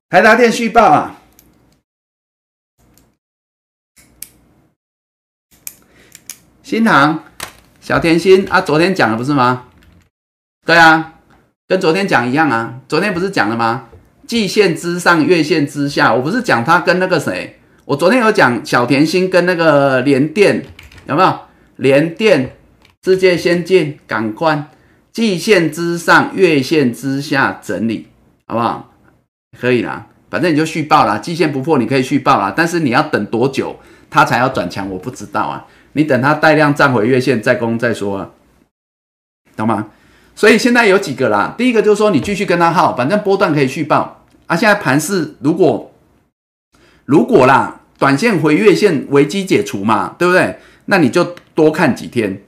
[0.08, 1.20] 台达电续报啊，
[6.64, 7.24] 新塘。
[7.82, 9.70] 小甜心啊，昨天讲了不是吗？
[10.66, 11.20] 对啊，
[11.68, 12.82] 跟昨天讲一样啊。
[12.88, 13.90] 昨天不是讲了吗？
[14.28, 16.14] 季线之上，月线之下。
[16.14, 17.60] 我不是讲他跟那个谁？
[17.86, 20.66] 我昨天有讲小甜心跟那个联电
[21.08, 21.40] 有没有？
[21.78, 22.56] 联电、
[23.04, 24.70] 世界先进、赶快
[25.12, 28.08] 季线之上，月线之下整理，
[28.48, 28.94] 好不好？
[29.60, 31.18] 可以啦，反正你就续报啦。
[31.18, 32.54] 季线不破，你可以续报啦。
[32.56, 33.78] 但是你要等多久，
[34.10, 34.90] 它才要转强？
[34.90, 35.68] 我不知道啊。
[35.94, 38.30] 你等它带量站回月线再攻再说啊，
[39.56, 39.88] 懂吗？
[40.36, 44.56] 所以现在有几个啦，第一个就是说你继续跟他耗，反正波段可以续报啊。
[44.56, 45.92] 现在盘势如果
[47.06, 50.58] 如果啦，短线回月线危机解除嘛，对不对？
[50.86, 52.42] 那你就多看几天。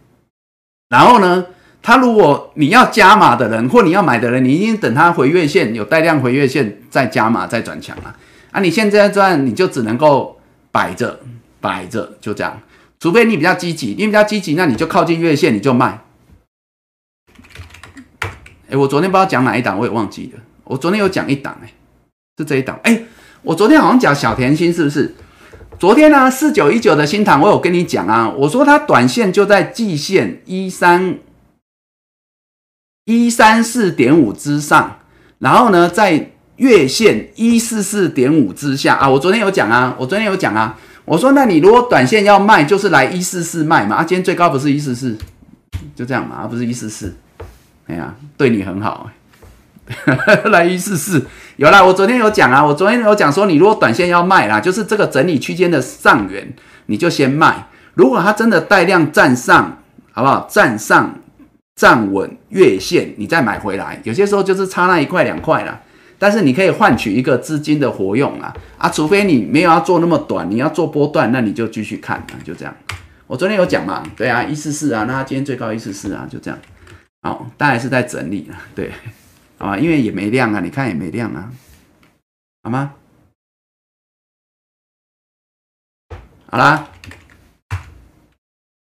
[0.90, 1.46] 然后呢，
[1.82, 8.14] 他如果你要加码的人或你要买的人，你一定等它回月线有带量回月线再加码再转强啊。
[8.52, 10.38] 啊，你现在这样你就只能够
[10.72, 11.20] 摆着
[11.62, 12.60] 摆着就这样。
[13.00, 16.02] 除非你比较积极，你比较积极，那你就靠近月线，你就卖。
[18.69, 20.39] 哎，我昨天不知道讲哪一档，我也忘记了。
[20.65, 21.72] 我昨天有讲一档，哎，
[22.38, 22.80] 是这一档。
[22.84, 23.03] 哎，
[23.41, 25.15] 我昨天好像讲小甜心，是不是？
[25.80, 31.19] 昨天呢，四九一九的新塘，我有跟你讲啊，我说它短线就在季线一三
[33.06, 34.99] 一三四点五之上，
[35.39, 39.07] 然后呢，在月线一四四点五之下啊。
[39.07, 40.77] 我昨天有讲啊，我昨天有讲啊。
[41.06, 43.95] 我说，那你如果短线要卖，就是来一四四卖嘛。
[43.95, 45.18] 啊，今天最高不是一四四，
[45.95, 47.15] 就这样嘛，而不是一四四。
[47.88, 49.10] 哎呀，对你很好，
[50.52, 51.26] 来一四四。
[51.56, 56.54] 有啦，我昨天有讲啊，我昨天有讲说，你如果短线要卖啦，就是这个整理区间的上缘，
[56.88, 57.68] 你就先卖。
[57.94, 59.78] 如果它真的带量站上，
[60.12, 60.48] 好不好？
[60.50, 61.16] 站上
[61.76, 64.00] 站稳月线，你再买回来。
[64.04, 65.82] 有些时候就是差那一块两块啦。
[66.20, 72.76] 但是你可以换取一个资金的活用啊啊，除非你没有要做那么短，你要做波段，那你就继续看啊，就这样。
[73.28, 76.60] 我昨天有讲嘛，对啊，一四四啊，那它今天最高一四四啊，就这样。
[77.22, 78.91] 好，大概是在整理了，对，
[79.57, 81.52] 好吧，因为也没亮啊，你看也没亮啊，
[82.64, 82.95] 好吗？
[86.49, 86.89] 好啦，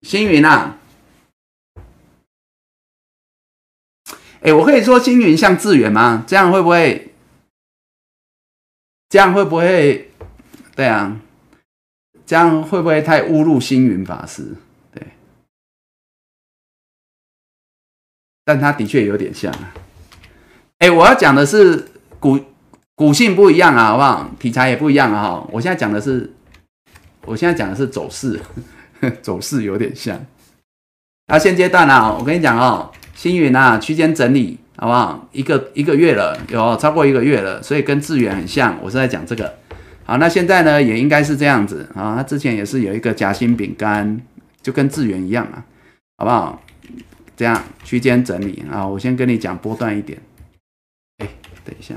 [0.02, 0.78] 星云啊，
[4.40, 6.24] 哎，我可以说星云像智远吗？
[6.26, 7.12] 这样会不会？
[9.10, 10.10] 这样会不会？
[10.74, 11.20] 对啊，
[12.24, 14.56] 这样会不会太侮辱星云法师？
[18.50, 19.72] 但它的确有点像啊。
[20.78, 21.86] 哎，我要讲的是
[22.18, 22.40] 股
[22.96, 24.28] 股性不一样啊，好不好？
[24.40, 25.22] 题材也不一样啊。
[25.22, 26.32] 哈，我现在讲的是，
[27.24, 28.40] 我现在讲的是走势，
[29.22, 30.20] 走势有点像。
[31.28, 34.58] 那现阶段啊，我跟你讲哦，星云啊，区间整理。
[34.76, 35.28] 好不好？
[35.32, 38.78] 一个一个月了，有超过一个月了，所以跟智远很像。
[38.82, 39.54] 我是在讲这个。
[40.06, 42.16] 好，那现在呢，也应该是这样子啊。
[42.16, 44.18] 他之前也是有一个夹心饼干，
[44.62, 45.62] 就跟智远一样啊，
[46.16, 46.62] 好不好？
[47.40, 48.86] 这样区间整理啊。
[48.86, 50.20] 我先跟你讲波段一点。
[51.16, 51.28] 哎，
[51.64, 51.94] 等一下。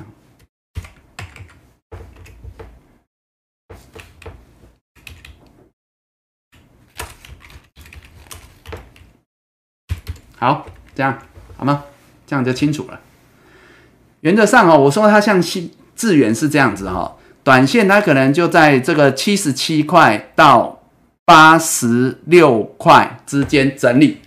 [10.38, 10.66] 好，
[10.96, 11.20] 这样
[11.58, 11.84] 好吗？
[12.26, 13.02] 这样就清楚了。
[14.22, 20.82] 原则上哦，我说它像新智远是这样子哈，短线它可能就在这个七十七块到
[21.26, 24.22] 八十六块之间整理，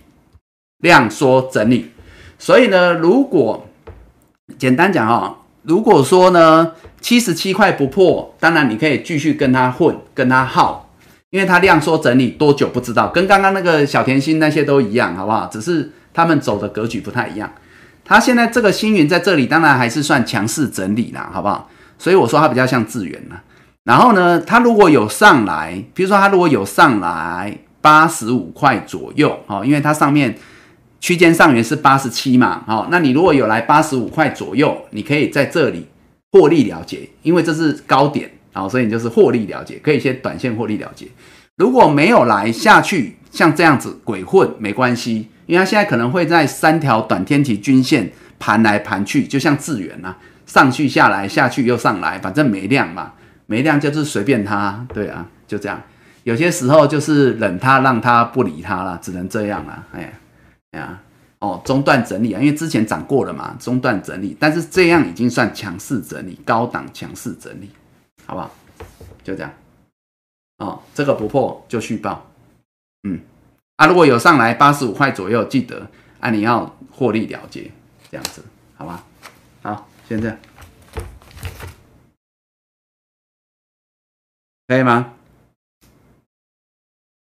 [0.79, 1.91] 量缩整理。
[2.39, 3.67] 所以呢，如果
[4.57, 10.89] 简单讲哈，如果说呢七十七块不破，当然你可以继续跟它混，跟它耗，
[11.29, 15.47] 因为它量缩整理多久不知道，跟刚刚那个小甜心那些都一样，好不好？
[15.51, 17.51] 只是他们走的格局不太一样。
[18.05, 21.69] 它现在这个星云在这里，当然还是算强势整理啦，好不好？
[21.99, 23.41] 所以我说它比较像智源啦。
[23.83, 30.37] 然后呢，它如果有上来，比如说它如果有上来八十五块左右，哦，因为它上面
[30.99, 35.85] 区间上缘是八十七嘛，哦，那你如果有来八十五块左右，你可以在这里
[36.31, 41.07] 获利了结，因为这是高点，好，所以你就是获利了结，可以先短线获利了结。
[41.55, 53.13] 如果没有来下去，像这样子鬼混没关系，因为它现在可能会在三条短天体均线盘来盘去，就像智远啊，上去下来，下去又上来，反正没量嘛。
[53.49, 55.81] 没量就是随便它，对啊，就这样。
[56.23, 59.85] 有些时候就是忍他，让他不理他了，只能这样了。
[59.93, 60.11] 哎，
[60.77, 61.03] 啊，
[61.39, 67.69] 哦，中段整理啊，因为之前涨过了嘛，中段整理，但是这样已经算强势整理，高档强势整理，
[68.25, 68.51] 好不好？
[69.23, 69.51] 就这样。
[70.57, 72.25] 哦，这个不破就续报。
[73.03, 73.19] 嗯，
[73.75, 75.89] 啊，如果有上来八十五块左右，记得
[76.19, 77.71] 啊，你要获利了结，
[78.09, 78.43] 这样子，
[78.75, 79.03] 好吧？
[79.61, 80.37] 好，先这样。
[84.67, 85.13] 可以吗？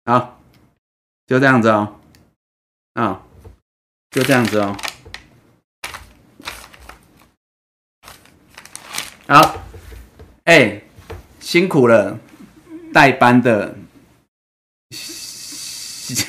[0.04, 0.40] 好，
[1.26, 1.96] 就这样子哦，
[2.94, 3.22] 啊，
[4.12, 4.76] 就这样子哦。
[9.26, 9.64] 好，
[10.44, 10.82] 哎，
[11.40, 12.18] 辛苦了，
[12.92, 13.74] 代班的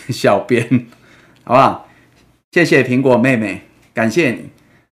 [0.09, 0.87] 小编，
[1.43, 1.89] 好不好？
[2.53, 4.49] 谢谢苹果妹妹，感谢你。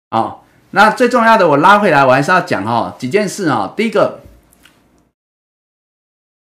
[0.10, 3.74] 好，那最重要的，我拉回来，我还是要讲哦几件事哦。
[3.76, 4.22] 第一个。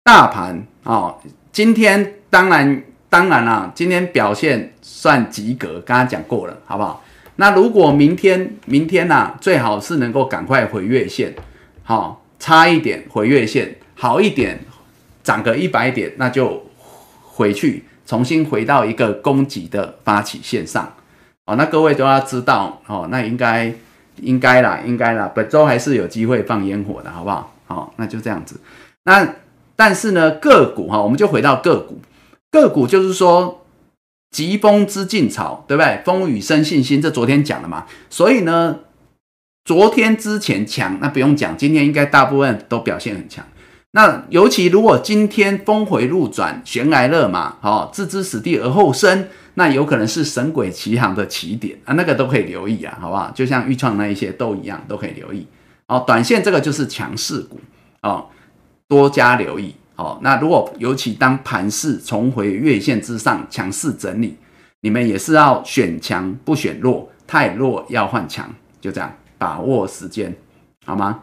[0.05, 1.21] 大盘哦，
[1.51, 7.03] 今天当然当然啦，今天表现算及格，刚刚讲过了，好不好？
[7.37, 11.35] 那如果明天明天呐，最好是能够赶快回月线，
[11.83, 14.59] 好，差一点回月线，好一点
[15.23, 16.67] 涨个一百点，那就
[17.23, 20.93] 回去重新回到一个攻击的发起线上，
[21.45, 23.73] 哦，那各位都要知道哦，那应该
[24.17, 27.53] 应该啦，应该啦，本周还是有机会放烟火的，好不好？
[27.67, 28.61] 好，那就这样子，
[29.05, 29.27] 那。
[29.79, 32.01] 但是呢，个股哈，我们就回到个股，
[32.51, 33.65] 个股就是说，
[34.31, 36.03] 疾风知劲草，对不对？
[36.05, 37.87] 风雨生信心，这昨天讲了嘛。
[38.09, 38.81] 所以呢，
[39.65, 43.45] 昨天之前强，那不用讲，今天应该大部分都表现很强。
[43.93, 53.31] 那尤其如果今天峰回路转，悬崖勒马，哦，置之死地而后生，那有可能是神鬼奇行的起点啊，那个都可以留意啊，好不好？
[53.35, 55.47] 就像预创那一些都一样，都可以留意。
[55.89, 57.59] 哦，短线这个就是强势股
[58.03, 58.27] 哦。
[58.89, 60.19] 多加留意哦。
[60.23, 64.37] 那如果尤其当盘势重回月线之上，强势整理，
[64.81, 68.49] 你们也是要选强不选弱，太弱要换强，
[68.81, 70.35] 就这样把握时间，
[70.85, 71.21] 好吗？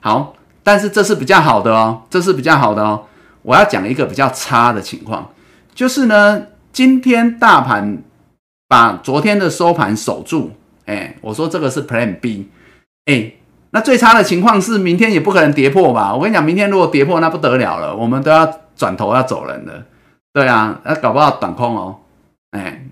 [0.00, 3.06] 好，但是这是比较好的哦，这是比较好的哦。
[3.42, 5.32] 我要讲一个比较差的情况，
[5.74, 8.02] 就是呢，今天大盘
[8.68, 10.52] 把昨天的收盘守住，
[10.84, 12.48] 哎，我说这个是 Plan B，
[13.06, 13.32] 哎。
[13.70, 16.14] 那最差的情况是明天也不可能跌破吧？
[16.14, 19.84] 我跟你讲，明天如果跌破，那不得了了，我们都要转头要走人了。
[20.32, 21.98] 对啊，那搞不好短空哦。
[22.52, 22.86] 哎，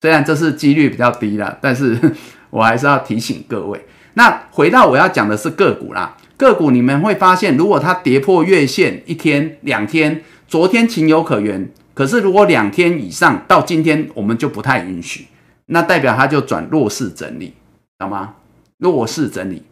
[0.00, 1.98] 虽然这是几率比较低了，但是
[2.50, 3.84] 我还是要提醒各位。
[4.14, 15.26] 那回到我要讲的是个股啦，个股你们会发现，如果它跌破月线一天、两天，昨天情有可原，可是如果两天以上到今天，我们就不太允许，
[15.66, 17.54] 那代表它就转弱势整理，
[17.98, 18.34] 懂吗？
[18.78, 19.62] 弱势整理。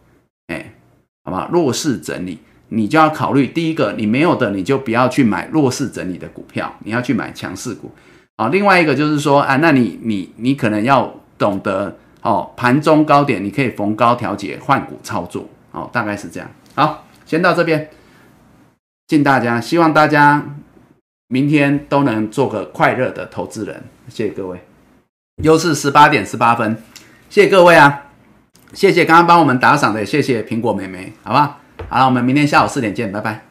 [0.51, 0.73] 哎，
[1.23, 2.37] 好吧，弱势整理，
[2.67, 7.91] 你就要考虑第一个，你没有的，你就不要去买弱势整理的股票，你要去买强势股。
[8.37, 16.49] 好，另外一个就是说，啊，那你你你可能要懂得哦，盘中高点你可以逢高调节换股操作，哦，大概是这样。
[16.75, 17.89] 好，先到这边，
[19.07, 20.43] 敬大家，希望大家
[21.27, 23.83] 明天都能做个快乐的投资人。
[24.07, 24.59] 谢谢各位，
[25.43, 26.75] 又是十八点十八分，
[27.29, 28.10] 谢谢各位啊。
[28.73, 31.57] 谢谢刚刚帮我们打赏的，谢谢苹果妹妹，好吧？
[31.89, 33.50] 好了，我们明天下午四点见，拜拜。